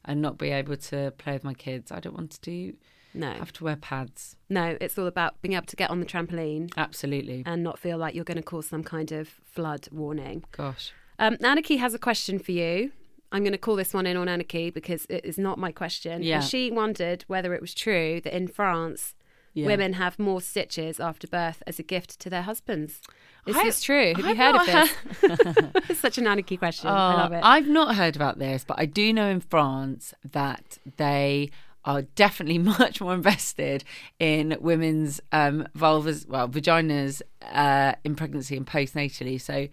and 0.05 0.20
not 0.22 0.37
be 0.38 0.51
able 0.51 0.77
to 0.77 1.12
play 1.18 1.33
with 1.35 1.44
my 1.44 1.55
kids. 1.55 1.90
I 1.92 2.01
don't 2.01 2.14
want 2.14 2.31
to 2.33 2.40
do 2.40 2.77
No. 3.14 3.33
have 3.33 3.53
to 3.55 3.64
wear 3.64 3.77
pads. 3.77 4.37
No, 4.49 4.77
it's 4.81 4.99
all 4.99 5.07
about 5.07 5.40
being 5.42 5.55
able 5.55 5.66
to 5.66 5.77
get 5.77 5.90
on 5.90 6.01
the 6.01 6.07
trampoline 6.07 6.73
Absolutely. 6.77 7.42
and 7.47 7.62
not 7.62 7.79
feel 7.79 7.99
like 7.99 8.14
you're 8.14 8.25
going 8.25 8.37
to 8.37 8.42
cause 8.42 8.66
some 8.66 8.85
kind 8.85 9.11
of 9.12 9.29
flood 9.44 9.88
warning. 9.90 10.44
Gosh. 10.53 10.92
Um, 11.18 11.37
Anniki 11.38 11.79
has 11.79 11.94
a 11.94 11.99
question 11.99 12.38
for 12.38 12.53
you. 12.53 12.92
I'm 13.33 13.42
going 13.42 13.53
to 13.53 13.59
call 13.59 13.77
this 13.77 13.92
one 13.92 14.07
in 14.07 14.16
on 14.16 14.27
Anniki 14.27 14.73
because 14.73 15.05
it 15.11 15.25
is 15.25 15.37
not 15.38 15.59
my 15.59 15.73
question. 15.73 16.23
Yeah. 16.23 16.37
And 16.37 16.44
she 16.44 16.71
wondered 16.71 17.25
whether 17.29 17.53
it 17.55 17.61
was 17.61 17.75
true 17.75 18.21
that 18.23 18.35
in 18.37 18.47
France, 18.49 19.14
Yeah. 19.53 19.66
women 19.66 19.94
have 19.94 20.18
more 20.18 20.40
stitches 20.40 21.01
after 21.01 21.27
birth 21.27 21.62
as 21.66 21.79
a 21.79 21.83
gift 21.83 22.21
to 22.21 22.31
their 22.31 22.42
husbands. 22.42 23.01
Is 23.47 23.57
I- 23.57 23.64
this 23.64 23.83
true? 23.83 24.12
Have 24.14 24.25
you 24.25 24.31
I've 24.31 24.37
heard 24.37 24.55
of 24.55 24.66
this? 24.66 24.94
it's 25.90 26.01
such 26.01 26.18
an 26.18 26.25
Anniki 26.25 26.59
question. 26.59 26.88
I 26.88 27.12
Oh, 27.14 27.16
love 27.16 27.33
it. 27.33 27.40
I've 27.42 27.68
not 27.68 27.97
heard 27.97 28.14
about 28.16 28.38
this, 28.38 28.64
but 28.64 28.79
I 28.79 28.87
do 28.87 29.12
know 29.12 29.29
in 29.29 29.40
France 29.40 30.14
that 30.33 30.79
they 30.97 31.51
are 31.88 32.03
definitely 32.03 32.59
much 32.79 33.01
more 33.01 33.14
invested 33.14 33.83
in 34.20 34.57
women's 34.61 35.20
um, 35.33 35.66
vulvas, 35.77 36.29
well, 36.29 36.48
vaginas 36.48 37.22
uh, 37.53 37.94
in 38.05 38.14
pregnancy 38.14 38.57
and 38.57 38.66
postnatally. 38.66 39.40
So 39.40 39.68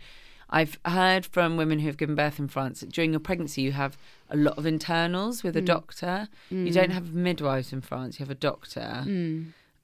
I've 0.50 0.80
heard 0.86 1.26
from 1.26 1.58
women 1.58 1.80
who 1.80 1.88
have 1.88 1.98
given 1.98 2.16
birth 2.16 2.40
in 2.40 2.48
France 2.48 2.80
that 2.80 2.92
during 2.92 3.12
your 3.12 3.20
pregnancy 3.20 3.62
you 3.62 3.74
have 3.74 3.98
a 4.30 4.38
lot 4.38 4.58
of 4.58 4.66
internals 4.66 5.44
with 5.44 5.58
a 5.58 5.62
doctor. 5.66 6.30
You 6.50 6.72
don't 6.72 6.92
have 6.92 7.14
midwives 7.14 7.74
in 7.74 7.82
France, 7.82 8.18
you 8.20 8.24
have 8.26 8.32
a 8.32 8.36
doctor. 8.36 9.04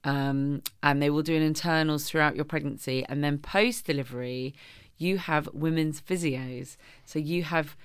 Um, 0.03 0.63
and 0.81 1.01
they 1.01 1.09
will 1.09 1.21
do 1.21 1.35
an 1.35 1.43
internals 1.43 2.09
throughout 2.09 2.35
your 2.35 2.45
pregnancy. 2.45 3.05
And 3.09 3.23
then 3.23 3.37
post 3.37 3.85
delivery, 3.85 4.55
you 4.97 5.17
have 5.17 5.49
women's 5.53 6.01
physios. 6.01 6.77
So 7.05 7.19
you 7.19 7.43
have, 7.43 7.75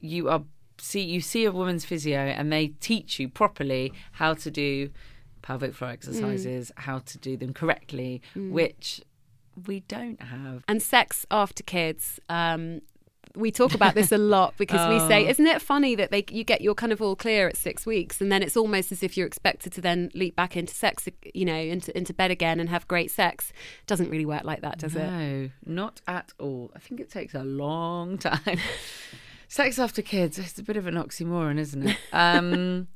you 0.00 0.28
are, 0.28 0.42
see, 0.78 1.00
you 1.00 1.20
see 1.20 1.44
a 1.44 1.52
woman's 1.52 1.84
physio 1.84 2.18
and 2.18 2.52
they 2.52 2.68
teach 2.80 3.18
you 3.18 3.28
properly 3.28 3.92
how 4.12 4.34
to 4.34 4.50
do 4.50 4.90
pelvic 5.42 5.74
floor 5.74 5.90
exercises, 5.90 6.72
how 6.76 6.98
to 7.00 7.18
do 7.18 7.36
them 7.36 7.52
correctly, 7.52 8.20
which 8.34 9.00
we 9.66 9.80
don't 9.80 10.20
have. 10.20 10.64
and 10.68 10.82
sex 10.82 11.24
after 11.30 11.62
kids. 11.62 12.20
Um, 12.28 12.80
we 13.34 13.50
talk 13.50 13.74
about 13.74 13.94
this 13.94 14.12
a 14.12 14.18
lot 14.18 14.54
because 14.58 14.88
we 14.88 14.98
say, 15.08 15.26
Oh. 15.26 15.30
isn't 15.30 15.46
it 15.46 15.60
funny 15.60 15.94
that 15.94 16.10
they 16.10 16.24
you 16.30 16.42
get 16.42 16.62
your 16.62 16.74
kind 16.74 16.90
of 16.92 17.02
all 17.02 17.14
clear 17.14 17.46
at 17.48 17.56
six 17.56 17.84
weeks, 17.84 18.20
and 18.20 18.32
then 18.32 18.42
it's 18.42 18.56
almost 18.56 18.90
as 18.92 19.02
if 19.02 19.16
you're 19.16 19.26
expected 19.26 19.72
to 19.74 19.80
then 19.82 20.10
leap 20.14 20.34
back 20.36 20.56
into 20.56 20.74
sex, 20.74 21.06
you 21.34 21.44
know, 21.44 21.54
into 21.54 21.96
into 21.96 22.14
bed 22.14 22.30
again 22.30 22.58
and 22.60 22.68
have 22.70 22.88
great 22.88 23.10
sex. 23.10 23.52
Doesn't 23.86 24.08
really 24.10 24.24
work 24.26 24.44
like 24.44 24.62
that, 24.62 24.78
does 24.78 24.96
it? 24.96 25.04
No, 25.10 25.50
not 25.66 26.00
at 26.08 26.32
all. 26.38 26.70
I 26.74 26.78
think 26.78 26.98
it 27.00 27.10
takes 27.10 27.34
a 27.34 27.44
long 27.44 28.16
time. 28.30 28.58
Sex 29.48 29.78
after 29.78 30.02
kids, 30.02 30.38
it's 30.38 30.58
a 30.58 30.62
bit 30.62 30.76
of 30.76 30.86
an 30.86 30.94
oxymoron, 30.94 31.58
isn't 31.58 31.88
it? 31.88 31.96
Um, 32.12 32.88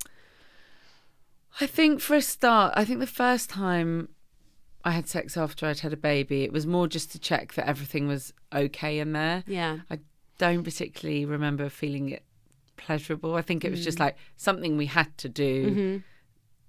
I 1.61 1.67
think 1.67 2.01
for 2.01 2.17
a 2.17 2.23
start, 2.23 2.73
I 2.77 2.85
think 2.85 3.01
the 3.01 3.07
first 3.07 3.51
time 3.51 4.09
I 4.85 4.93
had 4.93 5.09
sex 5.09 5.37
after 5.37 5.67
I'd 5.67 5.81
had 5.81 5.93
a 5.93 5.97
baby, 5.97 6.43
it 6.43 6.53
was 6.53 6.67
more 6.67 6.89
just 6.89 7.13
to 7.13 7.19
check 7.19 7.55
that 7.55 7.69
everything 7.69 8.09
was 8.09 8.33
okay 8.53 8.99
in 8.99 9.13
there. 9.13 9.45
Yeah. 9.47 9.79
I 9.91 9.99
don't 10.39 10.65
particularly 10.65 11.25
remember 11.25 11.69
feeling 11.69 12.09
it 12.09 12.25
pleasurable. 12.77 13.35
I 13.35 13.43
think 13.43 13.65
it 13.65 13.71
was 13.71 13.85
just 13.85 14.01
like 14.01 14.17
something 14.37 14.77
we 14.77 14.87
had 14.87 15.17
to 15.19 15.29
do 15.29 16.03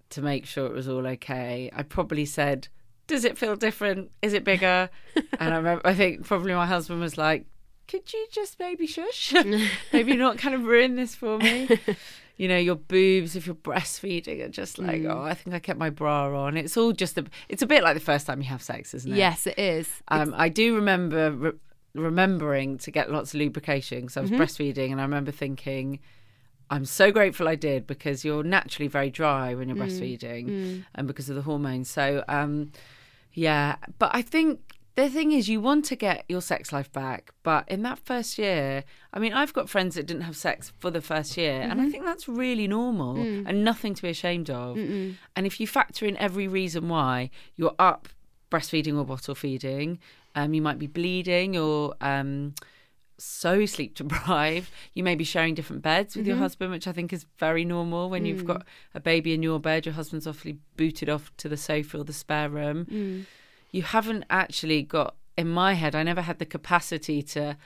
to 0.09 0.21
make 0.21 0.45
sure 0.45 0.65
it 0.65 0.73
was 0.73 0.89
all 0.89 1.07
okay. 1.07 1.71
I 1.73 1.83
probably 1.83 2.25
said, 2.25 2.67
"Does 3.07 3.23
it 3.23 3.37
feel 3.37 3.55
different? 3.55 4.11
Is 4.21 4.33
it 4.33 4.43
bigger?" 4.43 4.89
and 5.15 5.53
I 5.53 5.57
remember, 5.57 5.81
I 5.87 5.93
think 5.93 6.25
probably 6.25 6.53
my 6.53 6.67
husband 6.67 6.99
was 6.99 7.17
like, 7.17 7.45
"Could 7.91 8.11
you 8.13 8.25
just 8.31 8.57
maybe 8.59 8.87
shush? 8.87 9.33
maybe 9.93 10.15
not 10.15 10.37
kind 10.37 10.55
of 10.55 10.63
ruin 10.63 10.95
this 10.95 11.13
for 11.15 11.37
me." 11.37 11.67
You 12.37 12.47
know, 12.47 12.57
your 12.57 12.75
boobs 12.75 13.35
if 13.35 13.45
you're 13.45 13.53
breastfeeding 13.53 14.41
are 14.43 14.49
just 14.49 14.79
like, 14.79 15.03
oh, 15.05 15.21
I 15.21 15.35
think 15.35 15.55
I 15.55 15.59
kept 15.59 15.77
my 15.77 15.91
bra 15.91 16.45
on. 16.45 16.57
It's 16.57 16.75
all 16.75 16.91
just 16.91 17.15
a. 17.19 17.25
It's 17.49 17.61
a 17.61 17.67
bit 17.67 17.83
like 17.83 17.93
the 17.93 17.99
first 17.99 18.25
time 18.25 18.41
you 18.41 18.47
have 18.47 18.63
sex, 18.63 18.95
isn't 18.95 19.11
it? 19.11 19.15
Yes, 19.17 19.45
it 19.45 19.59
is. 19.59 19.87
Um, 20.07 20.33
I 20.35 20.49
do 20.49 20.73
remember 20.73 21.31
re- 21.31 21.51
remembering 21.93 22.79
to 22.79 22.89
get 22.89 23.11
lots 23.11 23.35
of 23.35 23.39
lubrication 23.41 24.01
because 24.01 24.17
I 24.17 24.21
was 24.21 24.31
breastfeeding, 24.39 24.91
and 24.91 24.99
I 24.99 25.03
remember 25.03 25.29
thinking, 25.31 25.99
I'm 26.71 26.85
so 26.85 27.11
grateful 27.11 27.47
I 27.47 27.53
did 27.55 27.85
because 27.85 28.25
you're 28.25 28.43
naturally 28.43 28.87
very 28.87 29.11
dry 29.11 29.53
when 29.53 29.67
you're 29.69 29.77
breastfeeding, 29.77 30.83
and 30.95 31.05
because 31.07 31.29
of 31.29 31.35
the 31.35 31.43
hormones. 31.43 31.91
So, 31.91 32.23
um, 32.27 32.71
yeah, 33.33 33.75
but 33.99 34.09
I 34.15 34.23
think. 34.23 34.61
The 34.95 35.09
thing 35.09 35.31
is, 35.31 35.47
you 35.47 35.61
want 35.61 35.85
to 35.85 35.95
get 35.95 36.25
your 36.27 36.41
sex 36.41 36.73
life 36.73 36.91
back, 36.91 37.31
but 37.43 37.67
in 37.69 37.81
that 37.83 37.97
first 37.99 38.37
year, 38.37 38.83
I 39.13 39.19
mean, 39.19 39.31
I've 39.31 39.53
got 39.53 39.69
friends 39.69 39.95
that 39.95 40.05
didn't 40.05 40.23
have 40.23 40.35
sex 40.35 40.73
for 40.79 40.91
the 40.91 40.99
first 40.99 41.37
year, 41.37 41.61
and 41.61 41.73
I 41.73 41.75
mm-hmm. 41.75 41.91
think 41.91 42.05
that's 42.05 42.27
really 42.27 42.67
normal 42.67 43.15
mm. 43.15 43.43
and 43.47 43.63
nothing 43.63 43.93
to 43.95 44.01
be 44.01 44.09
ashamed 44.09 44.49
of. 44.49 44.75
And 44.77 45.45
if 45.47 45.59
you 45.61 45.67
factor 45.67 46.05
in 46.05 46.17
every 46.17 46.47
reason 46.47 46.89
why 46.89 47.29
you're 47.55 47.75
up 47.79 48.09
breastfeeding 48.51 48.97
or 48.97 49.05
bottle 49.05 49.33
feeding, 49.33 49.97
um, 50.35 50.53
you 50.53 50.61
might 50.61 50.77
be 50.77 50.87
bleeding 50.87 51.57
or 51.57 51.95
um, 52.01 52.53
so 53.17 53.65
sleep 53.65 53.95
deprived. 53.95 54.69
You 54.93 55.03
may 55.03 55.15
be 55.15 55.23
sharing 55.23 55.55
different 55.55 55.81
beds 55.81 56.17
with 56.17 56.27
your 56.27 56.35
mm-hmm. 56.35 56.43
husband, 56.43 56.71
which 56.71 56.87
I 56.87 56.91
think 56.91 57.13
is 57.13 57.25
very 57.37 57.63
normal 57.63 58.09
when 58.09 58.25
you've 58.25 58.43
mm. 58.43 58.47
got 58.47 58.65
a 58.93 58.99
baby 58.99 59.33
in 59.33 59.41
your 59.41 59.59
bed. 59.59 59.85
Your 59.85 59.95
husband's 59.95 60.27
awfully 60.27 60.57
booted 60.75 61.09
off 61.09 61.31
to 61.37 61.47
the 61.47 61.55
sofa 61.55 61.99
or 61.99 62.03
the 62.03 62.13
spare 62.13 62.49
room. 62.49 62.85
Mm. 62.85 63.25
You 63.71 63.83
haven't 63.83 64.25
actually 64.29 64.83
got, 64.83 65.15
in 65.37 65.47
my 65.49 65.73
head, 65.73 65.95
I 65.95 66.03
never 66.03 66.21
had 66.21 66.39
the 66.39 66.45
capacity 66.45 67.21
to 67.23 67.57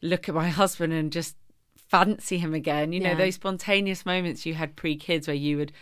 look 0.00 0.28
at 0.28 0.34
my 0.34 0.48
husband 0.62 0.92
and 0.92 1.12
just 1.12 1.36
fancy 1.76 2.38
him 2.38 2.54
again. 2.54 2.92
You 2.92 3.00
know, 3.00 3.10
Yeah. 3.10 3.14
those 3.16 3.34
spontaneous 3.34 4.06
moments 4.06 4.46
you 4.46 4.54
had 4.54 4.76
pre 4.76 4.96
kids 4.96 5.26
where 5.26 5.34
you 5.36 5.56
would 5.56 5.72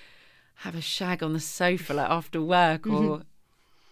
have 0.62 0.74
a 0.74 0.80
shag 0.80 1.22
on 1.22 1.34
the 1.34 1.40
sofa 1.40 1.94
like 1.94 2.10
after 2.10 2.40
work 2.42 2.82
mm-hmm. 2.82 3.08
or 3.10 3.22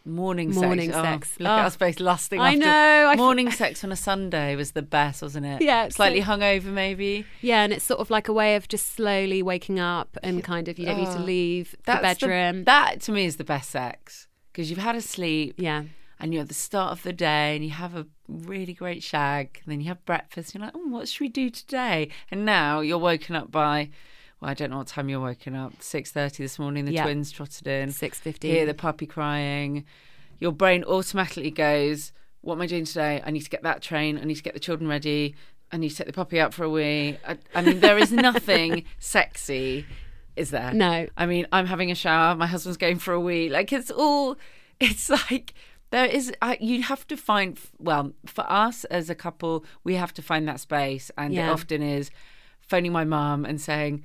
morning, 0.05 0.51
Morning 0.53 0.91
sex. 0.91 0.97
Oh, 0.99 1.03
sex. 1.03 1.41
look 1.41 1.49
Oh. 1.49 1.53
at 1.53 1.63
ah. 1.63 1.67
us 1.67 1.77
both 1.77 2.01
lusting. 2.01 2.41
I 2.41 2.49
after- 2.55 2.59
know, 2.61 3.09
I 3.09 3.13
f- 3.13 3.19
morning 3.19 3.51
sex 3.63 3.85
on 3.85 3.93
a 3.93 3.97
Sunday 3.97 4.57
was 4.57 4.73
the 4.73 4.83
best, 4.83 5.21
wasn't 5.23 5.47
it? 5.47 5.63
Yeah, 5.63 5.89
slightly 5.91 6.23
so- 6.23 6.29
hungover 6.29 6.65
maybe. 6.67 7.25
Yeah, 7.43 7.63
and 7.65 7.73
it's 7.73 7.85
sort 7.85 8.01
of 8.01 8.09
like 8.09 8.29
a 8.29 8.33
way 8.33 8.57
of 8.57 8.67
just 8.69 8.95
slowly 8.95 9.43
waking 9.43 9.79
up 9.81 10.17
and 10.23 10.43
kind 10.43 10.69
of 10.69 10.79
you 10.79 10.87
don't 10.87 10.97
need 10.99 11.07
to 11.07 11.19
Oh, 11.19 11.23
leave 11.25 11.75
the 11.85 11.99
bedroom. 12.01 12.65
that 12.65 13.01
to 13.03 13.13
me 13.13 13.27
is 13.27 13.37
the 13.37 13.45
best 13.45 13.71
sex 13.71 14.27
because 14.57 14.71
you've 14.71 14.79
had 14.79 14.97
a 14.97 15.03
sleep. 15.03 15.55
yeah. 15.59 15.83
and 16.19 16.33
you're 16.33 16.41
at 16.41 16.49
the 16.49 16.55
start 16.55 16.91
of 16.93 17.03
the 17.03 17.13
day 17.13 17.55
and 17.55 17.63
you 17.63 17.71
have 17.73 17.95
a 17.95 18.07
really 18.27 18.73
great 18.73 19.03
shag 19.03 19.61
and 19.63 19.71
then 19.71 19.81
you 19.83 19.89
have 19.89 20.03
breakfast 20.07 20.55
and 20.55 20.61
you're 20.63 20.67
like 20.67 20.75
oh 20.75 20.89
what 20.89 21.07
should 21.07 21.21
we 21.21 21.29
do 21.29 21.51
today 21.51 22.09
and 22.31 22.47
now 22.47 22.81
you're 22.81 22.97
woken 22.99 23.37
up 23.37 23.51
by 23.53 23.91
well 24.41 24.51
i 24.51 24.55
don't 24.55 24.71
know 24.71 24.79
what 24.79 24.87
time 24.87 25.11
you're 25.11 25.21
woken 25.21 25.55
up 25.55 25.79
6.30 25.81 26.39
this 26.39 26.59
morning 26.59 26.87
the 26.87 26.93
Yeah. 26.93 27.03
twins 27.03 27.31
trotted 27.31 27.67
in 27.67 27.91
6:15. 27.91 28.43
hear 28.45 28.65
the 28.65 28.73
puppy 28.73 29.05
crying 29.07 29.85
your 30.41 30.53
brain 30.53 30.83
automatically 30.85 31.51
goes 31.51 32.13
what 32.41 32.55
am 32.55 32.63
i 32.63 32.67
doing 32.67 32.87
today 32.87 33.23
i 33.27 33.31
need 33.31 33.43
to 33.43 33.51
get 33.51 33.63
that 33.63 33.83
train 33.83 34.19
i 34.19 34.25
need 34.25 34.37
to 34.37 34.43
get 34.43 34.55
the 34.55 34.61
children 34.61 34.89
ready 34.89 35.35
i 35.71 35.77
need 35.77 35.91
to 35.91 35.97
take 35.97 36.07
the 36.07 36.13
puppy 36.15 36.41
out 36.41 36.55
for 36.55 36.65
a 36.65 36.71
wee 36.71 37.19
i, 37.29 37.37
I 37.55 37.61
mean 37.61 37.81
there 37.81 37.99
is 37.99 38.11
nothing 38.29 38.85
sexy 38.99 39.85
is 40.37 40.51
there 40.51 40.73
No. 40.73 41.07
I 41.17 41.27
mean, 41.27 41.47
I'm 41.53 41.67
having 41.67 41.91
a 41.91 41.95
shower. 41.95 42.35
My 42.35 42.47
husband's 42.47 42.77
going 42.77 42.99
for 42.99 43.15
a 43.15 43.21
wee. 43.21 43.49
Like 43.49 43.73
it's 43.73 43.91
all. 43.91 44.37
It's 44.79 45.09
like 45.09 45.55
there 45.91 46.05
is. 46.05 46.33
I, 46.43 46.59
you 46.61 46.83
have 46.83 47.07
to 47.09 47.17
find. 47.17 47.59
Well, 47.79 48.13
for 48.27 48.45
us 48.51 48.85
as 48.85 49.09
a 49.09 49.15
couple, 49.15 49.65
we 49.85 49.95
have 49.95 50.13
to 50.15 50.23
find 50.23 50.47
that 50.49 50.61
space, 50.61 51.11
and 51.17 51.33
it 51.35 51.49
often 51.49 51.83
is 51.83 52.11
phoning 52.61 52.93
my 52.93 53.05
mum 53.05 53.45
and 53.45 53.61
saying. 53.61 54.05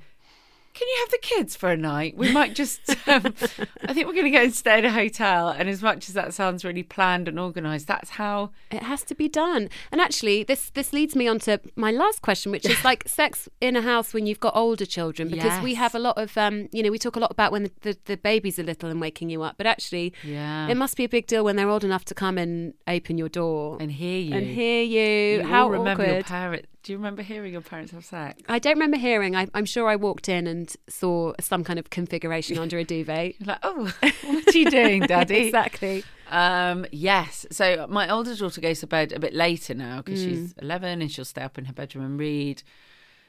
Can 0.74 0.88
you 0.88 0.96
have 1.00 1.10
the 1.10 1.18
kids 1.20 1.54
for 1.54 1.70
a 1.70 1.76
night? 1.76 2.16
We 2.16 2.32
might 2.32 2.54
just. 2.54 2.80
Um, 3.08 3.34
I 3.82 3.92
think 3.92 4.06
we're 4.06 4.12
going 4.14 4.24
to 4.26 4.30
go 4.30 4.42
and 4.42 4.54
stay 4.54 4.78
at 4.78 4.84
a 4.84 4.90
hotel. 4.92 5.48
And 5.48 5.68
as 5.68 5.82
much 5.82 6.08
as 6.08 6.14
that 6.14 6.32
sounds 6.32 6.64
really 6.64 6.84
planned 6.84 7.26
and 7.28 7.38
organised, 7.38 7.86
that's 7.88 8.10
how. 8.10 8.52
It 8.70 8.84
has 8.84 9.02
to 9.04 9.14
be 9.14 9.28
done. 9.28 9.68
And 9.90 10.00
actually, 10.00 10.44
this 10.44 10.70
this 10.70 10.92
leads 10.92 11.16
me 11.16 11.26
on 11.26 11.40
to 11.40 11.60
my 11.76 11.90
last 11.90 12.22
question, 12.22 12.52
which 12.52 12.64
is 12.64 12.82
like 12.84 13.08
sex 13.08 13.48
in 13.60 13.74
a 13.76 13.82
house 13.82 14.14
when 14.14 14.26
you've 14.26 14.40
got 14.40 14.54
older 14.56 14.86
children, 14.86 15.28
because 15.28 15.60
we 15.62 15.74
have 15.74 15.94
a 15.94 15.98
lot 15.98 16.16
of, 16.16 16.38
um, 16.38 16.68
you 16.72 16.82
know, 16.82 16.90
we 16.90 16.98
talk 16.98 17.16
a 17.16 17.20
lot 17.20 17.32
about 17.32 17.50
when 17.52 17.64
the, 17.64 17.72
the, 17.80 17.98
the 18.04 18.16
babies 18.16 18.58
are 18.58 18.62
little 18.62 18.88
and 18.88 19.00
waking 19.00 19.28
you 19.30 19.42
up, 19.42 19.56
but 19.58 19.66
actually, 19.66 20.12
Yeah. 20.22 20.68
it 20.68 20.76
must 20.76 20.96
be 20.96 21.04
a 21.04 21.08
big 21.08 21.26
deal 21.26 21.44
when 21.44 21.56
they're 21.56 21.68
old 21.68 21.84
enough 21.84 22.04
to 22.06 22.14
come 22.14 22.38
and 22.38 22.72
open 22.86 23.18
your 23.18 23.28
door 23.28 23.78
And 23.80 23.90
hear 23.92 24.20
you. 24.20 24.34
and 24.36 24.46
hear 24.46 24.82
you. 24.84 25.42
You 25.42 25.46
How 25.48 25.64
all 25.64 25.70
remember 25.70 26.04
your 26.04 26.12
awkward. 26.20 26.26
parent. 26.26 26.66
Do 26.82 26.92
you 26.92 26.98
remember 26.98 27.22
hearing 27.22 27.52
your 27.52 27.60
parents 27.62 27.92
have 27.92 28.04
sex? 28.04 28.42
I 28.48 28.58
don't 28.58 28.74
remember 28.74 28.96
hearing. 28.96 29.36
I, 29.36 29.46
I'm 29.54 29.64
sure 29.66 29.88
I 29.88 29.94
walked 29.94 30.28
in 30.28 30.48
and 30.48 30.74
saw 30.88 31.32
some 31.40 31.62
kind 31.62 31.78
of 31.78 31.90
configuration 31.90 32.58
under 32.58 32.76
a 32.78 32.84
duvet. 32.84 33.36
You're 33.38 33.46
like, 33.46 33.58
oh, 33.62 33.94
what 34.24 34.54
are 34.54 34.58
you 34.58 34.68
doing, 34.68 35.02
Daddy? 35.06 35.46
exactly. 35.46 36.02
Um, 36.28 36.84
yes. 36.90 37.46
So 37.52 37.86
my 37.88 38.08
older 38.08 38.34
daughter 38.34 38.60
goes 38.60 38.80
to 38.80 38.88
bed 38.88 39.12
a 39.12 39.20
bit 39.20 39.32
later 39.32 39.74
now 39.74 39.98
because 40.02 40.20
Mm. 40.20 40.24
she's 40.24 40.54
11 40.60 41.02
and 41.02 41.10
she'll 41.10 41.24
stay 41.24 41.42
up 41.42 41.56
in 41.56 41.66
her 41.66 41.72
bedroom 41.72 42.04
and 42.04 42.18
read. 42.18 42.64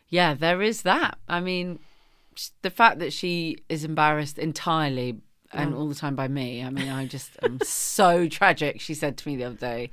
Yeah, 0.10 0.34
there 0.34 0.62
is 0.64 0.82
that. 0.82 1.20
I 1.30 1.40
mean, 1.40 1.78
the 2.64 2.72
fact 2.72 2.98
that 3.00 3.14
she 3.14 3.58
is 3.70 3.84
embarrassed 3.84 4.40
entirely 4.40 5.20
and 5.52 5.76
all 5.76 5.88
the 5.88 5.94
time 5.94 6.16
by 6.16 6.28
me. 6.28 6.64
I 6.64 6.72
mean, 6.72 6.90
I 6.90 7.06
just 7.06 7.38
am 7.44 7.60
so 7.62 8.28
tragic. 8.30 8.82
She 8.82 8.96
said 8.96 9.18
to 9.18 9.28
me 9.28 9.36
the 9.36 9.44
other 9.44 9.56
day. 9.56 9.92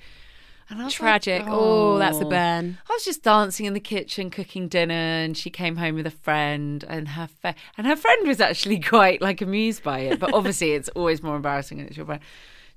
Was 0.71 0.79
like, 0.79 0.93
Tragic. 0.93 1.45
Oh, 1.47 1.99
that's 1.99 2.19
a 2.19 2.25
oh. 2.25 2.29
burn. 2.29 2.79
I 2.89 2.93
was 2.93 3.05
just 3.05 3.23
dancing 3.23 3.67
in 3.67 3.75
the 3.75 3.81
kitchen, 3.81 4.31
cooking 4.31 4.69
dinner, 4.69 4.95
and 4.95 5.37
she 5.37 5.51
came 5.51 5.77
home 5.77 5.97
with 5.97 6.07
a 6.07 6.13
friend, 6.13 6.85
and 6.89 7.09
her 7.09 7.27
fa- 7.27 7.57
and 7.77 7.87
her 7.87 7.97
friend 7.97 8.27
was 8.27 8.41
actually 8.41 8.81
quite 8.81 9.21
like 9.21 9.43
amused 9.43 9.83
by 9.83 10.01
it. 10.01 10.21
But 10.21 10.33
obviously, 10.33 10.73
it's 10.73 10.89
always 10.91 11.23
more 11.23 11.37
embarrassing 11.37 11.79
when 11.79 11.87
it's 11.87 11.97
your 11.97 12.07
friend. 12.07 12.23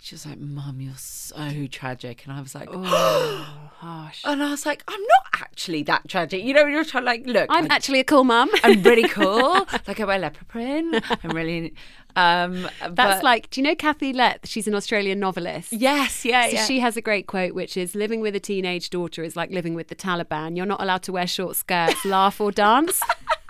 She 0.06 0.16
was 0.16 0.26
like, 0.26 0.38
"Mum, 0.38 0.82
you're 0.82 0.92
so 0.98 1.66
tragic," 1.72 2.26
and 2.26 2.34
I 2.34 2.42
was 2.42 2.54
like, 2.54 2.68
Oh, 2.70 2.84
harsh. 3.78 4.22
and 4.26 4.44
I 4.44 4.50
was 4.52 4.66
like, 4.66 4.84
"I'm 4.86 5.00
not 5.00 5.42
actually 5.42 5.82
that 5.84 6.10
tragic." 6.10 6.44
You 6.44 6.54
know, 6.54 6.66
you're 6.66 6.84
trying 6.84 7.06
like, 7.06 7.26
look, 7.26 7.46
I'm 7.50 7.72
I- 7.72 7.76
actually 7.76 8.02
a 8.02 8.04
cool 8.04 8.26
mum. 8.26 8.50
I'm 8.66 8.84
really 8.84 9.08
cool. 9.18 9.66
like 9.88 10.02
I 10.02 10.04
wear 10.04 10.20
leopard 10.20 10.46
print. 10.50 11.02
I'm 11.24 11.30
really. 11.32 11.74
Um, 12.18 12.68
That's 12.82 12.96
but- 12.96 13.24
like, 13.24 13.50
do 13.50 13.62
you 13.62 13.66
know 13.68 13.76
Kathy 13.76 14.12
Lette? 14.12 14.42
She's 14.46 14.68
an 14.68 14.76
Australian 14.76 15.22
novelist. 15.22 15.72
yes, 15.72 16.26
yeah, 16.26 16.48
So 16.48 16.52
yeah. 16.56 16.66
she 16.66 16.80
has 16.82 16.98
a 16.98 17.02
great 17.02 17.28
quote, 17.28 17.56
which 17.56 17.78
is 17.78 17.96
living 17.96 18.20
with 18.20 18.36
a 18.36 18.42
teenage 18.42 18.90
daughter 18.90 19.24
is 19.24 19.38
like 19.38 19.52
living 19.52 19.74
with 19.74 19.88
the 19.88 19.96
Taliban. 19.96 20.58
You're 20.58 20.66
not 20.66 20.82
allowed 20.82 21.04
to 21.04 21.14
wear 21.14 21.28
short 21.28 21.56
skirts, 21.56 22.04
laugh, 22.04 22.42
or 22.42 22.52
dance. 22.52 23.00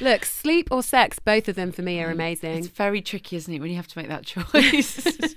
Look, 0.00 0.24
sleep 0.24 0.68
or 0.70 0.82
sex, 0.82 1.18
both 1.18 1.48
of 1.48 1.56
them 1.56 1.72
for 1.72 1.82
me 1.82 2.00
are 2.02 2.10
amazing. 2.10 2.56
It's 2.58 2.68
very 2.68 3.02
tricky, 3.02 3.36
isn't 3.36 3.52
it, 3.52 3.60
when 3.60 3.70
you 3.70 3.76
have 3.76 3.88
to 3.88 3.98
make 3.98 4.08
that 4.08 4.24
choice? 4.24 5.36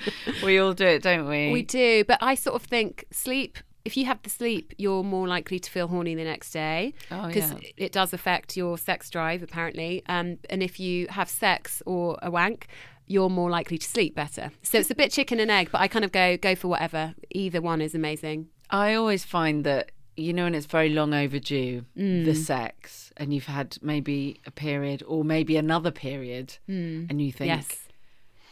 we 0.44 0.58
all 0.58 0.72
do 0.74 0.86
it, 0.86 1.02
don't 1.02 1.26
we? 1.28 1.50
We 1.52 1.62
do, 1.62 2.04
but 2.04 2.18
I 2.20 2.34
sort 2.34 2.56
of 2.56 2.62
think 2.62 3.06
sleep. 3.10 3.58
If 3.84 3.96
you 3.96 4.04
have 4.06 4.22
the 4.22 4.30
sleep, 4.30 4.74
you're 4.78 5.02
more 5.02 5.26
likely 5.26 5.58
to 5.58 5.70
feel 5.70 5.88
horny 5.88 6.14
the 6.14 6.24
next 6.24 6.52
day 6.52 6.94
Oh, 7.10 7.26
because 7.26 7.52
yeah. 7.52 7.58
it 7.76 7.92
does 7.92 8.12
affect 8.12 8.56
your 8.56 8.78
sex 8.78 9.10
drive, 9.10 9.42
apparently. 9.42 10.02
Um, 10.08 10.38
and 10.50 10.62
if 10.62 10.78
you 10.78 11.08
have 11.08 11.28
sex 11.28 11.82
or 11.84 12.16
a 12.22 12.30
wank, 12.30 12.68
you're 13.08 13.30
more 13.30 13.50
likely 13.50 13.78
to 13.78 13.88
sleep 13.88 14.14
better. 14.14 14.52
So 14.62 14.78
it's 14.78 14.90
a 14.90 14.94
bit 14.94 15.10
chicken 15.10 15.40
and 15.40 15.50
egg, 15.50 15.70
but 15.72 15.80
I 15.80 15.88
kind 15.88 16.04
of 16.04 16.12
go 16.12 16.36
go 16.36 16.54
for 16.54 16.68
whatever. 16.68 17.14
Either 17.30 17.60
one 17.60 17.80
is 17.80 17.94
amazing. 17.94 18.48
I 18.70 18.94
always 18.94 19.24
find 19.24 19.64
that 19.64 19.90
you 20.16 20.32
know, 20.32 20.46
and 20.46 20.54
it's 20.54 20.66
very 20.66 20.88
long 20.90 21.14
overdue, 21.14 21.84
Mm. 21.96 22.24
the 22.24 22.34
sex, 22.34 23.12
and 23.16 23.32
you've 23.32 23.46
had 23.46 23.78
maybe 23.82 24.40
a 24.46 24.50
period 24.50 25.02
or 25.06 25.24
maybe 25.24 25.56
another 25.56 25.90
period, 25.90 26.58
and 26.68 27.20
you 27.22 27.32
think, 27.32 27.50
Mm. 27.52 27.56
Yes. 27.56 27.88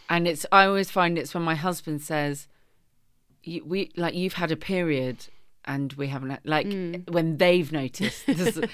and 0.08 0.26
it's 0.28 0.46
I 0.52 0.64
always 0.66 0.90
find 0.90 1.18
it's 1.18 1.34
when 1.34 1.42
my 1.44 1.54
husband 1.54 2.02
says, 2.02 2.48
you, 3.42 3.64
"We 3.64 3.90
like 3.96 4.14
you've 4.14 4.34
had 4.34 4.50
a 4.52 4.56
period." 4.56 5.26
And 5.66 5.92
we 5.92 6.06
haven't 6.08 6.44
like 6.46 6.66
Mm. 6.66 7.08
when 7.10 7.36
they've 7.36 7.70
noticed 7.70 8.24
the, 8.40 8.68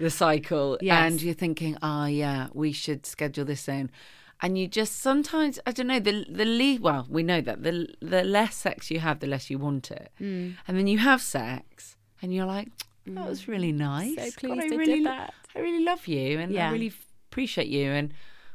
the 0.00 0.10
cycle, 0.10 0.76
Yes. 0.82 1.12
and 1.12 1.22
you're 1.22 1.34
thinking, 1.34 1.76
"Ah, 1.80 2.06
yeah, 2.06 2.48
we 2.52 2.72
should 2.72 3.06
schedule 3.06 3.44
this 3.44 3.68
in." 3.68 3.90
And 4.40 4.58
you 4.58 4.66
just 4.66 4.98
sometimes, 4.98 5.60
I 5.68 5.70
don't 5.70 5.86
know, 5.86 6.00
the 6.00 6.26
the 6.28 6.44
le- 6.44 6.80
well, 6.80 7.06
we 7.08 7.22
know 7.22 7.40
that 7.42 7.62
the 7.62 7.86
the 8.00 8.24
less 8.24 8.56
sex 8.56 8.90
you 8.90 8.98
have, 8.98 9.20
the 9.20 9.28
less 9.28 9.50
you 9.50 9.58
want 9.58 9.92
it, 9.92 10.10
Mm. 10.20 10.56
and 10.66 10.76
then 10.76 10.88
you 10.88 10.98
have 10.98 11.22
sex, 11.22 11.96
and 12.22 12.32
you're 12.34 12.46
like, 12.46 12.68
mm, 13.06 13.14
"That 13.16 13.28
was 13.28 13.48
really 13.48 13.72
nice. 13.72 14.14
So 14.14 14.22
God, 14.22 14.34
pleased 14.36 14.60
I 14.60 14.64
I 14.64 14.68
did 14.68 14.78
really, 14.78 15.00
lo- 15.00 15.10
that." 15.10 15.34
I 15.54 15.58
really 15.60 15.84
love 15.84 16.06
you, 16.06 16.38
and 16.38 16.52
Yeah. 16.52 16.68
I 16.70 16.72
really 16.72 16.92
appreciate 17.30 17.68
you, 17.68 17.90
and 17.90 18.12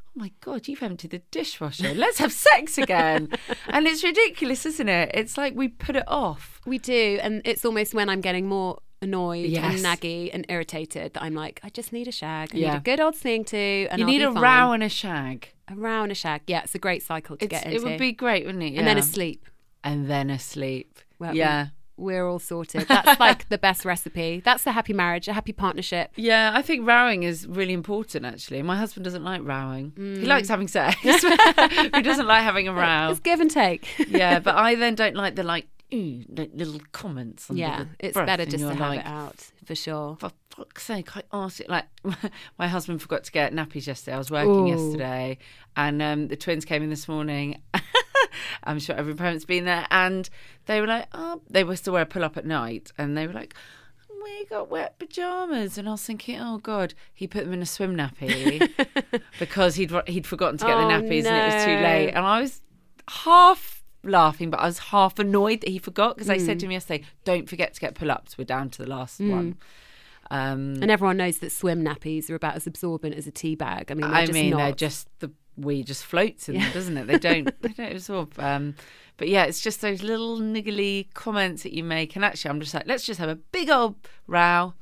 oh 0.07 0.11
my 0.15 0.31
god, 0.41 0.67
you've 0.67 0.81
emptied 0.81 1.11
the 1.11 1.21
dishwasher. 1.31 1.93
Let's 1.93 2.17
have 2.19 2.31
sex 2.33 2.77
again. 2.77 3.29
and 3.67 3.85
it's 3.87 4.03
ridiculous, 4.03 4.65
isn't 4.65 4.89
it? 4.89 5.11
It's 5.13 5.37
like 5.37 5.53
we 5.55 5.67
put 5.67 5.95
it 5.95 6.05
off. 6.07 6.59
We 6.65 6.77
do, 6.79 7.19
and 7.21 7.41
it's 7.45 7.63
almost 7.65 7.93
when 7.93 8.09
I'm 8.09 8.21
getting 8.21 8.47
more 8.47 8.79
annoyed 8.99 9.45
Yes. 9.51 9.63
and 9.75 9.85
naggy 9.85 10.31
and 10.33 10.43
irritated 10.49 11.13
that 11.13 11.21
I'm 11.21 11.35
like, 11.35 11.59
I 11.63 11.69
just 11.69 11.93
need 11.93 12.07
a 12.07 12.11
shag. 12.11 12.49
I 12.55 12.57
Yeah. 12.57 12.71
need 12.71 12.77
a 12.77 12.81
good 12.81 12.99
old 12.99 13.15
sing 13.15 13.45
to, 13.45 13.57
and 13.91 13.99
you 13.99 14.05
I'll 14.07 14.11
need 14.11 14.21
a 14.23 14.31
fine. 14.33 14.41
row 14.41 14.71
and 14.71 14.81
a 14.83 14.89
shag. 14.89 15.49
a 15.67 15.75
row 15.75 16.01
and 16.01 16.11
a 16.11 16.15
shag. 16.15 16.41
Yeah, 16.47 16.61
it's 16.63 16.73
a 16.73 16.79
great 16.79 17.03
cycle 17.03 17.37
to 17.37 17.45
It's, 17.45 17.51
get 17.51 17.65
into. 17.65 17.75
it 17.75 17.83
would 17.83 17.99
be 17.99 18.11
great, 18.13 18.45
wouldn't 18.45 18.63
it? 18.63 18.73
and 18.75 18.87
then 18.87 18.97
Yeah. 18.97 19.03
a 19.03 19.05
sleep. 19.05 19.45
And 19.83 20.09
then 20.09 20.29
a 20.31 20.39
sleep. 20.39 20.97
Well, 21.19 21.35
yeah. 21.35 21.67
We're 21.97 22.27
all 22.27 22.39
sorted. 22.39 22.87
That's 22.87 23.19
like 23.19 23.49
the 23.49 23.57
best 23.57 23.83
recipe. 23.83 24.41
That's 24.43 24.63
the 24.63 24.71
happy 24.71 24.93
marriage, 24.93 25.27
a 25.27 25.33
happy 25.33 25.51
partnership. 25.51 26.11
Yeah, 26.15 26.51
I 26.53 26.61
think 26.61 26.87
rowing 26.87 27.23
is 27.23 27.47
really 27.47 27.73
important 27.73 28.25
actually. 28.25 28.61
My 28.61 28.77
husband 28.77 29.03
doesn't 29.03 29.23
like 29.23 29.41
rowing. 29.43 29.91
Mm. 29.91 30.19
He 30.19 30.25
likes 30.25 30.47
having 30.47 30.67
sex. 30.67 30.95
he 31.01 32.01
doesn't 32.01 32.27
like 32.27 32.43
having 32.43 32.67
a 32.67 32.73
row. 32.73 33.09
It's 33.11 33.19
give 33.19 33.39
and 33.39 33.49
take. 33.49 33.87
yeah, 34.07 34.39
but 34.39 34.55
I 34.55 34.75
then 34.75 34.95
don't 34.95 35.15
like 35.15 35.35
the 35.35 35.43
like, 35.43 35.67
ooh, 35.93 36.23
little 36.29 36.81
comments. 36.91 37.47
Yeah, 37.51 37.85
it's 37.99 38.15
better 38.15 38.45
just 38.45 38.59
to 38.59 38.69
have 38.69 38.79
like, 38.79 38.99
it 38.99 39.05
out 39.05 39.51
for 39.65 39.75
sure. 39.75 40.17
For 40.19 40.31
fuck's 40.51 40.83
sake, 40.83 41.15
I 41.17 41.23
asked 41.33 41.59
it. 41.59 41.69
Like, 41.69 41.85
my 42.57 42.67
husband 42.67 43.01
forgot 43.01 43.23
to 43.25 43.31
get 43.31 43.53
nappies 43.53 43.87
yesterday. 43.87 44.15
I 44.15 44.17
was 44.17 44.31
working 44.31 44.67
Ooh. 44.67 44.69
yesterday, 44.69 45.37
and 45.75 46.01
um, 46.01 46.27
the 46.27 46.35
twins 46.35 46.63
came 46.63 46.83
in 46.83 46.89
this 46.89 47.07
morning. 47.07 47.61
I'm 48.63 48.79
sure 48.79 48.95
every 48.95 49.15
parent's 49.15 49.45
been 49.45 49.65
there, 49.65 49.85
and 49.91 50.29
they 50.65 50.81
were 50.81 50.87
like, 50.87 51.07
oh, 51.13 51.41
they 51.49 51.63
were 51.63 51.75
still 51.75 51.93
wear 51.93 52.03
a 52.03 52.05
pull 52.05 52.23
up 52.23 52.37
at 52.37 52.45
night, 52.45 52.91
and 52.97 53.17
they 53.17 53.27
were 53.27 53.33
like. 53.33 53.53
We 54.23 54.45
got 54.45 54.69
wet 54.69 54.99
pajamas, 54.99 55.77
and 55.77 55.87
I 55.87 55.91
was 55.91 56.03
thinking, 56.03 56.37
"Oh 56.39 56.57
God!" 56.57 56.93
He 57.13 57.27
put 57.27 57.45
them 57.45 57.53
in 57.53 57.61
a 57.61 57.65
swim 57.65 57.95
nappy 57.95 58.67
because 59.39 59.75
he'd 59.75 59.91
he'd 60.07 60.27
forgotten 60.27 60.57
to 60.57 60.65
get 60.65 60.75
the 60.77 60.83
Oh, 60.83 60.87
nappies, 60.87 61.25
and 61.25 61.37
it 61.37 61.45
was 61.45 61.63
too 61.63 61.77
late. 61.77 62.09
And 62.09 62.25
I 62.25 62.41
was 62.41 62.61
half 63.09 63.83
laughing, 64.03 64.49
but 64.49 64.59
I 64.59 64.65
was 64.65 64.79
half 64.79 65.17
annoyed 65.17 65.61
that 65.61 65.69
he 65.69 65.79
forgot 65.79 66.15
because 66.17 66.29
I 66.29 66.37
Mm. 66.37 66.45
said 66.45 66.59
to 66.59 66.65
him 66.65 66.71
yesterday, 66.71 67.05
"Don't 67.23 67.47
forget 67.49 67.73
to 67.75 67.79
get 67.79 67.95
pull-ups. 67.95 68.37
We're 68.37 68.43
down 68.45 68.69
to 68.71 68.83
the 68.83 68.89
last 68.89 69.19
one." 69.21 69.55
Um, 70.29 70.75
And 70.81 70.91
everyone 70.91 71.17
knows 71.17 71.37
that 71.39 71.51
swim 71.51 71.83
nappies 71.83 72.29
are 72.29 72.35
about 72.35 72.55
as 72.55 72.67
absorbent 72.67 73.15
as 73.15 73.27
a 73.27 73.31
tea 73.31 73.55
bag. 73.55 73.91
I 73.91 73.95
mean, 73.95 74.09
they're 74.09 74.19
I 74.19 74.25
just 74.25 74.33
mean, 74.33 74.51
not. 74.51 74.57
they're 74.57 74.71
just 74.73 75.07
the 75.19 75.31
wee 75.57 75.83
just 75.83 76.05
floats 76.05 76.47
in 76.49 76.55
Yeah. 76.55 76.63
them, 76.65 76.73
doesn't 76.73 76.97
it? 76.97 77.07
They 77.07 77.17
don't 77.19 77.45
they 77.61 77.69
don't 77.69 77.91
absorb. 77.91 78.39
Um, 78.39 78.75
but 79.17 79.27
yeah, 79.27 79.45
it's 79.45 79.61
just 79.61 79.81
those 79.81 80.03
little 80.03 80.39
niggly 80.39 81.11
comments 81.13 81.63
that 81.63 81.73
you 81.73 81.83
make, 81.83 82.15
and 82.15 82.23
actually, 82.23 82.49
I'm 82.51 82.59
just 82.59 82.73
like, 82.73 82.85
let's 82.87 83.05
just 83.05 83.19
have 83.19 83.29
a 83.29 83.35
big 83.35 83.69
old 83.69 83.95
row, 84.27 84.73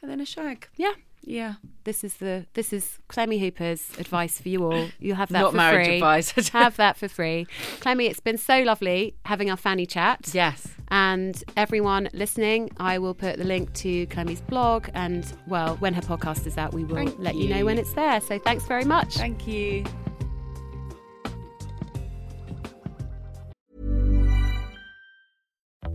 and 0.00 0.10
then 0.10 0.20
a 0.20 0.24
shag. 0.26 0.68
yeah. 0.76 0.92
Yeah, 1.22 1.56
This 1.84 2.02
is 2.02 2.14
the 2.14 2.46
this 2.54 2.72
is 2.72 2.98
Clemmie 3.08 3.38
Hooper's 3.38 3.90
advice 3.98 4.40
for 4.40 4.48
you 4.48 4.64
all. 4.64 4.88
You'll 4.98 5.16
have 5.16 5.28
that 5.28 5.40
Not 5.40 5.50
for 5.50 5.56
marriage 5.58 5.86
free. 5.86 5.96
advice. 5.96 6.30
have 6.48 6.76
that 6.78 6.96
for 6.96 7.08
free. 7.08 7.46
Clemmie, 7.80 8.06
it's 8.06 8.20
been 8.20 8.38
so 8.38 8.62
lovely 8.62 9.14
having 9.26 9.50
our 9.50 9.58
fanny 9.58 9.84
chat. 9.84 10.30
yes. 10.32 10.66
And 10.88 11.44
everyone 11.58 12.08
listening, 12.14 12.70
I 12.78 12.96
will 12.98 13.12
put 13.12 13.36
the 13.36 13.44
link 13.44 13.70
to 13.74 14.06
Clemmie's 14.06 14.40
blog 14.40 14.88
and 14.94 15.30
well, 15.46 15.76
when 15.76 15.92
her 15.92 16.00
podcast 16.00 16.46
is 16.46 16.56
out, 16.56 16.72
we 16.72 16.84
will 16.84 16.96
Thank 16.96 17.18
let 17.18 17.34
you. 17.34 17.50
know 17.54 17.66
when 17.66 17.76
it's 17.78 17.92
there. 17.92 18.22
So 18.22 18.38
thanks 18.38 18.64
very 18.64 18.86
much. 18.86 19.16
Thank 19.16 19.46
you. 19.46 19.84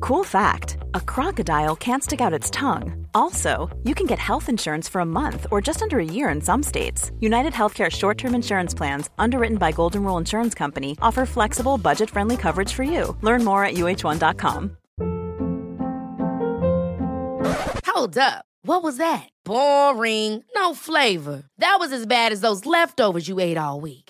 Cool 0.05 0.23
fact 0.23 0.77
a 0.93 1.01
crocodile 1.01 1.75
can't 1.75 2.03
stick 2.03 2.21
out 2.21 2.31
its 2.31 2.51
tongue. 2.51 3.07
Also, 3.15 3.75
you 3.83 3.95
can 3.95 4.05
get 4.05 4.19
health 4.19 4.49
insurance 4.49 4.87
for 4.87 5.01
a 5.01 5.05
month 5.05 5.47
or 5.49 5.61
just 5.61 5.81
under 5.81 5.97
a 5.97 6.05
year 6.05 6.29
in 6.29 6.41
some 6.41 6.61
states. 6.61 7.11
United 7.19 7.53
Healthcare 7.53 7.91
short 7.91 8.19
term 8.19 8.35
insurance 8.35 8.75
plans, 8.75 9.09
underwritten 9.17 9.57
by 9.57 9.71
Golden 9.71 10.03
Rule 10.03 10.19
Insurance 10.19 10.53
Company, 10.53 10.95
offer 11.01 11.25
flexible, 11.25 11.79
budget 11.79 12.11
friendly 12.11 12.37
coverage 12.37 12.71
for 12.71 12.83
you. 12.83 13.17
Learn 13.21 13.43
more 13.43 13.65
at 13.65 13.73
uh1.com. 13.73 14.77
Hold 17.87 18.17
up. 18.19 18.45
What 18.61 18.83
was 18.83 18.97
that? 18.97 19.27
Boring. 19.43 20.43
No 20.55 20.75
flavor. 20.75 21.45
That 21.57 21.77
was 21.79 21.91
as 21.91 22.05
bad 22.05 22.31
as 22.31 22.41
those 22.41 22.67
leftovers 22.67 23.27
you 23.27 23.39
ate 23.39 23.57
all 23.57 23.81
week. 23.81 24.04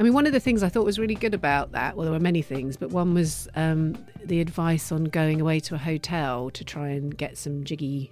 I 0.00 0.02
mean, 0.02 0.14
one 0.14 0.26
of 0.26 0.32
the 0.32 0.40
things 0.40 0.62
I 0.62 0.70
thought 0.70 0.86
was 0.86 0.98
really 0.98 1.14
good 1.14 1.34
about 1.34 1.72
that, 1.72 1.94
well, 1.94 2.04
there 2.04 2.12
were 2.12 2.18
many 2.18 2.40
things, 2.40 2.74
but 2.78 2.88
one 2.88 3.12
was 3.12 3.46
um, 3.54 4.02
the 4.24 4.40
advice 4.40 4.90
on 4.90 5.04
going 5.04 5.42
away 5.42 5.60
to 5.60 5.74
a 5.74 5.78
hotel 5.78 6.48
to 6.52 6.64
try 6.64 6.88
and 6.88 7.14
get 7.14 7.36
some 7.36 7.64
jiggy, 7.64 8.10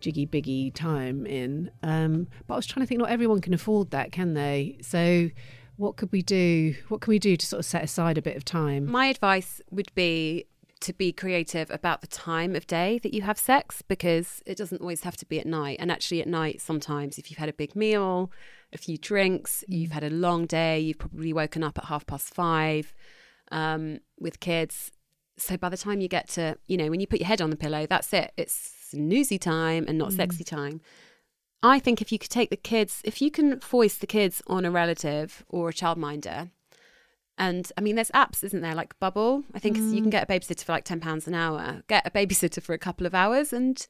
jiggy 0.00 0.26
biggy 0.26 0.72
time 0.72 1.24
in. 1.24 1.70
Um, 1.84 2.26
but 2.48 2.54
I 2.54 2.56
was 2.56 2.66
trying 2.66 2.84
to 2.84 2.88
think, 2.88 2.98
not 2.98 3.08
everyone 3.08 3.40
can 3.40 3.54
afford 3.54 3.92
that, 3.92 4.10
can 4.10 4.34
they? 4.34 4.78
So, 4.82 5.30
what 5.76 5.94
could 5.94 6.10
we 6.10 6.22
do? 6.22 6.74
What 6.88 7.00
can 7.00 7.12
we 7.12 7.20
do 7.20 7.36
to 7.36 7.46
sort 7.46 7.60
of 7.60 7.66
set 7.66 7.84
aside 7.84 8.18
a 8.18 8.22
bit 8.22 8.36
of 8.36 8.44
time? 8.44 8.90
My 8.90 9.06
advice 9.06 9.60
would 9.70 9.94
be 9.94 10.46
to 10.80 10.92
be 10.92 11.12
creative 11.12 11.70
about 11.70 12.00
the 12.00 12.08
time 12.08 12.56
of 12.56 12.66
day 12.66 12.98
that 12.98 13.14
you 13.14 13.22
have 13.22 13.38
sex 13.38 13.80
because 13.82 14.42
it 14.44 14.56
doesn't 14.56 14.80
always 14.80 15.02
have 15.02 15.16
to 15.18 15.26
be 15.26 15.38
at 15.38 15.46
night. 15.46 15.76
And 15.78 15.88
actually, 15.88 16.20
at 16.20 16.26
night, 16.26 16.60
sometimes 16.60 17.16
if 17.16 17.30
you've 17.30 17.38
had 17.38 17.48
a 17.48 17.52
big 17.52 17.76
meal, 17.76 18.32
a 18.72 18.78
few 18.78 18.96
drinks, 18.96 19.64
mm. 19.68 19.78
you've 19.78 19.92
had 19.92 20.04
a 20.04 20.10
long 20.10 20.46
day, 20.46 20.80
you've 20.80 20.98
probably 20.98 21.32
woken 21.32 21.62
up 21.62 21.78
at 21.78 21.84
half 21.86 22.06
past 22.06 22.34
five 22.34 22.92
um, 23.50 23.98
with 24.18 24.40
kids. 24.40 24.92
So 25.36 25.56
by 25.56 25.68
the 25.68 25.76
time 25.76 26.00
you 26.00 26.08
get 26.08 26.28
to, 26.30 26.56
you 26.66 26.76
know, 26.76 26.90
when 26.90 27.00
you 27.00 27.06
put 27.06 27.20
your 27.20 27.26
head 27.26 27.40
on 27.40 27.50
the 27.50 27.56
pillow, 27.56 27.86
that's 27.86 28.12
it. 28.12 28.32
It's 28.36 28.94
newsy 28.94 29.38
time 29.38 29.86
and 29.88 29.98
not 29.98 30.10
mm. 30.10 30.16
sexy 30.16 30.44
time. 30.44 30.80
I 31.62 31.78
think 31.78 32.02
if 32.02 32.10
you 32.10 32.18
could 32.18 32.30
take 32.30 32.50
the 32.50 32.56
kids, 32.56 33.00
if 33.04 33.22
you 33.22 33.30
can 33.30 33.60
foist 33.60 34.00
the 34.00 34.06
kids 34.06 34.42
on 34.46 34.64
a 34.64 34.70
relative 34.70 35.44
or 35.48 35.68
a 35.68 35.72
childminder, 35.72 36.50
and 37.38 37.70
I 37.78 37.80
mean, 37.80 37.96
there's 37.96 38.10
apps, 38.10 38.44
isn't 38.44 38.60
there? 38.60 38.74
Like 38.74 38.98
Bubble. 39.00 39.44
I 39.54 39.58
think 39.58 39.76
you 39.76 40.02
can 40.02 40.06
mm. 40.06 40.10
get 40.10 40.24
a 40.28 40.32
babysitter 40.32 40.64
for 40.64 40.72
like 40.72 40.84
ten 40.84 41.00
pounds 41.00 41.26
an 41.26 41.34
hour. 41.34 41.82
Get 41.88 42.06
a 42.06 42.10
babysitter 42.10 42.62
for 42.62 42.74
a 42.74 42.78
couple 42.78 43.06
of 43.06 43.14
hours 43.14 43.52
and 43.52 43.84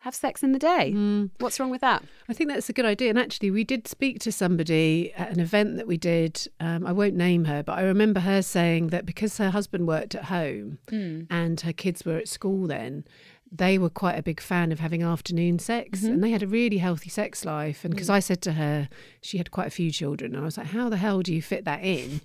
have 0.00 0.14
sex 0.14 0.42
in 0.42 0.52
the 0.52 0.58
day. 0.58 0.92
Mm. 0.94 1.30
What's 1.38 1.58
wrong 1.58 1.70
with 1.70 1.80
that? 1.80 2.04
I 2.28 2.32
think 2.32 2.50
that's 2.50 2.68
a 2.68 2.72
good 2.72 2.84
idea. 2.84 3.10
And 3.10 3.18
actually, 3.18 3.50
we 3.50 3.64
did 3.64 3.88
speak 3.88 4.20
to 4.20 4.32
somebody 4.32 5.12
at 5.14 5.30
an 5.30 5.40
event 5.40 5.76
that 5.76 5.88
we 5.88 5.96
did. 5.96 6.46
Um, 6.60 6.86
I 6.86 6.92
won't 6.92 7.16
name 7.16 7.46
her, 7.46 7.62
but 7.62 7.78
I 7.78 7.82
remember 7.82 8.20
her 8.20 8.42
saying 8.42 8.88
that 8.88 9.04
because 9.04 9.38
her 9.38 9.50
husband 9.50 9.88
worked 9.88 10.14
at 10.14 10.26
home 10.26 10.78
hmm. 10.88 11.22
and 11.30 11.60
her 11.62 11.72
kids 11.72 12.04
were 12.04 12.16
at 12.16 12.28
school 12.28 12.68
then, 12.68 13.04
they 13.50 13.78
were 13.78 13.90
quite 13.90 14.18
a 14.18 14.22
big 14.22 14.40
fan 14.40 14.72
of 14.72 14.78
having 14.78 15.02
afternoon 15.02 15.58
sex 15.58 16.00
mm-hmm. 16.00 16.12
and 16.12 16.24
they 16.24 16.30
had 16.30 16.42
a 16.42 16.46
really 16.46 16.78
healthy 16.78 17.08
sex 17.08 17.44
life. 17.44 17.84
And 17.84 17.92
hmm. 17.92 17.96
because 17.96 18.10
I 18.10 18.20
said 18.20 18.40
to 18.42 18.52
her, 18.52 18.88
she 19.20 19.38
had 19.38 19.50
quite 19.50 19.66
a 19.66 19.70
few 19.70 19.90
children, 19.90 20.34
and 20.34 20.42
I 20.42 20.44
was 20.44 20.58
like, 20.58 20.68
how 20.68 20.88
the 20.88 20.96
hell 20.96 21.22
do 21.22 21.34
you 21.34 21.42
fit 21.42 21.64
that 21.64 21.82
in? 21.82 22.20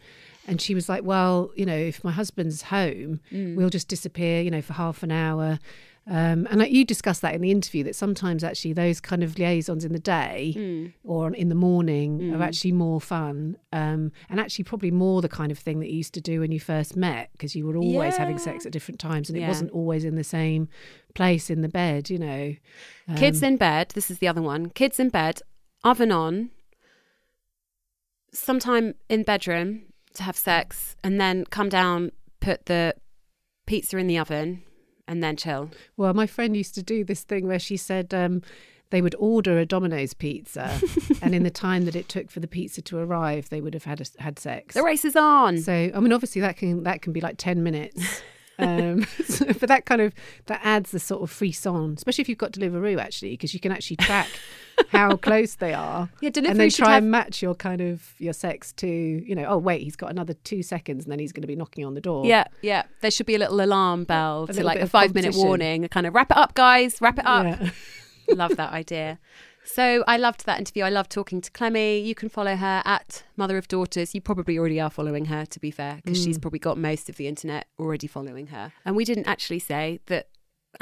And 0.45 0.59
she 0.59 0.75
was 0.75 0.89
like, 0.89 1.03
well, 1.03 1.51
you 1.55 1.65
know, 1.65 1.75
if 1.75 2.03
my 2.03 2.11
husband's 2.11 2.63
home, 2.63 3.21
hmm. 3.29 3.55
we'll 3.55 3.69
just 3.69 3.87
disappear, 3.87 4.41
you 4.41 4.51
know, 4.51 4.61
for 4.61 4.73
half 4.73 5.01
an 5.01 5.11
hour. 5.11 5.59
Um, 6.05 6.47
and 6.51 6.61
you 6.67 6.83
discussed 6.83 7.21
that 7.21 7.33
in 7.33 7.39
the 7.39 7.49
interview 7.49 7.81
that 7.85 7.95
sometimes 7.95 8.43
actually 8.43 8.73
those 8.73 8.99
kind 8.99 9.23
of 9.23 9.39
liaisons 9.39 9.85
in 9.85 9.93
the 9.93 9.99
day 9.99 10.91
or 11.05 11.31
in 11.33 11.47
the 11.47 11.55
morning 11.55 12.33
are 12.33 12.43
actually 12.43 12.73
more 12.73 12.99
fun 12.99 13.55
um, 13.71 14.11
and 14.29 14.37
actually 14.37 14.65
probably 14.65 14.91
more 14.91 15.21
the 15.21 15.29
kind 15.29 15.49
of 15.49 15.57
thing 15.57 15.79
that 15.79 15.89
you 15.89 15.95
used 15.97 16.13
to 16.15 16.19
do 16.21 16.41
when 16.41 16.51
you 16.51 16.59
first 16.59 16.97
met 16.97 17.29
because 17.31 17.55
you 17.55 17.65
were 17.65 17.77
always 17.77 18.17
having 18.17 18.37
sex 18.37 18.65
at 18.65 18.73
different 18.73 18.99
times 18.99 19.29
and 19.29 19.37
it 19.37 19.41
wasn't 19.47 19.71
always 19.71 20.03
in 20.03 20.15
the 20.15 20.25
same 20.25 20.67
place 21.15 21.49
in 21.49 21.61
the 21.61 21.69
bed, 21.69 22.09
you 22.09 22.17
know. 22.19 22.53
Kids 23.15 23.41
Um, 23.41 23.51
in 23.53 23.57
bed. 23.57 23.91
This 23.95 24.11
is 24.11 24.17
the 24.19 24.27
other 24.27 24.41
one. 24.41 24.71
Kids 24.71 24.99
in 24.99 25.07
bed, 25.09 25.41
oven 25.85 26.11
on, 26.11 26.49
sometime 28.33 28.95
in 29.09 29.23
bedroom 29.23 29.83
to 30.15 30.23
have 30.23 30.35
sex, 30.35 30.95
and 31.03 31.19
then 31.19 31.45
come 31.45 31.69
down, 31.69 32.11
put 32.39 32.65
the 32.65 32.95
pizza 33.65 33.97
in 33.97 34.07
the 34.07 34.17
oven, 34.17 34.63
and 35.07 35.23
then 35.23 35.35
chill. 35.35 35.69
Well, 35.97 36.13
my 36.13 36.27
friend 36.27 36.55
used 36.55 36.75
to 36.75 36.83
do 36.83 37.03
this 37.03 37.23
thing 37.23 37.47
where 37.47 37.59
she 37.59 37.77
said 37.77 38.13
um, 38.13 38.41
they 38.89 39.01
would 39.01 39.15
order 39.17 39.57
a 39.57 39.65
Domino's 39.65 40.13
pizza, 40.13 40.79
and 41.21 41.33
in 41.33 41.43
the 41.43 41.49
time 41.65 41.85
that 41.85 41.95
it 41.95 42.09
took 42.09 42.29
for 42.29 42.39
the 42.39 42.47
pizza 42.47 42.81
to 42.83 42.97
arrive, 42.97 43.49
they 43.49 43.61
would 43.61 43.73
have 43.73 43.85
had 43.85 44.01
a, 44.01 44.21
had 44.21 44.39
sex. 44.39 44.75
The 44.75 44.83
race 44.83 45.05
is 45.05 45.15
on. 45.15 45.57
So, 45.57 45.91
I 45.93 45.99
mean, 45.99 46.13
obviously 46.13 46.41
that 46.41 46.57
can 46.57 46.83
that 46.83 47.01
can 47.01 47.13
be 47.13 47.21
like 47.21 47.37
ten 47.37 47.63
minutes. 47.63 48.21
um, 48.59 49.03
so- 49.25 49.45
but 49.45 49.67
that 49.69 49.85
kind 49.85 50.01
of 50.01 50.13
that 50.45 50.61
adds 50.63 50.91
the 50.91 50.99
sort 50.99 51.21
of 51.23 51.31
frisson, 51.31 51.93
especially 51.97 52.21
if 52.23 52.29
you've 52.29 52.37
got 52.37 52.51
Deliveroo 52.51 52.99
actually, 52.99 53.31
because 53.31 53.53
you 53.53 53.59
can 53.59 53.71
actually 53.71 53.97
track 53.97 54.27
how 54.89 55.15
close 55.27 55.55
they 55.55 55.73
are. 55.73 56.09
Yeah, 56.21 56.31
and 56.35 56.45
then 56.45 56.55
Deliveroo 56.57 56.75
try 56.77 56.93
have- 56.93 57.03
and 57.03 57.11
match 57.11 57.41
your 57.41 57.55
kind 57.55 57.81
of 57.81 58.13
your 58.19 58.33
sex 58.33 58.71
to 58.73 58.87
you 58.87 59.35
know. 59.35 59.45
Oh 59.45 59.57
wait, 59.57 59.81
he's 59.83 59.95
got 59.95 60.11
another 60.11 60.33
two 60.43 60.63
seconds, 60.63 61.05
and 61.05 61.11
then 61.11 61.19
he's 61.19 61.31
going 61.31 61.41
to 61.41 61.47
be 61.47 61.55
knocking 61.55 61.85
on 61.85 61.93
the 61.93 62.01
door. 62.01 62.25
Yeah, 62.25 62.45
yeah. 62.61 62.83
There 63.01 63.11
should 63.11 63.25
be 63.25 63.35
a 63.35 63.39
little 63.39 63.59
alarm 63.61 64.03
bell 64.03 64.47
to 64.47 64.63
like 64.63 64.79
a 64.79 64.87
five 64.87 65.13
minute 65.15 65.35
warning, 65.35 65.83
a 65.85 65.89
kind 65.89 66.05
of 66.05 66.13
wrap 66.13 66.31
it 66.31 66.37
up, 66.37 66.53
guys, 66.53 67.01
wrap 67.01 67.17
it 67.19 67.25
up. 67.25 67.45
Yeah. 67.45 67.69
Love 68.35 68.55
that 68.57 68.71
idea. 68.71 69.19
So 69.65 70.03
I 70.07 70.17
loved 70.17 70.45
that 70.45 70.59
interview. 70.59 70.83
I 70.83 70.89
love 70.89 71.07
talking 71.09 71.39
to 71.41 71.49
Clemmie. 71.51 71.99
You 71.99 72.15
can 72.15 72.29
follow 72.29 72.55
her 72.55 72.81
at 72.85 73.23
Mother 73.37 73.57
of 73.57 73.67
Daughters. 73.67 74.13
You 74.13 74.21
probably 74.21 74.57
already 74.57 74.79
are 74.79 74.89
following 74.89 75.25
her, 75.25 75.45
to 75.45 75.59
be 75.59 75.71
fair, 75.71 75.95
because 76.03 76.21
she's 76.21 76.37
probably 76.37 76.59
got 76.59 76.77
most 76.77 77.09
of 77.09 77.15
the 77.15 77.27
internet 77.27 77.67
already 77.79 78.07
following 78.07 78.47
her. 78.47 78.73
And 78.85 78.95
we 78.95 79.05
didn't 79.05 79.27
actually 79.27 79.59
say 79.59 79.99
that 80.07 80.27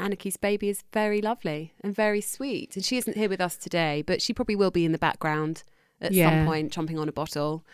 Anniki's 0.00 0.36
baby 0.36 0.68
is 0.68 0.82
very 0.92 1.20
lovely 1.22 1.74
and 1.82 1.94
very 1.94 2.20
sweet. 2.20 2.74
And 2.76 2.84
she 2.84 2.96
isn't 2.96 3.16
here 3.16 3.28
with 3.28 3.40
us 3.40 3.56
today, 3.56 4.02
but 4.02 4.20
she 4.20 4.32
probably 4.34 4.56
will 4.56 4.70
be 4.70 4.84
in 4.84 4.92
the 4.92 4.98
background 4.98 5.62
at 6.00 6.12
Yeah. 6.12 6.30
some 6.40 6.46
point, 6.46 6.72
chomping 6.72 6.98
on 6.98 7.08
a 7.08 7.12
bottle. 7.12 7.64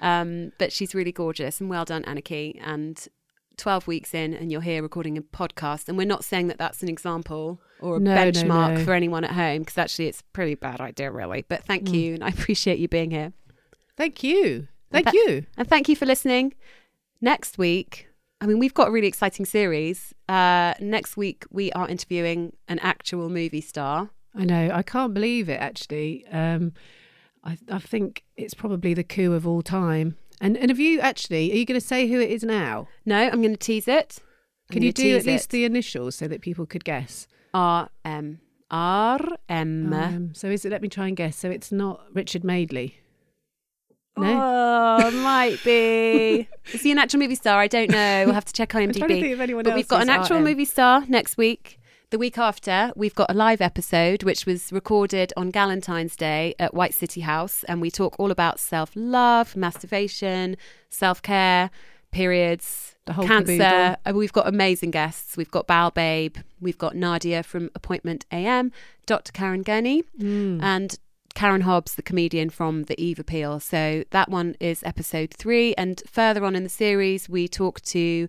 Um, 0.00 0.52
but 0.58 0.72
she's 0.72 0.94
really 0.94 1.12
gorgeous 1.12 1.60
and 1.60 1.70
well 1.70 1.84
done, 1.84 2.04
Anarchy. 2.04 2.60
And 2.62 3.08
12 3.60 3.86
weeks 3.86 4.14
in, 4.14 4.34
and 4.34 4.50
you're 4.50 4.60
here 4.60 4.82
recording 4.82 5.16
a 5.18 5.22
podcast. 5.22 5.88
And 5.88 5.96
we're 5.98 6.06
not 6.06 6.24
saying 6.24 6.48
that 6.48 6.58
that's 6.58 6.82
an 6.82 6.88
example 6.88 7.60
or 7.80 7.96
a 7.96 8.00
No, 8.00 8.14
no, 8.14 8.20
benchmark 8.30 8.78
no. 8.78 8.84
for 8.84 8.92
anyone 8.94 9.22
at 9.24 9.32
home, 9.32 9.60
because 9.60 9.78
actually 9.78 10.08
it's 10.08 10.20
a 10.20 10.24
pretty 10.32 10.54
bad 10.54 10.80
idea, 10.80 11.10
really. 11.10 11.44
But 11.48 11.64
thank 11.64 11.92
you. 11.92 12.14
And 12.14 12.24
I 12.24 12.28
appreciate 12.36 12.78
you 12.78 12.88
being 12.88 13.10
here. 13.10 13.32
Thank 13.96 14.22
you. 14.22 14.68
Thank 14.90 15.06
Tha- 15.06 15.12
you. 15.14 15.46
And 15.56 15.68
thank 15.68 15.88
you 15.88 15.94
for 15.96 16.06
listening. 16.06 16.54
Next 17.20 17.58
week, 17.58 18.08
I 18.40 18.46
mean, 18.46 18.58
we've 18.58 18.74
got 18.74 18.88
a 18.88 18.90
really 18.90 19.06
exciting 19.08 19.44
series. 19.44 20.14
Uh, 20.28 20.74
next 20.80 21.16
week, 21.16 21.44
we 21.50 21.70
are 21.72 21.86
interviewing 21.88 22.54
an 22.66 22.78
actual 22.80 23.28
movie 23.28 23.60
star. 23.60 24.10
I 24.34 24.44
know. 24.44 24.70
I 24.72 24.82
can't 24.82 25.12
believe 25.12 25.48
it. 25.48 25.60
Actually, 25.60 26.26
um, 26.28 26.72
I, 27.44 27.58
I 27.70 27.78
think 27.78 28.24
it's 28.36 28.54
probably 28.54 28.94
the 28.94 29.04
coup 29.04 29.32
of 29.34 29.46
all 29.46 29.60
time. 29.60 30.16
And 30.40 30.56
and 30.56 30.70
have 30.70 30.80
you 30.80 31.00
actually? 31.00 31.52
Are 31.52 31.56
you 31.56 31.66
going 31.66 31.80
to 31.80 31.86
say 31.86 32.08
who 32.08 32.18
it 32.20 32.30
is 32.30 32.42
now? 32.42 32.88
No, 33.04 33.18
I'm 33.18 33.42
going 33.42 33.52
to 33.52 33.58
tease 33.58 33.86
it. 33.86 34.18
I'm 34.70 34.74
Can 34.74 34.82
you 34.82 34.92
do 34.92 35.16
at 35.16 35.26
least 35.26 35.46
it. 35.46 35.50
the 35.50 35.64
initials 35.64 36.14
so 36.14 36.28
that 36.28 36.40
people 36.40 36.64
could 36.64 36.84
guess? 36.84 37.26
R 37.52 37.90
M 38.04 38.40
R 38.70 39.20
M? 39.48 40.32
So 40.34 40.48
is 40.48 40.64
it? 40.64 40.70
Let 40.70 40.80
me 40.82 40.88
try 40.88 41.08
and 41.08 41.16
guess. 41.16 41.36
So 41.36 41.50
it's 41.50 41.70
not 41.72 42.04
Richard 42.14 42.44
Madeley. 42.44 42.96
No. 44.16 44.26
Oh, 44.26 45.10
might 45.12 45.62
be. 45.64 46.46
Is 46.74 46.82
he 46.82 46.92
an 46.92 46.98
actual 46.98 47.20
movie 47.20 47.36
star? 47.36 47.58
I 47.58 47.68
don't 47.68 47.90
know. 47.90 48.24
We'll 48.26 48.34
have 48.34 48.44
to 48.44 48.52
check 48.52 48.70
IMDb. 48.70 48.98
trying 48.98 49.08
to 49.08 49.20
think 49.20 49.32
of 49.32 49.40
anyone 49.40 49.64
but 49.64 49.74
we've 49.74 49.88
got 49.88 50.02
an 50.02 50.10
actual 50.10 50.38
RM. 50.38 50.44
movie 50.44 50.64
star 50.66 51.04
next 51.08 51.38
week. 51.38 51.79
The 52.10 52.18
week 52.18 52.38
after, 52.38 52.92
we've 52.96 53.14
got 53.14 53.30
a 53.30 53.34
live 53.34 53.60
episode 53.60 54.24
which 54.24 54.44
was 54.44 54.72
recorded 54.72 55.32
on 55.36 55.52
Galentine's 55.52 56.16
Day 56.16 56.56
at 56.58 56.74
White 56.74 56.92
City 56.92 57.20
House, 57.20 57.62
and 57.64 57.80
we 57.80 57.88
talk 57.88 58.16
all 58.18 58.32
about 58.32 58.58
self 58.58 58.90
love, 58.96 59.54
masturbation, 59.54 60.56
self 60.88 61.22
care, 61.22 61.70
periods, 62.10 62.96
The 63.04 63.12
whole 63.12 63.28
cancer. 63.28 63.56
caboodle. 63.58 64.18
We've 64.18 64.32
got 64.32 64.48
amazing 64.48 64.90
guests. 64.90 65.36
We've 65.36 65.52
got 65.52 65.68
Bal 65.68 65.92
Babe, 65.92 66.36
we've 66.60 66.78
got 66.78 66.96
Nadia 66.96 67.44
from 67.44 67.70
Appointment 67.76 68.26
AM, 68.32 68.72
Dr. 69.06 69.30
Karen 69.30 69.62
Gurney, 69.62 70.02
Mm. 70.18 70.60
and 70.64 70.98
Karen 71.36 71.60
Hobbs, 71.60 71.94
the 71.94 72.02
comedian 72.02 72.50
from 72.50 72.84
The 72.84 73.00
Eve 73.00 73.20
Appeal. 73.20 73.60
So 73.60 74.02
that 74.10 74.28
one 74.28 74.56
is 74.58 74.82
episode 74.82 75.32
three. 75.32 75.74
And 75.74 76.02
further 76.10 76.44
on 76.44 76.56
in 76.56 76.64
the 76.64 76.68
series, 76.68 77.28
we 77.28 77.46
talk 77.46 77.80
to 77.82 78.28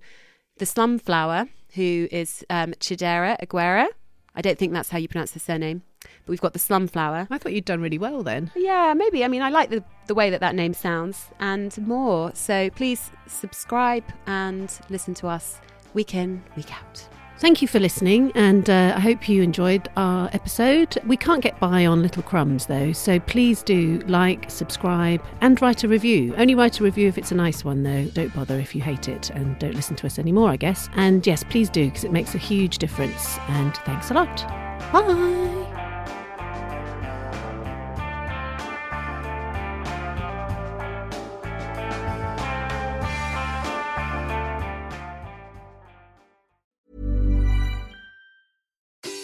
the 0.61 0.67
Slumflower, 0.67 1.49
who 1.73 2.07
is 2.11 2.45
um, 2.51 2.73
Chidera 2.73 3.35
Eggerue. 3.43 3.87
I 4.35 4.41
don't 4.41 4.59
think 4.59 4.73
that's 4.73 4.89
how 4.89 4.99
you 4.99 5.07
pronounce 5.07 5.33
her 5.33 5.39
surname, 5.39 5.81
but 6.01 6.27
we've 6.27 6.39
got 6.39 6.53
the 6.53 6.59
Slumflower. 6.59 7.25
I 7.31 7.37
thought 7.39 7.53
you'd 7.53 7.65
done 7.65 7.81
really 7.81 7.97
well 7.97 8.21
then. 8.21 8.51
Yeah, 8.55 8.93
maybe. 8.93 9.25
I 9.25 9.27
mean, 9.27 9.41
I 9.41 9.49
like 9.49 9.71
the, 9.71 9.83
the 10.05 10.13
way 10.13 10.29
that 10.29 10.39
that 10.41 10.53
name 10.53 10.75
sounds 10.75 11.29
and 11.39 11.75
more. 11.79 12.31
So 12.35 12.69
please 12.69 13.09
subscribe 13.25 14.03
and 14.27 14.71
listen 14.91 15.15
to 15.15 15.27
us 15.27 15.59
week 15.95 16.13
in, 16.13 16.43
week 16.55 16.71
out. 16.71 17.07
Thank 17.41 17.63
you 17.63 17.67
for 17.67 17.79
listening, 17.79 18.31
and 18.35 18.69
uh, 18.69 18.93
I 18.95 18.99
hope 18.99 19.27
you 19.27 19.41
enjoyed 19.41 19.89
our 19.97 20.29
episode. 20.31 20.95
We 21.07 21.17
can't 21.17 21.41
get 21.41 21.59
by 21.59 21.87
on 21.87 22.03
little 22.03 22.21
crumbs 22.21 22.67
though, 22.67 22.91
so 22.91 23.19
please 23.19 23.63
do 23.63 23.97
like, 24.05 24.51
subscribe, 24.51 25.23
and 25.41 25.59
write 25.59 25.83
a 25.83 25.87
review. 25.87 26.35
Only 26.37 26.53
write 26.53 26.79
a 26.79 26.83
review 26.83 27.07
if 27.07 27.17
it's 27.17 27.31
a 27.31 27.35
nice 27.35 27.65
one 27.65 27.81
though. 27.81 28.05
Don't 28.05 28.31
bother 28.35 28.59
if 28.59 28.75
you 28.75 28.81
hate 28.83 29.07
it 29.07 29.31
and 29.31 29.57
don't 29.57 29.73
listen 29.73 29.95
to 29.95 30.05
us 30.05 30.19
anymore, 30.19 30.51
I 30.51 30.55
guess. 30.55 30.87
And 30.95 31.25
yes, 31.25 31.43
please 31.43 31.67
do 31.71 31.85
because 31.85 32.03
it 32.03 32.11
makes 32.11 32.35
a 32.35 32.37
huge 32.37 32.77
difference. 32.77 33.39
And 33.47 33.75
thanks 33.77 34.11
a 34.11 34.13
lot. 34.13 34.37
Bye. 34.93 35.70